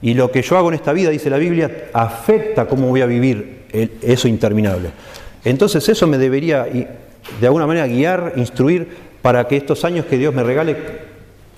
Y 0.02 0.14
lo 0.14 0.32
que 0.32 0.42
yo 0.42 0.58
hago 0.58 0.68
en 0.68 0.74
esta 0.74 0.92
vida, 0.92 1.10
dice 1.10 1.30
la 1.30 1.38
Biblia, 1.38 1.88
afecta 1.92 2.66
cómo 2.66 2.88
voy 2.88 3.02
a 3.02 3.06
vivir 3.06 3.66
eso 4.02 4.26
interminable. 4.26 4.90
Entonces 5.44 5.88
eso 5.88 6.08
me 6.08 6.18
debería, 6.18 6.64
de 6.64 7.46
alguna 7.46 7.68
manera, 7.68 7.86
guiar, 7.86 8.32
instruir 8.34 8.88
para 9.26 9.48
que 9.48 9.56
estos 9.56 9.84
años 9.84 10.06
que 10.06 10.18
Dios 10.18 10.32
me 10.32 10.44
regale, 10.44 10.76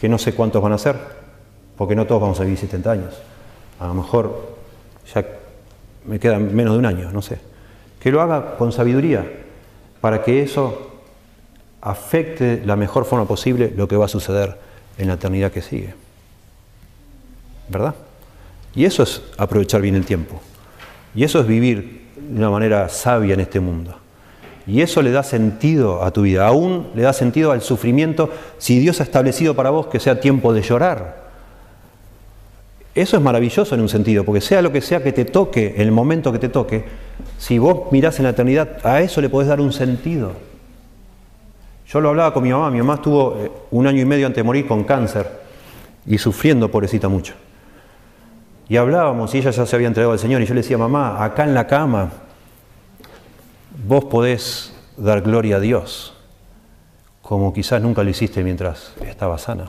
que 0.00 0.08
no 0.08 0.16
sé 0.16 0.32
cuántos 0.32 0.62
van 0.62 0.72
a 0.72 0.78
ser, 0.78 0.96
porque 1.76 1.94
no 1.94 2.06
todos 2.06 2.22
vamos 2.22 2.40
a 2.40 2.44
vivir 2.44 2.58
70 2.58 2.90
años. 2.90 3.14
A 3.78 3.88
lo 3.88 3.92
mejor 3.92 4.56
ya 5.14 5.22
me 6.06 6.18
quedan 6.18 6.56
menos 6.56 6.72
de 6.72 6.78
un 6.78 6.86
año, 6.86 7.12
no 7.12 7.20
sé. 7.20 7.38
Que 8.00 8.10
lo 8.10 8.22
haga 8.22 8.56
con 8.56 8.72
sabiduría, 8.72 9.30
para 10.00 10.22
que 10.22 10.42
eso 10.42 10.92
afecte 11.82 12.62
la 12.64 12.74
mejor 12.74 13.04
forma 13.04 13.26
posible 13.26 13.70
lo 13.76 13.86
que 13.86 13.96
va 13.98 14.06
a 14.06 14.08
suceder 14.08 14.56
en 14.96 15.08
la 15.08 15.14
eternidad 15.14 15.52
que 15.52 15.60
sigue. 15.60 15.92
¿Verdad? 17.68 17.94
Y 18.74 18.86
eso 18.86 19.02
es 19.02 19.20
aprovechar 19.36 19.82
bien 19.82 19.94
el 19.94 20.06
tiempo. 20.06 20.40
Y 21.14 21.22
eso 21.22 21.38
es 21.38 21.46
vivir 21.46 22.08
de 22.16 22.38
una 22.38 22.48
manera 22.48 22.88
sabia 22.88 23.34
en 23.34 23.40
este 23.40 23.60
mundo. 23.60 23.94
Y 24.68 24.82
eso 24.82 25.00
le 25.00 25.10
da 25.10 25.22
sentido 25.22 26.04
a 26.04 26.10
tu 26.10 26.22
vida. 26.22 26.46
Aún 26.46 26.88
le 26.94 27.02
da 27.02 27.14
sentido 27.14 27.52
al 27.52 27.62
sufrimiento 27.62 28.28
si 28.58 28.78
Dios 28.78 29.00
ha 29.00 29.02
establecido 29.02 29.56
para 29.56 29.70
vos 29.70 29.86
que 29.86 29.98
sea 29.98 30.20
tiempo 30.20 30.52
de 30.52 30.60
llorar. 30.60 31.26
Eso 32.94 33.16
es 33.16 33.22
maravilloso 33.22 33.74
en 33.74 33.80
un 33.80 33.88
sentido, 33.88 34.24
porque 34.24 34.42
sea 34.42 34.60
lo 34.60 34.70
que 34.70 34.82
sea 34.82 35.02
que 35.02 35.12
te 35.12 35.24
toque, 35.24 35.74
en 35.76 35.82
el 35.82 35.92
momento 35.92 36.32
que 36.32 36.38
te 36.38 36.50
toque, 36.50 36.84
si 37.38 37.58
vos 37.58 37.90
mirás 37.92 38.18
en 38.18 38.24
la 38.24 38.30
eternidad, 38.30 38.84
a 38.84 39.00
eso 39.00 39.22
le 39.22 39.30
podés 39.30 39.48
dar 39.48 39.60
un 39.60 39.72
sentido. 39.72 40.32
Yo 41.86 42.00
lo 42.02 42.10
hablaba 42.10 42.34
con 42.34 42.42
mi 42.42 42.50
mamá, 42.50 42.70
mi 42.70 42.78
mamá 42.78 42.94
estuvo 42.94 43.36
eh, 43.38 43.50
un 43.70 43.86
año 43.86 44.02
y 44.02 44.04
medio 44.04 44.26
antes 44.26 44.36
de 44.36 44.42
morir 44.42 44.66
con 44.66 44.84
cáncer 44.84 45.30
y 46.04 46.18
sufriendo, 46.18 46.70
pobrecita, 46.70 47.08
mucho. 47.08 47.34
Y 48.68 48.76
hablábamos 48.76 49.34
y 49.34 49.38
ella 49.38 49.50
ya 49.50 49.64
se 49.64 49.76
había 49.76 49.88
entregado 49.88 50.12
al 50.12 50.18
Señor 50.18 50.42
y 50.42 50.46
yo 50.46 50.52
le 50.52 50.60
decía, 50.60 50.76
mamá, 50.76 51.24
acá 51.24 51.44
en 51.44 51.54
la 51.54 51.66
cama 51.66 52.10
vos 53.86 54.04
podés 54.06 54.72
dar 54.96 55.22
gloria 55.22 55.56
a 55.56 55.60
Dios 55.60 56.14
como 57.28 57.52
quizás 57.52 57.82
nunca 57.82 58.02
lo 58.02 58.08
hiciste 58.08 58.42
mientras 58.42 58.94
estaba 59.06 59.36
sana. 59.36 59.68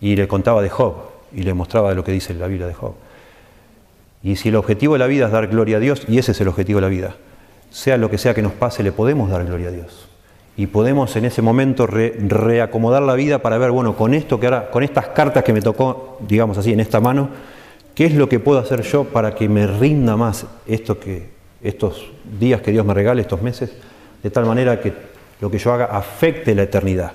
Y 0.00 0.16
le 0.16 0.26
contaba 0.26 0.62
de 0.62 0.68
Job 0.68 0.94
y 1.32 1.44
le 1.44 1.54
mostraba 1.54 1.94
lo 1.94 2.02
que 2.02 2.10
dice 2.10 2.34
la 2.34 2.48
Biblia 2.48 2.66
de 2.66 2.74
Job. 2.74 2.94
Y 4.20 4.34
si 4.34 4.48
el 4.48 4.56
objetivo 4.56 4.94
de 4.94 4.98
la 4.98 5.06
vida 5.06 5.26
es 5.26 5.32
dar 5.32 5.46
gloria 5.46 5.76
a 5.76 5.80
Dios, 5.80 6.02
y 6.08 6.18
ese 6.18 6.32
es 6.32 6.40
el 6.40 6.48
objetivo 6.48 6.78
de 6.78 6.82
la 6.82 6.88
vida, 6.88 7.14
sea 7.70 7.96
lo 7.98 8.10
que 8.10 8.18
sea 8.18 8.34
que 8.34 8.42
nos 8.42 8.52
pase, 8.52 8.82
le 8.82 8.90
podemos 8.90 9.30
dar 9.30 9.44
gloria 9.44 9.68
a 9.68 9.70
Dios. 9.70 10.08
Y 10.56 10.66
podemos 10.66 11.14
en 11.14 11.24
ese 11.24 11.40
momento 11.40 11.86
reacomodar 11.86 13.02
la 13.02 13.14
vida 13.14 13.38
para 13.40 13.56
ver, 13.58 13.70
bueno, 13.70 13.94
con 13.94 14.12
esto 14.12 14.40
que 14.40 14.46
ahora, 14.46 14.72
con 14.72 14.82
estas 14.82 15.08
cartas 15.10 15.44
que 15.44 15.52
me 15.52 15.60
tocó, 15.60 16.18
digamos 16.26 16.58
así, 16.58 16.72
en 16.72 16.80
esta 16.80 16.98
mano, 16.98 17.28
¿qué 17.94 18.06
es 18.06 18.14
lo 18.16 18.28
que 18.28 18.40
puedo 18.40 18.58
hacer 18.58 18.82
yo 18.82 19.04
para 19.04 19.36
que 19.36 19.48
me 19.48 19.68
rinda 19.68 20.16
más 20.16 20.46
esto 20.66 20.98
que, 20.98 21.33
estos 21.64 22.12
días 22.38 22.60
que 22.60 22.70
Dios 22.70 22.86
me 22.86 22.94
regale, 22.94 23.22
estos 23.22 23.42
meses, 23.42 23.72
de 24.22 24.30
tal 24.30 24.46
manera 24.46 24.80
que 24.80 24.92
lo 25.40 25.50
que 25.50 25.58
yo 25.58 25.72
haga 25.72 25.86
afecte 25.86 26.54
la 26.54 26.62
eternidad? 26.62 27.12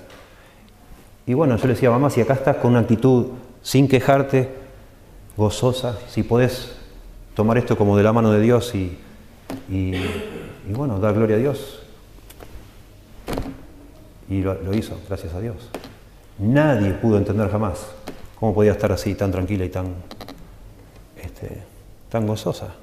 Y 1.26 1.36
bueno, 1.36 1.56
yo 1.56 1.68
le 1.68 1.76
decía, 1.76 1.92
mamá, 1.92 2.10
si 2.10 2.20
acá 2.20 2.34
estás 2.34 2.58
con 2.58 2.72
una 2.72 2.80
actitud 2.80 3.28
sin 3.62 3.88
quejarte, 3.88 4.50
gozosa, 5.38 5.98
si 6.10 6.24
podés 6.24 6.76
tomar 7.36 7.58
esto 7.58 7.78
como 7.78 7.96
de 7.96 8.04
la 8.04 8.12
mano 8.12 8.32
de 8.32 8.42
Dios 8.42 8.74
y, 8.74 8.98
y, 9.70 9.94
bueno, 10.74 11.00
dar 11.00 11.14
gloria 11.14 11.36
a 11.36 11.40
Dios. 11.40 11.84
Y 14.28 14.42
lo, 14.42 14.74
hizo, 14.74 15.00
gracias 15.08 15.34
a 15.34 15.40
Dios. 15.40 15.56
Nadie 16.40 16.92
pudo 16.94 17.18
entender 17.18 17.50
jamás 17.50 17.88
cómo 18.40 18.54
podía 18.54 18.72
estar 18.72 18.92
así, 18.92 19.16
tan 19.16 19.32
tranquila 19.32 19.66
y 19.66 19.70
tan, 19.70 19.94
este, 21.22 21.62
tan 22.10 22.28
gozosa. 22.28 22.76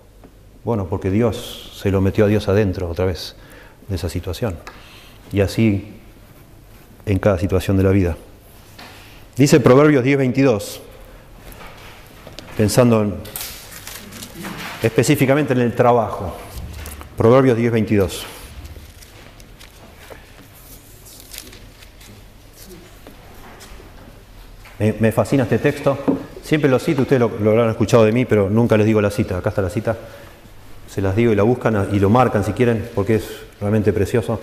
Bueno, 0.67 0.89
porque 0.89 1.13
Dios 1.13 1.71
se 1.81 1.93
lo 1.93 2.01
metió 2.01 2.25
a 2.25 2.27
Dios 2.27 2.49
adentro 2.49 2.91
otra 2.91 3.05
vez 3.05 3.37
de 3.87 3.95
esa 3.95 4.09
situación. 4.09 4.57
Y 5.31 5.41
así 5.41 5.95
en 7.07 7.21
cada 7.21 7.39
situación 7.39 7.77
de 7.77 7.85
la 7.85 7.91
vida. 7.91 8.17
Dice 9.37 9.61
Proverbios 9.61 10.05
10:22, 10.05 10.81
pensando 12.57 13.03
en 13.03 13.15
específicamente 14.83 15.53
en 15.53 15.61
el 15.61 15.73
trabajo. 15.73 16.35
Proverbios 17.17 17.57
10, 17.57 17.71
22. 17.71 18.27
Me, 24.99 25.13
fascina 25.13 25.45
este 25.45 25.61
texto. 25.61 25.97
Siempre 26.43 26.69
lo 26.69 26.81
cito, 26.81 27.03
ustedes 27.03 27.21
lo, 27.21 27.51
habrán 27.51 27.71
escuchado 27.71 28.05
de 28.05 28.11
mí, 28.11 28.25
pero 28.25 28.51
nunca 28.51 28.77
les 28.77 28.85
digo 28.85 29.01
la 29.01 29.13
cita. 29.13 29.39
Acá 29.39 29.51
está 29.51 29.63
la 29.63 29.71
cita. 29.71 29.97
Se 30.89 31.03
las 31.03 31.17
digo 31.17 31.33
y 31.33 31.37
la 31.37 31.43
buscan 31.43 31.89
y 31.93 31.99
lo 31.99 32.11
marcan 32.11 32.45
si 32.45 32.53
quieren, 32.53 32.89
porque 32.95 33.17
es 33.17 33.25
realmente 33.61 33.93
precioso. 33.93 34.41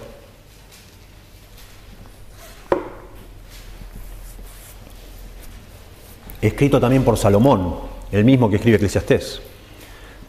Escrito 6.41 6.79
también 6.79 7.03
por 7.03 7.17
Salomón, 7.17 7.75
el 8.11 8.25
mismo 8.25 8.49
que 8.49 8.57
escribe 8.57 8.75
Eclesiastés. 8.75 9.41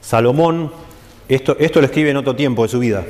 Salomón, 0.01 0.71
esto, 1.29 1.57
esto 1.59 1.81
lo 1.81 1.87
escribe 1.87 2.11
en 2.11 2.17
otro 2.17 2.37
tiempo 2.37 2.63
de 2.63 2.69
su 2.69 2.79
vida, 2.79 3.05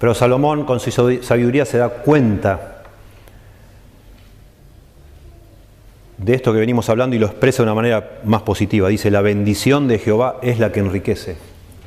pero 0.00 0.14
Salomón 0.14 0.64
con 0.64 0.80
su 0.80 0.90
sabiduría 0.90 1.64
se 1.64 1.78
da 1.78 1.88
cuenta 1.88 2.73
de 6.18 6.34
esto 6.34 6.52
que 6.52 6.60
venimos 6.60 6.88
hablando 6.88 7.16
y 7.16 7.18
lo 7.18 7.26
expresa 7.26 7.58
de 7.58 7.64
una 7.64 7.74
manera 7.74 8.20
más 8.24 8.42
positiva. 8.42 8.88
Dice, 8.88 9.10
la 9.10 9.20
bendición 9.20 9.88
de 9.88 9.98
Jehová 9.98 10.38
es 10.42 10.58
la 10.58 10.72
que 10.72 10.80
enriquece 10.80 11.36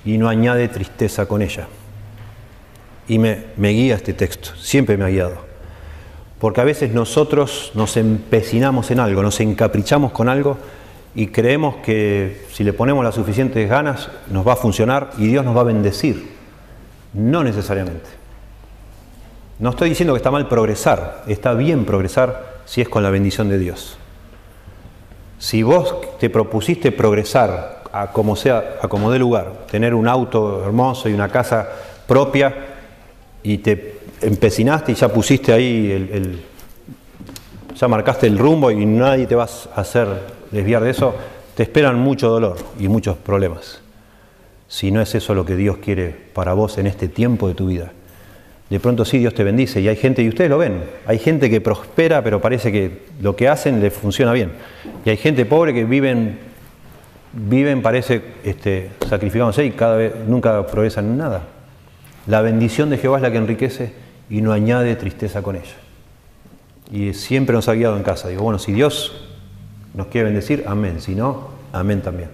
y 0.05 0.17
no 0.17 0.29
añade 0.29 0.67
tristeza 0.67 1.25
con 1.25 1.41
ella. 1.41 1.67
Y 3.07 3.19
me, 3.19 3.45
me 3.55 3.69
guía 3.69 3.95
este 3.95 4.13
texto, 4.13 4.49
siempre 4.57 4.97
me 4.97 5.05
ha 5.05 5.09
guiado. 5.09 5.47
Porque 6.39 6.61
a 6.61 6.65
veces 6.65 6.93
nosotros 6.93 7.71
nos 7.73 7.97
empecinamos 7.97 8.91
en 8.91 8.99
algo, 8.99 9.23
nos 9.23 9.39
encaprichamos 9.39 10.11
con 10.11 10.29
algo 10.29 10.57
y 11.15 11.27
creemos 11.27 11.77
que 11.77 12.45
si 12.51 12.63
le 12.63 12.73
ponemos 12.73 13.03
las 13.03 13.15
suficientes 13.15 13.67
ganas 13.67 14.09
nos 14.29 14.47
va 14.47 14.53
a 14.53 14.55
funcionar 14.57 15.11
y 15.17 15.27
Dios 15.27 15.43
nos 15.43 15.55
va 15.55 15.61
a 15.61 15.65
bendecir. 15.65 16.35
No 17.13 17.43
necesariamente. 17.43 18.07
No 19.57 19.71
estoy 19.71 19.89
diciendo 19.89 20.13
que 20.13 20.17
está 20.17 20.29
mal 20.29 20.47
progresar, 20.47 21.23
está 21.27 21.55
bien 21.55 21.85
progresar 21.85 22.57
si 22.65 22.81
es 22.81 22.89
con 22.89 23.01
la 23.01 23.09
bendición 23.09 23.49
de 23.49 23.57
Dios. 23.57 23.97
Si 25.39 25.63
vos 25.63 26.17
te 26.19 26.29
propusiste 26.29 26.91
progresar 26.91 27.83
a 27.91 28.11
como 28.11 28.35
sea, 28.35 28.77
a 28.81 28.87
como 28.87 29.11
dé 29.11 29.19
lugar, 29.19 29.65
tener 29.69 29.93
un 29.93 30.07
auto 30.07 30.63
hermoso 30.63 31.09
y 31.09 31.13
una 31.13 31.29
casa 31.29 31.67
propia 32.07 32.53
y 33.43 33.59
te 33.59 33.99
empecinaste 34.21 34.91
y 34.91 34.95
ya 34.95 35.09
pusiste 35.09 35.53
ahí 35.53 35.91
el 35.91 36.43
ya 37.77 37.87
marcaste 37.87 38.27
el 38.27 38.37
rumbo 38.37 38.71
y 38.71 38.85
nadie 38.85 39.27
te 39.27 39.35
va 39.35 39.43
a 39.43 39.81
hacer 39.81 40.07
desviar 40.51 40.83
de 40.83 40.89
eso, 40.89 41.13
te 41.55 41.63
esperan 41.63 41.99
mucho 41.99 42.29
dolor 42.29 42.57
y 42.79 42.87
muchos 42.87 43.17
problemas. 43.17 43.81
Si 44.67 44.91
no 44.91 45.01
es 45.01 45.13
eso 45.15 45.33
lo 45.33 45.45
que 45.45 45.55
Dios 45.55 45.77
quiere 45.77 46.09
para 46.09 46.53
vos 46.53 46.77
en 46.77 46.87
este 46.87 47.07
tiempo 47.07 47.47
de 47.47 47.53
tu 47.53 47.67
vida. 47.67 47.91
De 48.69 48.79
pronto 48.79 49.05
sí, 49.05 49.19
Dios 49.19 49.33
te 49.33 49.43
bendice 49.43 49.79
y 49.79 49.87
hay 49.87 49.95
gente, 49.95 50.21
y 50.21 50.27
ustedes 50.27 50.49
lo 50.49 50.57
ven, 50.57 50.83
hay 51.05 51.19
gente 51.19 51.49
que 51.49 51.61
prospera 51.61 52.21
pero 52.23 52.41
parece 52.41 52.71
que 52.71 53.03
lo 53.21 53.35
que 53.35 53.47
hacen 53.47 53.79
le 53.79 53.91
funciona 53.91 54.33
bien. 54.33 54.51
Y 55.05 55.09
hay 55.09 55.17
gente 55.17 55.45
pobre 55.45 55.73
que 55.73 55.85
viven, 55.85 56.37
viven 57.31 57.81
parece, 57.81 58.21
este, 58.43 58.89
sacrificándose 59.07 59.65
y 59.65 59.71
cada 59.71 59.95
vez 59.95 60.13
nunca 60.27 60.65
progresan 60.67 61.05
en 61.05 61.17
nada. 61.17 61.43
La 62.27 62.41
bendición 62.41 62.89
de 62.89 62.97
Jehová 62.97 63.17
es 63.17 63.23
la 63.23 63.31
que 63.31 63.37
enriquece 63.37 63.93
y 64.29 64.41
no 64.41 64.51
añade 64.51 64.95
tristeza 64.97 65.41
con 65.41 65.55
ella. 65.55 65.75
Y 66.91 67.13
siempre 67.13 67.53
nos 67.53 67.69
ha 67.69 67.73
guiado 67.73 67.95
en 67.95 68.03
casa. 68.03 68.27
Digo, 68.27 68.43
bueno, 68.43 68.59
si 68.59 68.73
Dios 68.73 69.29
nos 69.93 70.07
quiere 70.07 70.25
bendecir, 70.25 70.65
amén. 70.67 70.99
Si 70.99 71.15
no, 71.15 71.49
amén 71.71 72.01
también. 72.01 72.29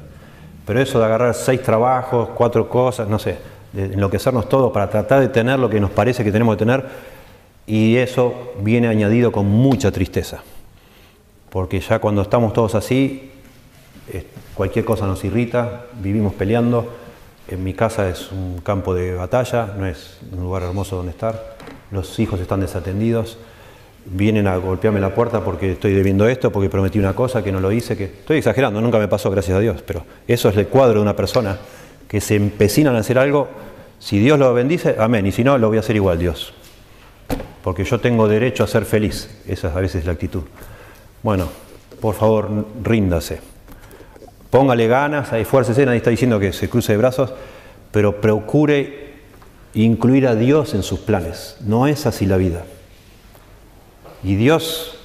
Pero 0.66 0.80
eso 0.80 1.00
de 1.00 1.06
agarrar 1.06 1.34
seis 1.34 1.62
trabajos, 1.62 2.30
cuatro 2.36 2.68
cosas, 2.70 3.08
no 3.08 3.20
sé, 3.20 3.38
enloquecernos 3.76 4.50
todos 4.50 4.72
para 4.72 4.90
tratar 4.90 5.22
de 5.22 5.30
tener 5.30 5.60
lo 5.60 5.70
que 5.70 5.80
nos 5.80 5.92
parece 5.92 6.24
que 6.24 6.32
tenemos 6.32 6.56
que 6.56 6.60
tener, 6.60 6.86
y 7.66 7.96
eso 7.98 8.54
viene 8.60 8.88
añadido 8.88 9.32
con 9.32 9.48
mucha 9.48 9.92
tristeza. 9.92 10.44
Porque 11.50 11.80
ya 11.80 12.00
cuando 12.00 12.22
estamos 12.22 12.54
todos 12.54 12.76
así, 12.76 13.32
cualquier 14.56 14.86
cosa 14.86 15.06
nos 15.06 15.24
irrita, 15.24 15.86
vivimos 16.02 16.34
peleando. 16.34 16.88
En 17.48 17.64
mi 17.64 17.74
casa 17.74 18.10
es 18.10 18.32
un 18.32 18.60
campo 18.64 18.94
de 18.94 19.16
batalla, 19.16 19.74
no 19.78 19.86
es 19.86 20.18
un 20.32 20.44
lugar 20.44 20.64
hermoso 20.64 20.96
donde 20.96 21.12
estar. 21.12 21.58
Los 21.92 22.20
hijos 22.20 22.40
están 22.40 22.62
desatendidos 22.62 23.38
vienen 24.06 24.48
a 24.48 24.58
golpearme 24.58 25.00
la 25.00 25.14
puerta 25.14 25.44
porque 25.44 25.72
estoy 25.72 25.94
debiendo 25.94 26.28
esto, 26.28 26.52
porque 26.52 26.70
prometí 26.70 27.00
una 27.00 27.14
cosa 27.14 27.44
que 27.44 27.52
no 27.52 27.60
lo 27.60 27.72
hice, 27.72 27.96
que 27.96 28.06
estoy 28.06 28.38
exagerando, 28.38 28.82
nunca 28.82 29.00
me 29.00 29.08
pasó, 29.08 29.32
gracias 29.32 29.58
a 29.58 29.60
Dios, 29.60 29.82
pero 29.86 30.04
eso 30.28 30.50
es 30.50 30.58
el 30.58 30.68
cuadro 30.68 30.96
de 30.96 31.02
una 31.02 31.16
persona 31.16 31.58
que 32.14 32.22
se 32.22 32.36
empecinan 32.36 32.96
a 32.96 33.00
hacer 33.00 33.18
algo, 33.18 33.48
si 33.98 34.20
Dios 34.20 34.38
lo 34.38 34.54
bendice, 34.54 34.98
amén, 35.00 35.26
y 35.26 35.32
si 35.32 35.44
no, 35.44 35.58
lo 35.58 35.70
voy 35.70 35.78
a 35.78 35.80
hacer 35.80 35.96
igual, 35.96 36.20
Dios, 36.20 36.54
porque 37.64 37.84
yo 37.84 38.00
tengo 38.00 38.28
derecho 38.28 38.64
a 38.64 38.68
ser 38.68 38.86
feliz, 38.86 39.32
esa 39.48 39.70
es 39.70 39.76
a 39.76 39.80
veces 39.80 40.06
la 40.06 40.12
actitud. 40.12 40.44
Bueno, 41.24 41.48
por 42.00 42.14
favor, 42.14 42.68
ríndase, 42.84 43.40
póngale 44.52 44.86
ganas, 44.86 45.34
esfuércese, 45.34 45.88
nadie 45.88 45.98
está 45.98 46.12
diciendo 46.12 46.40
que 46.40 46.54
se 46.54 46.70
cruce 46.70 46.92
de 46.92 47.00
brazos, 47.00 47.34
pero 47.92 48.22
procure 48.22 49.14
incluir 49.74 50.28
a 50.28 50.36
Dios 50.36 50.76
en 50.76 50.84
sus 50.84 51.00
planes, 51.00 51.58
no 51.62 51.88
es 51.88 52.06
así 52.06 52.28
la 52.28 52.38
vida. 52.38 52.64
Y 54.24 54.36
Dios, 54.36 55.00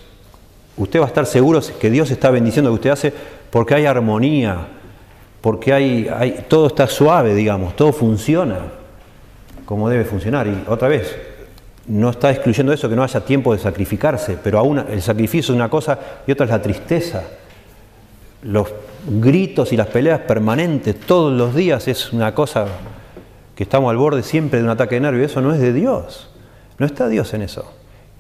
usted 0.77 1.01
va 1.01 1.05
a 1.05 1.09
estar 1.09 1.25
seguro 1.25 1.63
que 1.81 1.89
Dios 1.89 2.11
está 2.11 2.31
bendiciendo 2.31 2.69
lo 2.69 2.75
que 2.77 2.81
usted 2.81 2.91
hace 2.91 3.15
porque 3.51 3.77
hay 3.77 3.87
armonía, 3.87 4.69
porque 5.41 5.73
hay, 5.73 6.09
hay, 6.15 6.45
todo 6.49 6.67
está 6.67 6.87
suave, 6.87 7.35
digamos, 7.35 7.77
todo 7.77 7.93
funciona 7.93 8.59
como 9.69 9.91
debe 9.91 10.07
funcionar. 10.07 10.47
Y 10.47 10.65
otra 10.67 10.89
vez, 10.89 11.15
no 11.89 12.09
está 12.09 12.31
excluyendo 12.31 12.73
eso 12.73 12.89
que 12.89 12.97
no 12.97 13.03
haya 13.03 13.21
tiempo 13.21 13.53
de 13.53 13.59
sacrificarse, 13.59 14.39
pero 14.43 14.59
aún 14.59 14.79
el 14.79 15.03
sacrificio 15.03 15.53
es 15.53 15.57
una 15.57 15.69
cosa 15.69 15.99
y 16.27 16.33
otra 16.33 16.45
es 16.47 16.51
la 16.51 16.63
tristeza. 16.63 17.23
Los 18.43 18.69
gritos 19.07 19.73
y 19.73 19.77
las 19.77 19.89
peleas 19.89 20.21
permanentes 20.21 20.99
todos 20.99 21.33
los 21.33 21.55
días 21.55 21.87
es 21.87 22.15
una 22.15 22.35
cosa 22.35 22.67
que 23.55 23.65
estamos 23.65 23.91
al 23.91 23.99
borde 23.99 24.23
siempre 24.23 24.59
de 24.59 24.65
un 24.65 24.71
ataque 24.71 24.95
de 24.95 25.03
nervio. 25.03 25.25
Eso 25.25 25.43
no 25.43 25.53
es 25.53 25.61
de 25.61 25.75
Dios. 25.75 26.31
No 26.79 26.87
está 26.87 27.07
Dios 27.09 27.35
en 27.35 27.43
eso. 27.43 27.71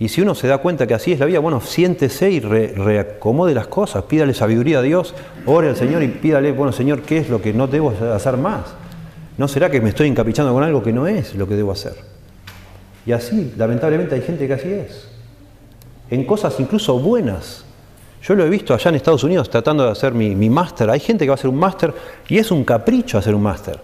Y 0.00 0.08
si 0.08 0.20
uno 0.20 0.34
se 0.34 0.46
da 0.46 0.58
cuenta 0.58 0.86
que 0.86 0.94
así 0.94 1.12
es 1.12 1.18
la 1.18 1.26
vida, 1.26 1.40
bueno, 1.40 1.60
siéntese 1.60 2.30
y 2.30 2.38
reacomode 2.38 3.52
las 3.52 3.66
cosas, 3.66 4.04
pídale 4.04 4.32
sabiduría 4.32 4.78
a 4.78 4.82
Dios, 4.82 5.14
ore 5.44 5.68
al 5.68 5.76
Señor 5.76 6.04
y 6.04 6.08
pídale, 6.08 6.52
bueno, 6.52 6.72
Señor, 6.72 7.02
¿qué 7.02 7.18
es 7.18 7.28
lo 7.28 7.42
que 7.42 7.52
no 7.52 7.66
debo 7.66 7.92
hacer 8.14 8.36
más? 8.36 8.74
¿No 9.36 9.48
será 9.48 9.70
que 9.70 9.80
me 9.80 9.88
estoy 9.88 10.06
encaprichando 10.06 10.52
con 10.52 10.62
algo 10.62 10.82
que 10.82 10.92
no 10.92 11.08
es 11.08 11.34
lo 11.34 11.48
que 11.48 11.56
debo 11.56 11.72
hacer? 11.72 11.94
Y 13.06 13.12
así, 13.12 13.54
lamentablemente, 13.56 14.14
hay 14.14 14.22
gente 14.22 14.46
que 14.46 14.52
así 14.52 14.72
es. 14.72 15.08
En 16.10 16.24
cosas 16.24 16.58
incluso 16.60 16.98
buenas. 17.00 17.64
Yo 18.22 18.34
lo 18.34 18.44
he 18.44 18.48
visto 18.48 18.74
allá 18.74 18.90
en 18.90 18.96
Estados 18.96 19.24
Unidos 19.24 19.50
tratando 19.50 19.84
de 19.84 19.90
hacer 19.90 20.12
mi, 20.12 20.34
mi 20.36 20.48
máster. 20.48 20.90
Hay 20.90 21.00
gente 21.00 21.24
que 21.24 21.30
va 21.30 21.34
a 21.34 21.38
hacer 21.38 21.50
un 21.50 21.58
máster 21.58 21.92
y 22.28 22.38
es 22.38 22.50
un 22.50 22.64
capricho 22.64 23.18
hacer 23.18 23.34
un 23.34 23.42
máster. 23.42 23.80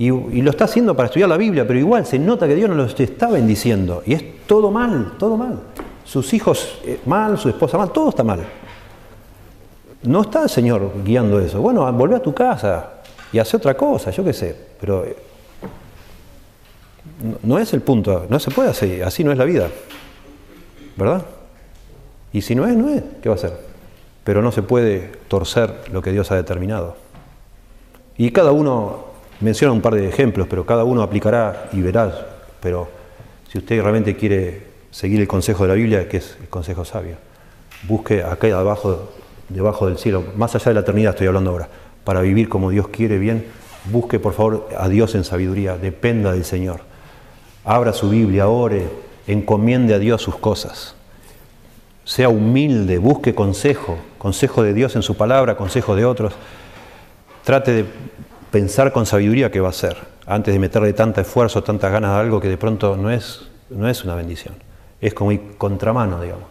Y, 0.00 0.40
lo 0.40 0.50
está 0.50 0.64
haciendo 0.64 0.96
para 0.96 1.08
estudiar 1.08 1.28
la 1.28 1.36
Biblia, 1.36 1.66
pero 1.66 1.78
igual 1.78 2.06
se 2.06 2.18
nota 2.18 2.48
que 2.48 2.54
Dios 2.54 2.70
no 2.70 2.74
lo 2.74 2.86
está 2.86 3.28
bendiciendo. 3.28 4.02
Y 4.06 4.14
es 4.14 4.46
todo 4.46 4.70
mal, 4.70 5.12
todo 5.18 5.36
mal. 5.36 5.60
Sus 6.04 6.32
hijos 6.32 6.78
eh, 6.86 7.00
mal, 7.04 7.36
su 7.36 7.50
esposa 7.50 7.76
mal, 7.76 7.92
todo 7.92 8.08
está 8.08 8.24
mal. 8.24 8.40
No 10.04 10.22
está 10.22 10.44
el 10.44 10.48
Señor 10.48 10.90
guiando 11.04 11.38
eso. 11.38 11.60
Bueno, 11.60 11.92
volvé 11.92 12.16
a 12.16 12.22
tu 12.22 12.32
casa 12.32 13.02
y 13.30 13.38
hace 13.38 13.58
otra 13.58 13.76
cosa, 13.76 14.10
yo 14.10 14.24
qué 14.24 14.32
sé. 14.32 14.56
Pero 14.80 15.04
eh, 15.04 15.14
no 17.42 17.58
es 17.58 17.70
el 17.74 17.82
punto, 17.82 18.24
no 18.26 18.38
se 18.38 18.50
puede 18.50 18.70
hacer, 18.70 19.04
así 19.04 19.22
no 19.22 19.32
es 19.32 19.36
la 19.36 19.44
vida. 19.44 19.68
¿Verdad? 20.96 21.26
Y 22.32 22.40
si 22.40 22.54
no 22.54 22.66
es, 22.66 22.74
no 22.74 22.88
es. 22.88 23.02
¿Qué 23.20 23.28
va 23.28 23.34
a 23.34 23.38
hacer? 23.38 23.52
Pero 24.24 24.40
no 24.40 24.50
se 24.50 24.62
puede 24.62 25.12
torcer 25.28 25.90
lo 25.92 26.00
que 26.00 26.10
Dios 26.10 26.30
ha 26.30 26.36
determinado. 26.36 26.96
Y 28.16 28.30
cada 28.30 28.52
uno 28.52 29.09
menciona 29.40 29.72
un 29.72 29.80
par 29.80 29.94
de 29.94 30.08
ejemplos, 30.08 30.46
pero 30.48 30.64
cada 30.64 30.84
uno 30.84 31.02
aplicará 31.02 31.68
y 31.72 31.80
verás. 31.80 32.14
Pero 32.60 32.88
si 33.50 33.58
usted 33.58 33.80
realmente 33.80 34.16
quiere 34.16 34.66
seguir 34.90 35.20
el 35.20 35.28
consejo 35.28 35.64
de 35.64 35.68
la 35.68 35.74
Biblia, 35.74 36.08
que 36.08 36.18
es 36.18 36.36
el 36.40 36.48
consejo 36.48 36.84
sabio, 36.84 37.16
busque 37.88 38.22
acá 38.22 38.46
abajo, 38.58 39.10
debajo 39.48 39.86
del 39.86 39.98
cielo, 39.98 40.24
más 40.36 40.54
allá 40.54 40.66
de 40.66 40.74
la 40.74 40.80
eternidad 40.80 41.12
estoy 41.12 41.26
hablando 41.26 41.50
ahora, 41.50 41.68
para 42.04 42.20
vivir 42.20 42.48
como 42.48 42.70
Dios 42.70 42.88
quiere 42.88 43.18
bien, 43.18 43.46
busque 43.90 44.18
por 44.18 44.34
favor 44.34 44.68
a 44.78 44.88
Dios 44.88 45.14
en 45.14 45.24
sabiduría, 45.24 45.76
dependa 45.76 46.32
del 46.32 46.44
Señor. 46.44 46.80
Abra 47.64 47.92
su 47.92 48.10
Biblia, 48.10 48.48
ore, 48.48 48.88
encomiende 49.26 49.94
a 49.94 49.98
Dios 49.98 50.22
sus 50.22 50.36
cosas 50.36 50.94
sea 52.10 52.28
humilde, 52.28 52.98
busque 52.98 53.36
consejo, 53.36 53.96
consejo 54.18 54.64
de 54.64 54.74
Dios 54.74 54.96
en 54.96 55.02
su 55.02 55.16
palabra, 55.16 55.56
consejo 55.56 55.94
de 55.94 56.04
otros. 56.04 56.32
Trate 57.44 57.72
de 57.72 57.84
pensar 58.50 58.92
con 58.92 59.06
sabiduría 59.06 59.50
qué 59.50 59.60
va 59.60 59.68
a 59.68 59.70
hacer, 59.70 59.96
antes 60.26 60.52
de 60.52 60.60
meterle 60.60 60.92
tanto 60.92 61.20
esfuerzo, 61.20 61.62
tantas 61.62 61.90
ganas 61.90 62.10
a 62.10 62.20
algo 62.20 62.40
que 62.40 62.48
de 62.48 62.56
pronto 62.56 62.96
no 62.96 63.10
es, 63.10 63.48
no 63.70 63.88
es 63.88 64.04
una 64.04 64.14
bendición. 64.14 64.54
Es 65.00 65.14
como 65.14 65.32
ir 65.32 65.56
contramano, 65.56 66.20
digamos. 66.20 66.48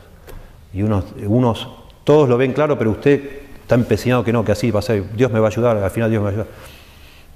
Y 0.73 0.81
unos, 0.81 1.05
unos, 1.25 1.67
todos 2.03 2.29
lo 2.29 2.37
ven 2.37 2.53
claro, 2.53 2.77
pero 2.77 2.91
usted 2.91 3.41
está 3.61 3.75
empecinado 3.75 4.23
que 4.23 4.33
no, 4.33 4.43
que 4.43 4.51
así 4.51 4.71
va 4.71 4.79
a 4.79 4.83
ser, 4.83 5.11
Dios 5.13 5.31
me 5.31 5.39
va 5.39 5.47
a 5.47 5.51
ayudar, 5.51 5.77
al 5.77 5.91
final 5.91 6.09
Dios 6.09 6.21
me 6.21 6.23
va 6.23 6.29
a 6.29 6.31
ayudar. 6.31 6.47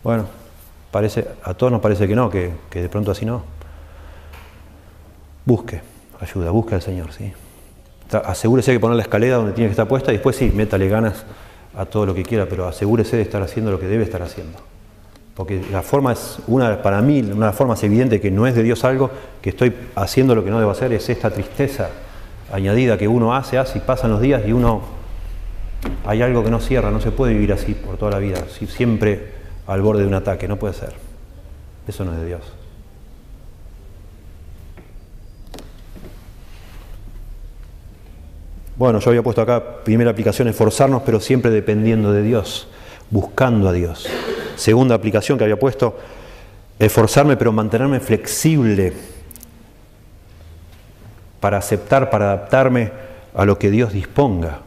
Bueno, 0.03 0.25
parece, 0.91 1.27
a 1.43 1.53
todos 1.53 1.71
nos 1.71 1.81
parece 1.81 2.07
que 2.07 2.15
no, 2.15 2.29
que, 2.29 2.51
que 2.69 2.81
de 2.81 2.89
pronto 2.89 3.11
así 3.11 3.25
no. 3.25 3.43
Busque 5.45 5.81
ayuda, 6.19 6.51
busque 6.51 6.75
al 6.75 6.81
Señor, 6.81 7.11
¿sí? 7.11 7.33
asegúrese 8.19 8.71
de 8.71 8.79
poner 8.79 8.95
la 8.95 9.03
escalera 9.03 9.37
donde 9.37 9.53
tiene 9.53 9.69
que 9.69 9.71
estar 9.71 9.87
puesta 9.87 10.11
y 10.11 10.15
después 10.15 10.35
sí, 10.35 10.51
métale 10.53 10.87
ganas 10.87 11.25
a 11.75 11.85
todo 11.85 12.05
lo 12.05 12.13
que 12.13 12.23
quiera, 12.23 12.45
pero 12.47 12.67
asegúrese 12.67 13.17
de 13.17 13.23
estar 13.23 13.41
haciendo 13.41 13.71
lo 13.71 13.79
que 13.79 13.87
debe 13.87 14.03
estar 14.03 14.21
haciendo. 14.21 14.59
Porque 15.35 15.61
la 15.71 15.81
forma 15.81 16.13
es, 16.13 16.37
una, 16.47 16.81
para 16.81 17.01
mí, 17.01 17.21
una 17.21 17.33
de 17.33 17.39
las 17.39 17.55
formas 17.55 17.83
evidentes 17.83 18.21
que 18.21 18.29
no 18.29 18.45
es 18.45 18.55
de 18.55 18.61
Dios 18.61 18.83
algo, 18.83 19.09
que 19.41 19.49
estoy 19.49 19.73
haciendo 19.95 20.35
lo 20.35 20.43
que 20.43 20.51
no 20.51 20.59
debo 20.59 20.71
hacer, 20.71 20.93
es 20.93 21.09
esta 21.09 21.31
tristeza 21.31 21.89
añadida 22.51 22.97
que 22.97 23.07
uno 23.07 23.35
hace, 23.35 23.57
hace 23.57 23.79
y 23.79 23.81
pasan 23.81 24.11
los 24.11 24.21
días 24.21 24.43
y 24.45 24.51
uno, 24.51 24.81
hay 26.05 26.21
algo 26.21 26.43
que 26.43 26.51
no 26.51 26.59
cierra, 26.59 26.91
no 26.91 27.01
se 27.01 27.11
puede 27.11 27.33
vivir 27.33 27.51
así 27.51 27.73
por 27.73 27.97
toda 27.97 28.11
la 28.11 28.19
vida, 28.19 28.43
siempre 28.67 29.33
al 29.65 29.81
borde 29.81 30.01
de 30.01 30.07
un 30.07 30.13
ataque, 30.13 30.47
no 30.47 30.57
puede 30.57 30.75
ser. 30.75 30.93
Eso 31.87 32.05
no 32.05 32.13
es 32.13 32.19
de 32.19 32.25
Dios. 32.27 32.62
Bueno, 38.75 38.99
yo 38.99 39.09
había 39.09 39.21
puesto 39.21 39.41
acá, 39.41 39.83
primera 39.83 40.09
aplicación, 40.09 40.47
esforzarnos, 40.47 41.03
pero 41.03 41.19
siempre 41.19 41.51
dependiendo 41.51 42.11
de 42.11 42.23
Dios, 42.23 42.67
buscando 43.11 43.69
a 43.69 43.71
Dios. 43.71 44.07
Segunda 44.55 44.95
aplicación 44.95 45.37
que 45.37 45.43
había 45.43 45.59
puesto, 45.59 45.95
esforzarme, 46.79 47.37
pero 47.37 47.51
mantenerme 47.51 47.99
flexible 47.99 48.93
para 51.39 51.57
aceptar, 51.57 52.09
para 52.09 52.25
adaptarme 52.25 52.91
a 53.35 53.45
lo 53.45 53.59
que 53.59 53.69
Dios 53.69 53.93
disponga. 53.93 54.61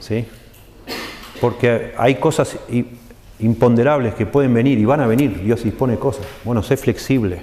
¿Sí? 0.00 0.26
Porque 1.40 1.92
hay 1.96 2.16
cosas 2.16 2.58
imponderables 3.38 4.14
que 4.14 4.26
pueden 4.26 4.52
venir 4.52 4.78
y 4.78 4.84
van 4.84 5.00
a 5.00 5.06
venir, 5.06 5.42
Dios 5.42 5.62
dispone 5.62 5.96
cosas. 5.96 6.26
Bueno, 6.44 6.62
sé 6.64 6.76
flexible, 6.76 7.42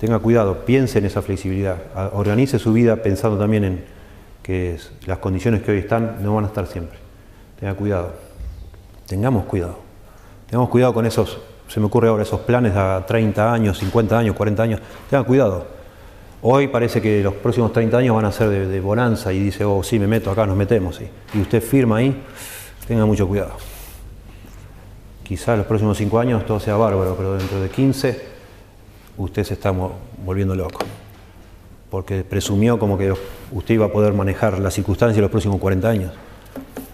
tenga 0.00 0.18
cuidado, 0.18 0.64
piense 0.64 0.98
en 0.98 1.04
esa 1.04 1.22
flexibilidad, 1.22 1.76
organice 2.12 2.58
su 2.58 2.72
vida 2.72 2.96
pensando 2.96 3.38
también 3.38 3.64
en 3.64 3.99
que 4.42 4.78
las 5.06 5.18
condiciones 5.18 5.62
que 5.62 5.72
hoy 5.72 5.78
están 5.78 6.22
no 6.22 6.34
van 6.34 6.44
a 6.44 6.48
estar 6.48 6.66
siempre. 6.66 6.98
Tenga 7.58 7.74
cuidado. 7.74 8.12
Tengamos 9.06 9.44
cuidado. 9.44 9.78
Tengamos 10.48 10.70
cuidado 10.70 10.94
con 10.94 11.06
esos, 11.06 11.38
se 11.68 11.80
me 11.80 11.86
ocurre 11.86 12.08
ahora, 12.08 12.22
esos 12.22 12.40
planes 12.40 12.74
a 12.74 13.04
30 13.06 13.52
años, 13.52 13.78
50 13.78 14.18
años, 14.18 14.34
40 14.36 14.62
años. 14.62 14.80
Tenga 15.08 15.24
cuidado. 15.24 15.66
Hoy 16.42 16.68
parece 16.68 17.02
que 17.02 17.22
los 17.22 17.34
próximos 17.34 17.72
30 17.72 17.98
años 17.98 18.16
van 18.16 18.24
a 18.24 18.32
ser 18.32 18.48
de, 18.48 18.80
bonanza 18.80 19.32
y 19.32 19.40
dice, 19.40 19.64
oh, 19.64 19.82
sí, 19.82 19.98
me 19.98 20.06
meto 20.06 20.30
acá, 20.30 20.46
nos 20.46 20.56
metemos. 20.56 21.00
Y 21.34 21.40
usted 21.40 21.62
firma 21.62 21.98
ahí, 21.98 22.22
tenga 22.88 23.04
mucho 23.04 23.28
cuidado. 23.28 23.52
Quizás 25.22 25.58
los 25.58 25.66
próximos 25.66 25.98
5 25.98 26.18
años 26.18 26.46
todo 26.46 26.58
sea 26.58 26.76
bárbaro, 26.76 27.14
pero 27.16 27.34
dentro 27.36 27.60
de 27.60 27.68
15 27.68 28.22
usted 29.18 29.44
se 29.44 29.54
está 29.54 29.72
volviendo 30.24 30.54
loco 30.54 30.80
porque 31.90 32.22
presumió 32.22 32.78
como 32.78 32.96
que 32.96 33.12
usted 33.50 33.74
iba 33.74 33.86
a 33.86 33.92
poder 33.92 34.12
manejar 34.12 34.58
las 34.60 34.74
circunstancias 34.74 35.16
en 35.16 35.22
los 35.22 35.30
próximos 35.30 35.60
40 35.60 35.88
años. 35.88 36.12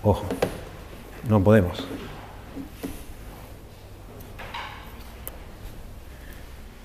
Ojo, 0.02 0.24
no 1.28 1.44
podemos. 1.44 1.86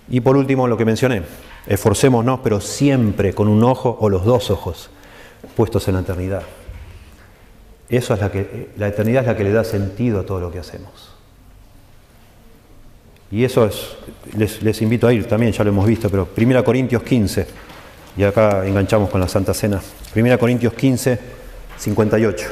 Y 0.10 0.20
por 0.20 0.36
último, 0.36 0.68
lo 0.68 0.76
que 0.76 0.84
mencioné, 0.84 1.24
esforcémonos, 1.66 2.42
pero 2.44 2.60
siempre 2.60 3.34
con 3.34 3.48
un 3.48 3.64
ojo 3.64 3.98
o 4.02 4.10
los 4.10 4.26
dos 4.26 4.52
ojos 4.52 4.90
puestos 5.56 5.88
en 5.88 5.94
la 5.94 6.02
eternidad. 6.02 6.44
Eso 7.88 8.14
es 8.14 8.20
la 8.20 8.30
que, 8.30 8.72
la 8.78 8.90
eternidad 8.90 9.22
es 9.22 9.28
la 9.28 9.38
que 9.38 9.44
le 9.46 9.54
da 9.54 9.64
sentido 9.64 10.20
a 10.20 10.26
todo 10.26 10.42
lo 10.42 10.52
que 10.52 10.60
hacemos. 10.60 11.14
Y 13.32 13.46
eso 13.46 13.66
es, 13.66 13.96
les, 14.36 14.62
les 14.62 14.82
invito 14.82 15.08
a 15.08 15.14
ir 15.14 15.28
también, 15.28 15.54
ya 15.54 15.64
lo 15.64 15.70
hemos 15.70 15.88
visto, 15.88 16.10
pero 16.10 16.28
1 16.36 16.64
Corintios 16.66 17.04
15. 17.04 17.71
Y 18.18 18.24
acá 18.24 18.66
enganchamos 18.66 19.10
con 19.10 19.22
la 19.22 19.28
Santa 19.28 19.54
Cena. 19.54 19.82
Primera 20.14 20.38
Corintios 20.38 20.74
15, 20.74 21.20
58. 21.78 22.48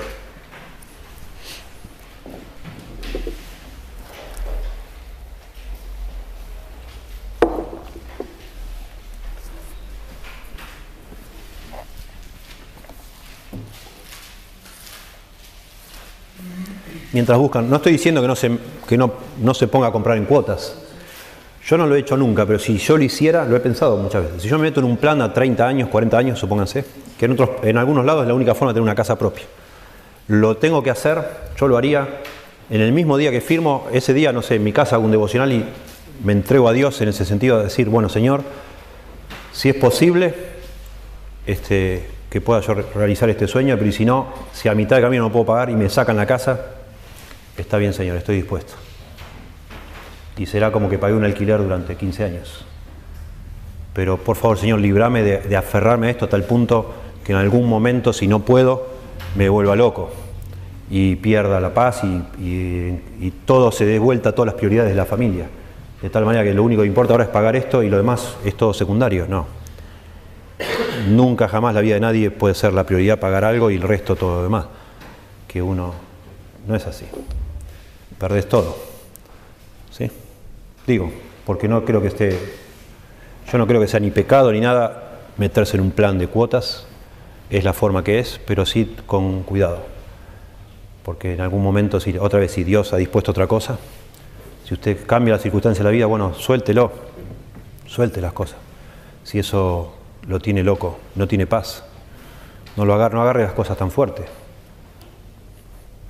Mientras 17.12 17.38
buscan, 17.38 17.70
no 17.70 17.78
estoy 17.78 17.94
diciendo 17.94 18.22
que 18.22 18.28
no 18.28 18.36
se, 18.36 18.58
que 18.88 18.98
no, 18.98 19.12
no 19.42 19.54
se 19.54 19.68
ponga 19.68 19.88
a 19.88 19.92
comprar 19.92 20.18
en 20.18 20.26
cuotas, 20.26 20.78
yo 21.70 21.78
no 21.78 21.86
lo 21.86 21.96
he 21.96 22.00
hecho 22.00 22.18
nunca, 22.18 22.48
pero 22.48 22.58
si 22.58 22.80
yo 22.80 22.98
lo 22.98 23.04
hiciera, 23.04 23.46
lo 23.46 23.56
he 23.56 23.60
pensado 23.60 23.96
muchas 23.98 24.24
veces. 24.24 24.42
Si 24.42 24.50
yo 24.50 24.58
me 24.58 24.64
meto 24.64 24.80
en 24.80 24.88
un 24.88 24.98
plan 24.98 25.22
a 25.22 25.32
30 25.32 25.68
años, 25.68 25.90
40 25.90 26.18
años, 26.18 26.40
supónganse, 26.40 26.84
que 27.20 27.26
en, 27.26 27.34
otros, 27.34 27.52
en 27.62 27.78
algunos 27.78 28.04
lados 28.04 28.24
es 28.24 28.28
la 28.28 28.34
única 28.34 28.56
forma 28.56 28.72
de 28.72 28.78
tener 28.78 28.84
una 28.84 28.96
casa 28.96 29.20
propia. 29.20 29.46
Lo 30.30 30.58
tengo 30.58 30.82
que 30.82 30.90
hacer, 30.90 31.24
yo 31.60 31.68
lo 31.68 31.78
haría 31.78 32.08
en 32.72 32.82
el 32.82 32.92
mismo 32.92 33.18
día 33.18 33.30
que 33.30 33.40
firmo, 33.40 33.88
ese 33.94 34.16
día, 34.16 34.32
no 34.32 34.42
sé, 34.42 34.56
en 34.56 34.64
mi 34.64 34.74
casa 34.74 34.96
hago 34.96 35.06
un 35.06 35.12
devocional 35.12 35.52
y 35.52 35.64
me 36.24 36.34
entrego 36.34 36.68
a 36.68 36.74
Dios 36.74 37.00
en 37.02 37.10
ese 37.10 37.24
sentido 37.24 37.60
de 37.60 37.66
decir, 37.66 37.88
bueno, 37.88 38.10
Señor, 38.10 38.42
si 39.52 39.70
es 39.70 39.76
posible, 39.76 40.34
este, 41.46 42.08
que 42.32 42.42
pueda 42.42 42.62
yo 42.62 42.74
realizar 42.96 43.30
este 43.30 43.48
sueño, 43.48 43.76
pero 43.78 43.92
si 43.92 44.06
no, 44.06 44.26
si 44.54 44.70
a 44.70 44.74
mitad 44.74 44.96
de 44.96 45.04
camino 45.04 45.22
no 45.22 45.32
puedo 45.32 45.46
pagar 45.46 45.70
y 45.70 45.76
me 45.76 45.88
sacan 45.88 46.18
la 46.18 46.26
casa, 46.26 46.60
está 47.56 47.78
bien, 47.78 47.94
Señor, 47.94 48.18
estoy 48.18 48.38
dispuesto 48.38 48.89
y 50.40 50.46
será 50.46 50.72
como 50.72 50.90
que 50.90 50.98
pagué 50.98 51.14
un 51.14 51.26
alquiler 51.26 51.62
durante 51.62 51.98
15 51.98 52.24
años. 52.24 52.66
Pero 53.94 54.18
por 54.18 54.38
favor, 54.38 54.58
Señor, 54.58 54.80
librame 54.80 55.22
de, 55.22 55.58
aferrarme 55.58 56.08
a 56.08 56.10
esto 56.12 56.26
a 56.26 56.30
tal 56.30 56.44
punto 56.44 56.94
que 57.26 57.34
en 57.34 57.38
algún 57.38 57.68
momento, 57.68 58.14
si 58.14 58.26
no 58.26 58.40
puedo, 58.40 58.88
me 59.36 59.50
vuelva 59.50 59.76
loco 59.76 60.12
y 60.90 61.18
pierda 61.18 61.60
la 61.60 61.74
paz 61.74 62.04
y, 62.06 63.34
todo 63.46 63.72
se 63.74 63.86
dé 63.86 64.00
vuelta 64.00 64.30
a 64.30 64.32
todas 64.32 64.48
las 64.48 64.56
prioridades 64.56 64.92
de 64.92 64.96
la 64.96 65.06
familia. 65.06 65.50
De 66.02 66.10
tal 66.10 66.24
manera 66.24 66.46
que 66.46 66.54
lo 66.54 66.64
único 66.64 66.84
que 66.84 66.88
importa 66.88 67.14
ahora 67.14 67.26
es 67.26 67.30
pagar 67.30 67.58
esto 67.58 67.84
y 67.84 67.90
lo 67.90 67.98
demás 67.98 68.38
es 68.46 68.56
todo 68.56 68.74
secundario. 68.74 69.26
No. 69.28 69.46
Nunca 71.10 71.50
jamás 71.50 71.76
la 71.76 71.82
vida 71.82 71.96
de 71.96 72.00
nadie 72.00 72.32
puede 72.32 72.56
ser 72.56 72.72
la 72.72 72.86
prioridad 72.86 73.20
pagar 73.20 73.44
algo 73.44 73.70
y 73.72 73.76
el 73.76 73.82
resto 73.82 74.16
todo 74.16 74.38
lo 74.38 74.44
demás. 74.44 74.68
Que 75.50 75.62
uno 75.62 75.94
no 76.66 76.76
es 76.76 76.88
así. 76.88 77.06
Perdés 78.18 78.48
todo. 78.48 78.89
Porque 81.46 81.68
no 81.68 81.86
creo 81.86 82.02
que 82.02 82.08
esté, 82.08 82.38
yo 83.52 83.58
no 83.58 83.68
creo 83.68 83.80
que 83.80 83.88
sea 83.88 84.00
ni 84.00 84.10
pecado 84.10 84.52
ni 84.52 84.60
nada 84.60 85.20
meterse 85.38 85.78
en 85.78 85.84
un 85.84 85.92
plan 85.92 86.18
de 86.18 86.28
cuotas, 86.28 86.86
es 87.50 87.64
la 87.64 87.74
forma 87.74 88.04
que 88.04 88.20
es, 88.20 88.40
pero 88.46 88.66
sí 88.66 88.96
con 89.06 89.44
cuidado. 89.44 89.86
Porque 91.04 91.34
en 91.34 91.42
algún 91.42 91.64
momento, 91.64 92.00
si, 92.00 92.18
otra 92.18 92.40
vez, 92.40 92.52
si 92.52 92.64
Dios 92.64 92.94
ha 92.94 92.98
dispuesto 92.98 93.32
otra 93.32 93.48
cosa, 93.48 93.78
Si 94.66 94.76
usted 94.76 95.04
cambia 95.08 95.34
la 95.34 95.40
circunstancia 95.40 95.84
de 95.84 95.90
la 95.90 95.92
vida, 95.92 96.06
bueno, 96.06 96.36
suéltelo, 96.36 96.92
suelte 97.88 98.22
las 98.22 98.34
cosas. 98.34 98.58
Si 99.24 99.40
eso 99.40 99.96
lo 100.28 100.40
tiene 100.40 100.62
loco, 100.64 101.00
no 101.16 101.28
tiene 101.28 101.48
paz, 101.48 101.84
no 102.78 102.86
lo 102.86 102.94
agarre, 102.94 103.16
no 103.16 103.24
agarre 103.24 103.44
las 103.44 103.54
cosas 103.54 103.78
tan 103.78 103.90
fuertes. 103.90 104.28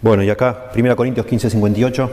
Bueno, 0.01 0.23
y 0.23 0.29
acá, 0.29 0.71
1 0.75 0.95
Corintios 0.97 1.25
15, 1.25 1.49
58. 1.51 2.09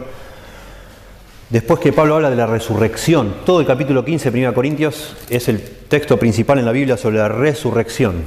Después 1.48 1.78
que 1.78 1.92
Pablo 1.92 2.16
habla 2.16 2.30
de 2.30 2.34
la 2.34 2.46
resurrección, 2.46 3.36
todo 3.44 3.60
el 3.60 3.66
capítulo 3.66 4.04
15 4.04 4.32
de 4.32 4.40
1 4.40 4.52
Corintios 4.52 5.16
es 5.30 5.48
el 5.48 5.62
texto 5.62 6.18
principal 6.18 6.58
en 6.58 6.64
la 6.64 6.72
Biblia 6.72 6.96
sobre 6.96 7.18
la 7.18 7.28
resurrección. 7.28 8.24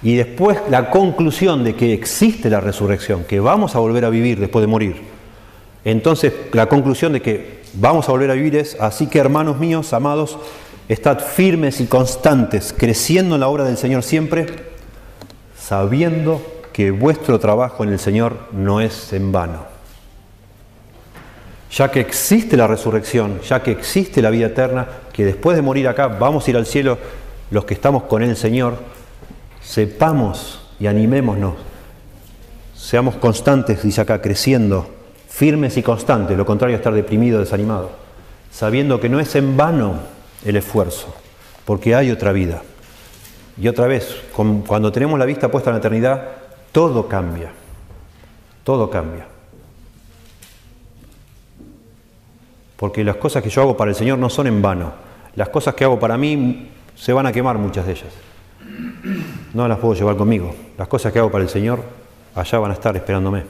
Y 0.00 0.14
después 0.14 0.58
la 0.70 0.90
conclusión 0.90 1.64
de 1.64 1.74
que 1.74 1.92
existe 1.92 2.48
la 2.50 2.60
resurrección, 2.60 3.24
que 3.24 3.40
vamos 3.40 3.74
a 3.74 3.80
volver 3.80 4.04
a 4.04 4.10
vivir 4.10 4.38
después 4.38 4.62
de 4.62 4.68
morir. 4.68 5.02
Entonces 5.84 6.32
la 6.52 6.66
conclusión 6.66 7.14
de 7.14 7.20
que 7.20 7.62
vamos 7.74 8.08
a 8.08 8.12
volver 8.12 8.30
a 8.30 8.34
vivir 8.34 8.54
es, 8.54 8.76
así 8.78 9.08
que 9.08 9.18
hermanos 9.18 9.58
míos, 9.58 9.92
amados, 9.92 10.38
estad 10.88 11.18
firmes 11.18 11.80
y 11.80 11.86
constantes, 11.86 12.72
creciendo 12.76 13.34
en 13.34 13.40
la 13.40 13.48
obra 13.48 13.64
del 13.64 13.76
Señor 13.76 14.04
siempre, 14.04 14.46
sabiendo 15.58 16.40
que 16.72 16.92
vuestro 16.92 17.40
trabajo 17.40 17.82
en 17.82 17.90
el 17.90 17.98
Señor 17.98 18.38
no 18.52 18.80
es 18.80 19.12
en 19.12 19.32
vano 19.32 19.71
ya 21.72 21.90
que 21.90 22.00
existe 22.00 22.56
la 22.56 22.66
resurrección, 22.66 23.40
ya 23.40 23.62
que 23.62 23.70
existe 23.70 24.20
la 24.20 24.30
vida 24.30 24.46
eterna, 24.46 24.86
que 25.12 25.24
después 25.24 25.56
de 25.56 25.62
morir 25.62 25.88
acá 25.88 26.06
vamos 26.08 26.46
a 26.46 26.50
ir 26.50 26.56
al 26.56 26.66
cielo, 26.66 26.98
los 27.50 27.64
que 27.64 27.74
estamos 27.74 28.04
con 28.04 28.22
el 28.22 28.36
Señor, 28.36 28.76
sepamos 29.62 30.60
y 30.78 30.86
animémonos, 30.86 31.54
seamos 32.76 33.14
constantes, 33.16 33.82
dice 33.82 34.02
acá, 34.02 34.20
creciendo, 34.20 34.86
firmes 35.28 35.76
y 35.78 35.82
constantes, 35.82 36.36
lo 36.36 36.44
contrario 36.44 36.76
a 36.76 36.78
estar 36.78 36.92
deprimido, 36.92 37.40
desanimado, 37.40 37.90
sabiendo 38.50 39.00
que 39.00 39.08
no 39.08 39.18
es 39.18 39.34
en 39.34 39.56
vano 39.56 39.94
el 40.44 40.56
esfuerzo, 40.56 41.14
porque 41.64 41.94
hay 41.94 42.10
otra 42.10 42.32
vida. 42.32 42.62
Y 43.56 43.68
otra 43.68 43.86
vez, 43.86 44.14
cuando 44.66 44.92
tenemos 44.92 45.18
la 45.18 45.24
vista 45.24 45.50
puesta 45.50 45.70
en 45.70 45.74
la 45.74 45.80
eternidad, 45.80 46.28
todo 46.70 47.08
cambia, 47.08 47.52
todo 48.64 48.90
cambia. 48.90 49.31
Porque 52.82 53.04
las 53.04 53.14
cosas 53.14 53.44
que 53.44 53.48
yo 53.48 53.62
hago 53.62 53.76
para 53.76 53.92
el 53.92 53.94
Señor 53.94 54.18
no 54.18 54.28
son 54.28 54.48
en 54.48 54.60
vano. 54.60 54.92
Las 55.36 55.50
cosas 55.50 55.72
que 55.76 55.84
hago 55.84 56.00
para 56.00 56.18
mí 56.18 56.68
se 56.96 57.12
van 57.12 57.26
a 57.26 57.32
quemar 57.32 57.56
muchas 57.56 57.86
de 57.86 57.92
ellas. 57.92 58.12
No 59.54 59.68
las 59.68 59.78
puedo 59.78 59.94
llevar 59.94 60.16
conmigo. 60.16 60.52
Las 60.76 60.88
cosas 60.88 61.12
que 61.12 61.20
hago 61.20 61.30
para 61.30 61.44
el 61.44 61.48
Señor 61.48 61.78
allá 62.34 62.58
van 62.58 62.72
a 62.72 62.74
estar 62.74 62.96
esperándome. 62.96 63.44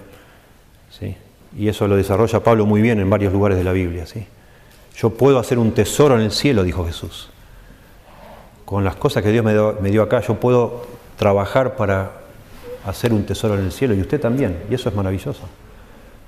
¿sí? 0.90 1.16
Y 1.56 1.66
eso 1.66 1.88
lo 1.88 1.96
desarrolla 1.96 2.40
Pablo 2.40 2.66
muy 2.66 2.82
bien 2.82 3.00
en 3.00 3.08
varios 3.08 3.32
lugares 3.32 3.56
de 3.56 3.64
la 3.64 3.72
Biblia. 3.72 4.04
¿sí? 4.04 4.26
Yo 4.98 5.08
puedo 5.08 5.38
hacer 5.38 5.58
un 5.58 5.72
tesoro 5.72 6.16
en 6.16 6.20
el 6.20 6.30
cielo, 6.30 6.62
dijo 6.62 6.84
Jesús. 6.84 7.30
Con 8.66 8.84
las 8.84 8.96
cosas 8.96 9.22
que 9.22 9.30
Dios 9.30 9.42
me 9.42 9.52
dio, 9.52 9.78
me 9.80 9.90
dio 9.90 10.02
acá, 10.02 10.20
yo 10.20 10.34
puedo 10.34 10.84
trabajar 11.16 11.74
para 11.76 12.10
hacer 12.84 13.14
un 13.14 13.24
tesoro 13.24 13.54
en 13.54 13.64
el 13.64 13.72
cielo 13.72 13.94
y 13.94 14.02
usted 14.02 14.20
también. 14.20 14.64
Y 14.68 14.74
eso 14.74 14.90
es 14.90 14.94
maravilloso. 14.94 15.40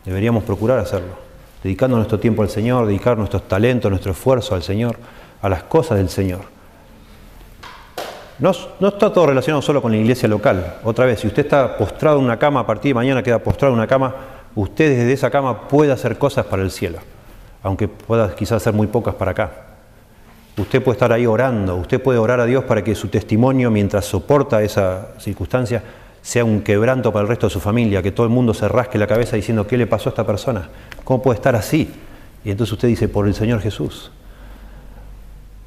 Deberíamos 0.07 0.42
procurar 0.44 0.78
hacerlo 0.78 1.23
dedicando 1.64 1.96
nuestro 1.96 2.20
tiempo 2.20 2.42
al 2.42 2.50
Señor, 2.50 2.86
dedicar 2.86 3.16
nuestros 3.16 3.48
talentos, 3.48 3.90
nuestro 3.90 4.12
esfuerzo 4.12 4.54
al 4.54 4.62
Señor, 4.62 4.98
a 5.40 5.48
las 5.48 5.62
cosas 5.62 5.96
del 5.96 6.10
Señor. 6.10 6.42
No, 8.38 8.50
está 8.50 9.10
todo 9.10 9.26
relacionado 9.26 9.62
solo 9.62 9.80
con 9.80 9.90
la 9.92 9.96
iglesia 9.96 10.28
local. 10.28 10.76
Otra 10.84 11.06
vez, 11.06 11.20
si 11.20 11.26
usted 11.26 11.44
está 11.44 11.76
postrado 11.78 12.18
en 12.18 12.26
una 12.26 12.38
cama, 12.38 12.60
a 12.60 12.66
partir 12.66 12.90
de 12.90 12.94
mañana 12.94 13.22
queda 13.22 13.38
postrado 13.38 13.72
en 13.72 13.78
una 13.78 13.86
cama, 13.86 14.14
usted 14.54 14.90
desde 14.90 15.12
esa 15.14 15.30
cama 15.30 15.66
puede 15.66 15.90
hacer 15.90 16.18
cosas 16.18 16.44
para 16.44 16.62
el 16.62 16.70
cielo, 16.70 16.98
aunque 17.62 17.88
pueda 17.88 18.34
quizás 18.34 18.58
hacer 18.58 18.74
muy 18.74 18.86
pocas 18.86 19.14
para 19.14 19.30
acá. 19.30 19.50
Usted 20.58 20.82
puede 20.82 20.96
estar 20.96 21.12
ahí 21.12 21.26
orando, 21.26 21.76
usted 21.76 22.00
puede 22.02 22.18
orar 22.18 22.40
a 22.40 22.44
Dios 22.44 22.64
para 22.64 22.84
que 22.84 22.94
su 22.94 23.08
testimonio, 23.08 23.70
mientras 23.70 24.04
soporta 24.04 24.62
esa 24.62 25.08
circunstancia, 25.18 25.82
sea 26.24 26.42
un 26.42 26.62
quebranto 26.62 27.12
para 27.12 27.24
el 27.24 27.28
resto 27.28 27.48
de 27.48 27.52
su 27.52 27.60
familia, 27.60 28.02
que 28.02 28.10
todo 28.10 28.24
el 28.24 28.32
mundo 28.32 28.54
se 28.54 28.66
rasque 28.66 28.96
la 28.96 29.06
cabeza 29.06 29.36
diciendo, 29.36 29.66
¿qué 29.66 29.76
le 29.76 29.86
pasó 29.86 30.08
a 30.08 30.10
esta 30.10 30.26
persona? 30.26 30.70
¿Cómo 31.04 31.22
puede 31.22 31.36
estar 31.36 31.54
así? 31.54 31.92
Y 32.42 32.50
entonces 32.50 32.72
usted 32.72 32.88
dice, 32.88 33.08
por 33.08 33.28
el 33.28 33.34
Señor 33.34 33.60
Jesús. 33.60 34.10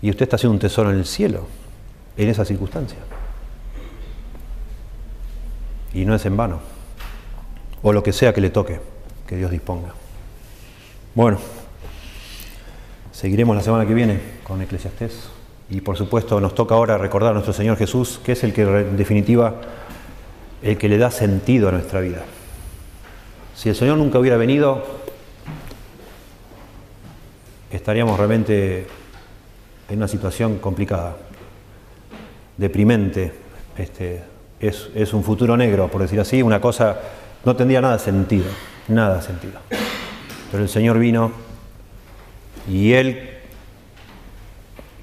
Y 0.01 0.09
usted 0.09 0.23
está 0.23 0.35
haciendo 0.35 0.53
un 0.53 0.59
tesoro 0.59 0.89
en 0.89 0.97
el 0.97 1.05
cielo, 1.05 1.45
en 2.17 2.29
esa 2.29 2.43
circunstancia. 2.43 2.97
Y 5.93 6.05
no 6.05 6.15
es 6.15 6.25
en 6.25 6.35
vano. 6.35 6.59
O 7.83 7.93
lo 7.93 8.01
que 8.01 8.11
sea 8.11 8.33
que 8.33 8.41
le 8.41 8.49
toque, 8.49 8.81
que 9.27 9.35
Dios 9.35 9.51
disponga. 9.51 9.89
Bueno, 11.13 11.37
seguiremos 13.11 13.55
la 13.55 13.61
semana 13.61 13.85
que 13.85 13.93
viene 13.93 14.19
con 14.43 14.59
Eclesiastés. 14.59 15.29
Y 15.69 15.81
por 15.81 15.97
supuesto 15.97 16.41
nos 16.41 16.55
toca 16.55 16.73
ahora 16.73 16.97
recordar 16.97 17.29
a 17.31 17.33
nuestro 17.33 17.53
Señor 17.53 17.77
Jesús, 17.77 18.19
que 18.23 18.31
es 18.31 18.43
el 18.43 18.53
que 18.53 18.63
en 18.63 18.97
definitiva 18.97 19.61
el 20.61 20.77
que 20.77 20.89
le 20.89 20.97
da 20.97 21.11
sentido 21.11 21.69
a 21.69 21.71
nuestra 21.71 21.99
vida. 21.99 22.23
Si 23.55 23.69
el 23.69 23.75
Señor 23.75 23.97
nunca 23.97 24.19
hubiera 24.19 24.37
venido, 24.37 24.83
estaríamos 27.71 28.17
realmente 28.17 28.87
en 29.89 29.97
una 29.97 30.07
situación 30.07 30.59
complicada, 30.59 31.17
deprimente. 32.57 33.33
Este, 33.77 34.23
es, 34.59 34.89
es, 34.95 35.13
un 35.13 35.23
futuro 35.23 35.55
negro, 35.55 35.87
por 35.87 36.01
decir 36.01 36.19
así, 36.19 36.41
una 36.41 36.59
cosa 36.59 36.99
no 37.45 37.55
tendría 37.55 37.79
nada 37.79 37.99
sentido, 37.99 38.45
nada 38.87 39.21
sentido. 39.21 39.59
Pero 40.51 40.63
el 40.63 40.69
Señor 40.69 40.97
vino 40.97 41.31
y 42.67 42.93
Él, 42.93 43.29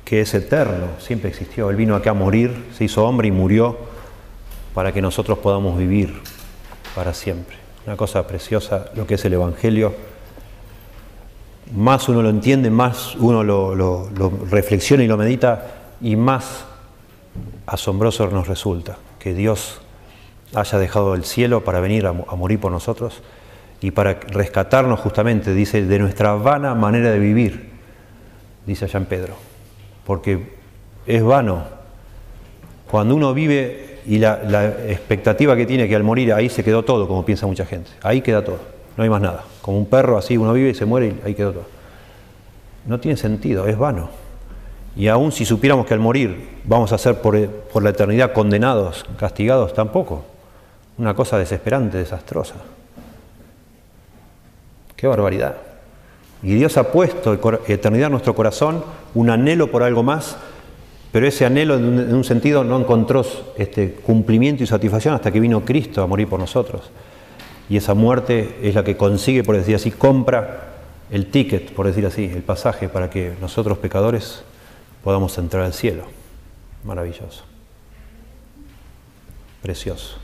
que 0.05 0.21
es 0.21 0.35
eterno, 0.35 0.89
siempre 0.99 1.31
existió, 1.31 1.71
Él 1.71 1.77
vino 1.77 1.95
acá 1.95 2.11
a 2.11 2.15
morir, 2.15 2.67
se 2.77 2.85
hizo 2.85 3.05
hombre 3.05 3.29
y 3.29 3.31
murió 3.31 3.94
para 4.75 4.93
que 4.93 5.01
nosotros 5.01 5.39
podamos 5.39 5.79
vivir 5.79 6.21
para 6.95 7.15
siempre. 7.15 7.57
Una 7.87 7.97
cosa 7.97 8.27
preciosa 8.27 8.91
lo 8.95 9.07
que 9.07 9.15
es 9.15 9.25
el 9.25 9.35
Evangelio. 9.35 9.95
Más 11.75 12.09
uno 12.09 12.23
lo 12.23 12.29
entiende, 12.29 12.71
más 12.71 13.15
uno 13.17 13.43
lo, 13.43 14.11
reflexiona 14.51 15.05
y 15.05 15.07
lo 15.07 15.17
medita, 15.17 15.67
y 16.01 16.17
más 16.17 16.65
asombroso 17.67 18.27
nos 18.29 18.49
resulta 18.49 18.99
que 19.19 19.33
Dios 19.33 19.81
haya 20.55 20.79
dejado 20.79 21.15
el 21.15 21.25
cielo 21.25 21.65
para 21.65 21.81
venir 21.81 22.07
a, 22.07 22.11
a 22.11 22.37
morir 22.37 22.61
por 22.61 22.71
nosotros 22.71 23.23
y 23.81 23.91
para 23.93 24.15
rescatarnos 24.15 25.01
justamente, 25.01 25.55
dice, 25.55 25.85
de 25.85 25.99
nuestra 25.99 26.35
vana 26.35 26.75
manera 26.75 27.11
de 27.11 27.19
vivir, 27.19 27.71
dice 28.67 28.85
allá 28.85 28.99
en 28.99 29.07
Pedro. 29.07 29.35
Porque 30.07 30.55
es 31.07 31.23
vano. 31.23 31.65
Cuando 32.91 33.15
uno 33.15 33.35
vive 33.35 33.94
y 34.07 34.19
la, 34.19 34.67
expectativa 34.89 35.57
que 35.57 35.67
tiene 35.67 35.89
que 35.89 35.97
al 35.97 36.03
morir 36.03 36.33
ahí 36.33 36.49
se 36.49 36.63
quedó 36.63 36.85
todo, 36.85 37.09
como 37.09 37.25
piensa 37.25 37.47
mucha 37.47 37.65
gente. 37.65 37.91
Ahí 38.03 38.21
queda 38.21 38.45
todo, 38.45 38.59
no 38.97 39.03
hay 39.03 39.11
más 39.11 39.23
nada. 39.23 39.45
Como 39.63 39.79
un 39.79 39.87
perro 39.87 40.19
así, 40.19 40.37
uno 40.37 40.53
vive 40.53 40.71
y 40.71 40.75
se 40.75 40.85
muere 40.85 41.07
y 41.09 41.27
ahí 41.27 41.35
quedó 41.35 41.53
todo. 41.53 41.65
No 42.87 43.01
tiene 43.01 43.17
sentido, 43.17 43.67
es 43.67 43.79
vano. 43.79 44.11
Y 44.97 45.09
aún 45.09 45.33
si 45.33 45.45
supiéramos 45.45 45.87
que 45.87 45.95
al 45.95 46.01
morir 46.01 46.49
vamos 46.65 46.93
a 46.93 46.99
ser 46.99 47.21
por, 47.21 47.49
por 47.49 47.83
la 47.83 47.91
eternidad 47.91 48.33
condenados, 48.33 49.05
castigados, 49.19 49.75
tampoco. 49.75 50.25
Una 50.99 51.15
cosa 51.15 51.39
desesperante, 51.39 51.99
desastrosa. 51.99 52.55
Qué 54.95 55.07
barbaridad. 55.07 55.57
Y 56.43 56.55
Dios 56.55 56.77
ha 56.77 56.93
puesto 56.93 57.33
eternidad 57.67 58.07
en 58.07 58.13
nuestro 58.13 58.35
corazón, 58.35 58.85
un 59.15 59.31
anhelo 59.31 59.71
por 59.71 59.83
algo 59.83 60.03
más 60.03 60.37
pero 61.15 61.29
ese 61.29 61.47
anhelo 61.47 61.77
en 61.77 62.13
un, 62.13 62.25
sentido 62.25 62.65
no 62.65 62.77
encontró 62.77 63.25
este 63.57 63.93
cumplimiento 63.93 64.65
y 64.65 64.67
satisfacción 64.67 65.15
hasta 65.15 65.31
que 65.31 65.39
vino 65.39 65.65
Cristo 65.65 66.03
a 66.03 66.09
morir 66.09 66.27
por 66.27 66.41
nosotros. 66.41 66.91
Y 67.69 67.77
esa 67.77 67.95
muerte 67.95 68.59
es 68.65 68.75
la 68.75 68.83
que 68.83 68.97
consigue, 68.97 69.45
por 69.45 69.57
decir 69.57 69.77
así, 69.77 69.93
compra 69.93 70.75
el 71.13 71.27
ticket, 71.27 71.71
por 71.71 71.87
decir 71.87 72.05
así, 72.05 72.25
el 72.25 72.43
pasaje 72.43 72.89
para 72.89 73.11
que 73.11 73.35
nosotros 73.41 73.79
pecadores 73.79 74.43
podamos 75.05 75.39
entrar 75.39 75.63
al 75.63 75.73
cielo. 75.73 76.03
Maravilloso. 76.83 77.45
Precioso. 79.63 80.17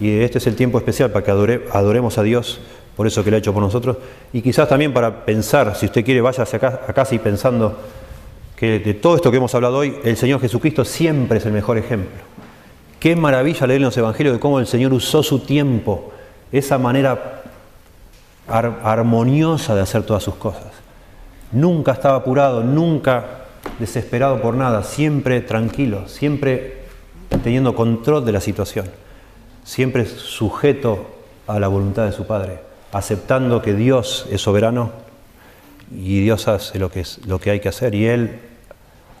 Y 0.00 0.18
este 0.18 0.36
es 0.36 0.46
el 0.46 0.54
tiempo 0.54 0.76
especial 0.76 1.12
para 1.12 1.24
que 1.24 1.30
adoremos 1.30 2.18
a 2.18 2.22
Dios 2.22 2.60
por 2.94 3.06
eso 3.06 3.24
que 3.24 3.30
lo 3.30 3.36
ha 3.36 3.38
hecho 3.38 3.54
por 3.54 3.62
nosotros. 3.62 3.96
Y 4.34 4.42
quizás 4.42 4.68
también 4.68 4.92
para 4.92 5.24
pensar, 5.24 5.74
si 5.76 5.86
usted 5.86 6.04
quiere, 6.04 6.20
vaya 6.20 6.42
acá, 6.42 6.82
a 6.86 6.92
casa 6.92 7.14
y 7.14 7.20
pensando 7.20 7.78
que 8.56 8.78
de 8.78 8.94
todo 8.94 9.16
esto 9.16 9.30
que 9.30 9.36
hemos 9.36 9.54
hablado 9.54 9.76
hoy, 9.76 9.98
el 10.02 10.16
Señor 10.16 10.40
Jesucristo 10.40 10.84
siempre 10.84 11.38
es 11.38 11.46
el 11.46 11.52
mejor 11.52 11.76
ejemplo. 11.76 12.22
Qué 12.98 13.14
maravilla 13.14 13.66
leer 13.66 13.80
en 13.80 13.84
los 13.84 13.96
Evangelios 13.96 14.34
de 14.34 14.40
cómo 14.40 14.58
el 14.58 14.66
Señor 14.66 14.94
usó 14.94 15.22
su 15.22 15.40
tiempo, 15.40 16.12
esa 16.50 16.78
manera 16.78 17.42
armoniosa 18.48 19.74
de 19.74 19.82
hacer 19.82 20.04
todas 20.04 20.22
sus 20.22 20.36
cosas. 20.36 20.72
Nunca 21.52 21.92
estaba 21.92 22.16
apurado, 22.16 22.64
nunca 22.64 23.44
desesperado 23.78 24.40
por 24.40 24.54
nada, 24.54 24.82
siempre 24.82 25.42
tranquilo, 25.42 26.08
siempre 26.08 26.86
teniendo 27.42 27.74
control 27.74 28.24
de 28.24 28.32
la 28.32 28.40
situación, 28.40 28.86
siempre 29.64 30.06
sujeto 30.06 31.06
a 31.46 31.60
la 31.60 31.68
voluntad 31.68 32.06
de 32.06 32.12
su 32.12 32.26
Padre, 32.26 32.60
aceptando 32.92 33.60
que 33.60 33.74
Dios 33.74 34.26
es 34.30 34.40
soberano 34.40 35.05
y 35.90 36.22
Dios 36.22 36.48
hace 36.48 36.78
lo 36.78 36.90
que, 36.90 37.00
es, 37.00 37.24
lo 37.26 37.38
que 37.38 37.50
hay 37.50 37.60
que 37.60 37.68
hacer 37.68 37.94
y 37.94 38.06
Él 38.06 38.38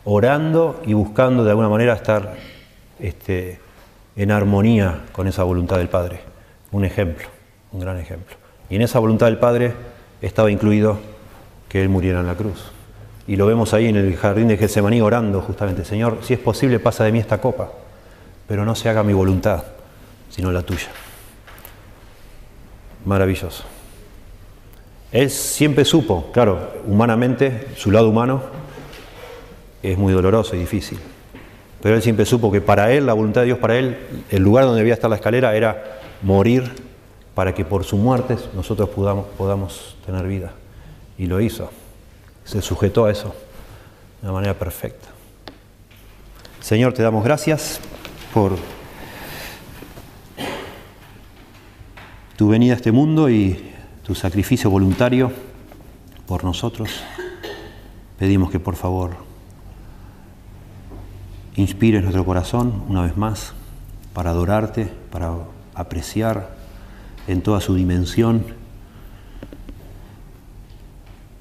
orando 0.04 0.80
y 0.86 0.94
buscando 0.94 1.44
de 1.44 1.50
alguna 1.50 1.68
manera 1.68 1.94
estar 1.94 2.36
este, 2.98 3.58
en 4.16 4.30
armonía 4.30 5.02
con 5.12 5.26
esa 5.26 5.42
voluntad 5.42 5.78
del 5.78 5.88
Padre. 5.88 6.20
Un 6.72 6.84
ejemplo, 6.84 7.28
un 7.72 7.80
gran 7.80 7.98
ejemplo. 7.98 8.36
Y 8.70 8.76
en 8.76 8.82
esa 8.82 8.98
voluntad 8.98 9.26
del 9.26 9.38
Padre 9.38 9.74
estaba 10.22 10.50
incluido 10.50 10.98
que 11.68 11.82
Él 11.82 11.88
muriera 11.88 12.20
en 12.20 12.26
la 12.26 12.34
cruz. 12.34 12.72
Y 13.26 13.36
lo 13.36 13.46
vemos 13.46 13.74
ahí 13.74 13.86
en 13.88 13.96
el 13.96 14.16
jardín 14.16 14.48
de 14.48 14.56
Getsemaní 14.56 15.00
orando 15.00 15.40
justamente, 15.40 15.84
Señor, 15.84 16.18
si 16.22 16.34
es 16.34 16.40
posible 16.40 16.78
pasa 16.78 17.04
de 17.04 17.12
mí 17.12 17.18
esta 17.18 17.40
copa, 17.40 17.70
pero 18.46 18.64
no 18.64 18.74
se 18.76 18.88
haga 18.88 19.02
mi 19.02 19.12
voluntad, 19.12 19.64
sino 20.30 20.52
la 20.52 20.62
tuya. 20.62 20.88
Maravilloso. 23.04 23.75
Él 25.16 25.30
siempre 25.30 25.86
supo, 25.86 26.30
claro, 26.30 26.74
humanamente, 26.84 27.68
su 27.74 27.90
lado 27.90 28.10
humano 28.10 28.42
es 29.82 29.96
muy 29.96 30.12
doloroso 30.12 30.54
y 30.54 30.58
difícil, 30.58 30.98
pero 31.80 31.94
él 31.94 32.02
siempre 32.02 32.26
supo 32.26 32.52
que 32.52 32.60
para 32.60 32.92
él, 32.92 33.06
la 33.06 33.14
voluntad 33.14 33.40
de 33.40 33.46
Dios 33.46 33.58
para 33.58 33.78
él, 33.78 33.96
el 34.28 34.42
lugar 34.42 34.66
donde 34.66 34.80
debía 34.80 34.92
estar 34.92 35.08
la 35.08 35.16
escalera 35.16 35.56
era 35.56 36.00
morir 36.20 36.70
para 37.34 37.54
que 37.54 37.64
por 37.64 37.84
su 37.84 37.96
muerte 37.96 38.36
nosotros 38.54 38.90
podamos, 38.90 39.24
podamos 39.38 39.96
tener 40.04 40.26
vida. 40.26 40.52
Y 41.16 41.24
lo 41.24 41.40
hizo. 41.40 41.70
Se 42.44 42.60
sujetó 42.60 43.06
a 43.06 43.10
eso 43.10 43.34
de 44.20 44.26
una 44.28 44.34
manera 44.34 44.52
perfecta. 44.52 45.08
Señor, 46.60 46.92
te 46.92 47.02
damos 47.02 47.24
gracias 47.24 47.80
por 48.34 48.52
tu 52.36 52.48
venida 52.50 52.74
a 52.74 52.76
este 52.76 52.92
mundo 52.92 53.30
y 53.30 53.72
tu 54.06 54.14
sacrificio 54.14 54.70
voluntario 54.70 55.32
por 56.28 56.44
nosotros. 56.44 57.02
Pedimos 58.20 58.52
que 58.52 58.60
por 58.60 58.76
favor 58.76 59.16
inspires 61.56 62.02
nuestro 62.02 62.24
corazón 62.24 62.84
una 62.88 63.02
vez 63.02 63.16
más 63.16 63.52
para 64.14 64.30
adorarte, 64.30 64.88
para 65.10 65.34
apreciar 65.74 66.54
en 67.26 67.42
toda 67.42 67.60
su 67.60 67.74
dimensión 67.74 68.44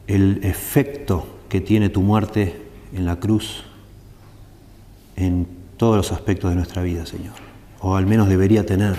el 0.08 0.44
efecto 0.44 1.28
que 1.50 1.62
tiene 1.62 1.90
tu 1.90 2.02
muerte 2.02 2.64
en 2.94 3.06
la 3.06 3.18
cruz 3.18 3.64
en 5.16 5.48
todos 5.78 5.98
los 5.98 6.12
aspectos 6.12 6.50
de 6.50 6.56
nuestra 6.56 6.82
vida, 6.82 7.06
Señor. 7.06 7.36
O 7.80 7.96
al 7.96 8.08
menos 8.08 8.28
debería 8.28 8.66
tener. 8.66 8.96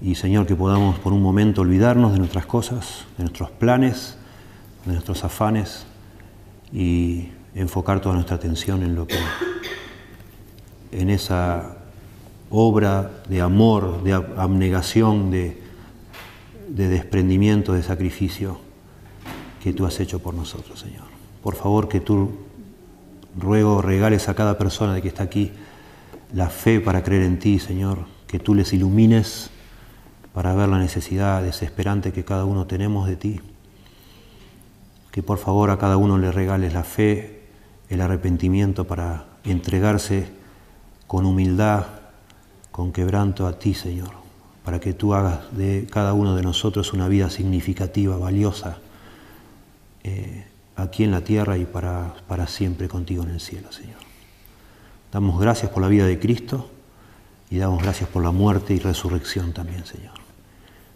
Y 0.00 0.14
Señor, 0.14 0.46
que 0.46 0.54
podamos 0.54 0.98
por 0.98 1.12
un 1.12 1.22
momento 1.22 1.62
olvidarnos 1.62 2.12
de 2.12 2.18
nuestras 2.18 2.46
cosas, 2.46 3.04
de 3.16 3.24
nuestros 3.24 3.50
planes, 3.50 4.16
de 4.84 4.92
nuestros 4.92 5.24
afanes 5.24 5.86
y 6.72 7.28
enfocar 7.54 8.00
toda 8.00 8.14
nuestra 8.14 8.36
atención 8.36 8.82
en 8.82 8.94
lo 8.94 9.06
que 9.06 9.16
en 10.92 11.10
esa 11.10 11.78
obra 12.50 13.10
de 13.28 13.40
amor, 13.40 14.02
de 14.02 14.12
abnegación, 14.12 15.30
de, 15.30 15.60
de 16.68 16.88
desprendimiento, 16.88 17.72
de 17.72 17.82
sacrificio 17.82 18.60
que 19.62 19.72
tú 19.72 19.86
has 19.86 19.98
hecho 19.98 20.20
por 20.20 20.34
nosotros, 20.34 20.78
Señor. 20.78 21.04
Por 21.42 21.54
favor, 21.56 21.88
que 21.88 22.00
tú 22.00 22.30
ruego 23.36 23.82
regales 23.82 24.28
a 24.28 24.34
cada 24.34 24.58
persona 24.58 25.00
que 25.00 25.08
está 25.08 25.24
aquí 25.24 25.52
la 26.32 26.48
fe 26.50 26.80
para 26.80 27.02
creer 27.02 27.22
en 27.22 27.38
ti, 27.38 27.58
Señor, 27.58 28.06
que 28.26 28.38
tú 28.38 28.54
les 28.54 28.72
ilumines 28.72 29.50
para 30.36 30.54
ver 30.54 30.68
la 30.68 30.78
necesidad 30.78 31.42
desesperante 31.42 32.12
que 32.12 32.22
cada 32.22 32.44
uno 32.44 32.66
tenemos 32.66 33.08
de 33.08 33.16
ti. 33.16 33.40
Que 35.10 35.22
por 35.22 35.38
favor 35.38 35.70
a 35.70 35.78
cada 35.78 35.96
uno 35.96 36.18
le 36.18 36.30
regales 36.30 36.74
la 36.74 36.84
fe, 36.84 37.46
el 37.88 38.02
arrepentimiento 38.02 38.86
para 38.86 39.24
entregarse 39.44 40.28
con 41.06 41.24
humildad, 41.24 41.86
con 42.70 42.92
quebranto 42.92 43.46
a 43.46 43.58
ti, 43.58 43.72
Señor, 43.72 44.10
para 44.62 44.78
que 44.78 44.92
tú 44.92 45.14
hagas 45.14 45.56
de 45.56 45.86
cada 45.90 46.12
uno 46.12 46.36
de 46.36 46.42
nosotros 46.42 46.92
una 46.92 47.08
vida 47.08 47.30
significativa, 47.30 48.18
valiosa, 48.18 48.76
eh, 50.04 50.44
aquí 50.76 51.02
en 51.02 51.12
la 51.12 51.22
tierra 51.22 51.56
y 51.56 51.64
para, 51.64 52.14
para 52.28 52.46
siempre 52.46 52.88
contigo 52.88 53.22
en 53.22 53.30
el 53.30 53.40
cielo, 53.40 53.72
Señor. 53.72 54.00
Damos 55.10 55.40
gracias 55.40 55.70
por 55.70 55.82
la 55.82 55.88
vida 55.88 56.04
de 56.04 56.18
Cristo 56.18 56.68
y 57.48 57.56
damos 57.56 57.82
gracias 57.82 58.10
por 58.10 58.22
la 58.22 58.32
muerte 58.32 58.74
y 58.74 58.80
resurrección 58.80 59.54
también, 59.54 59.86
Señor. 59.86 60.15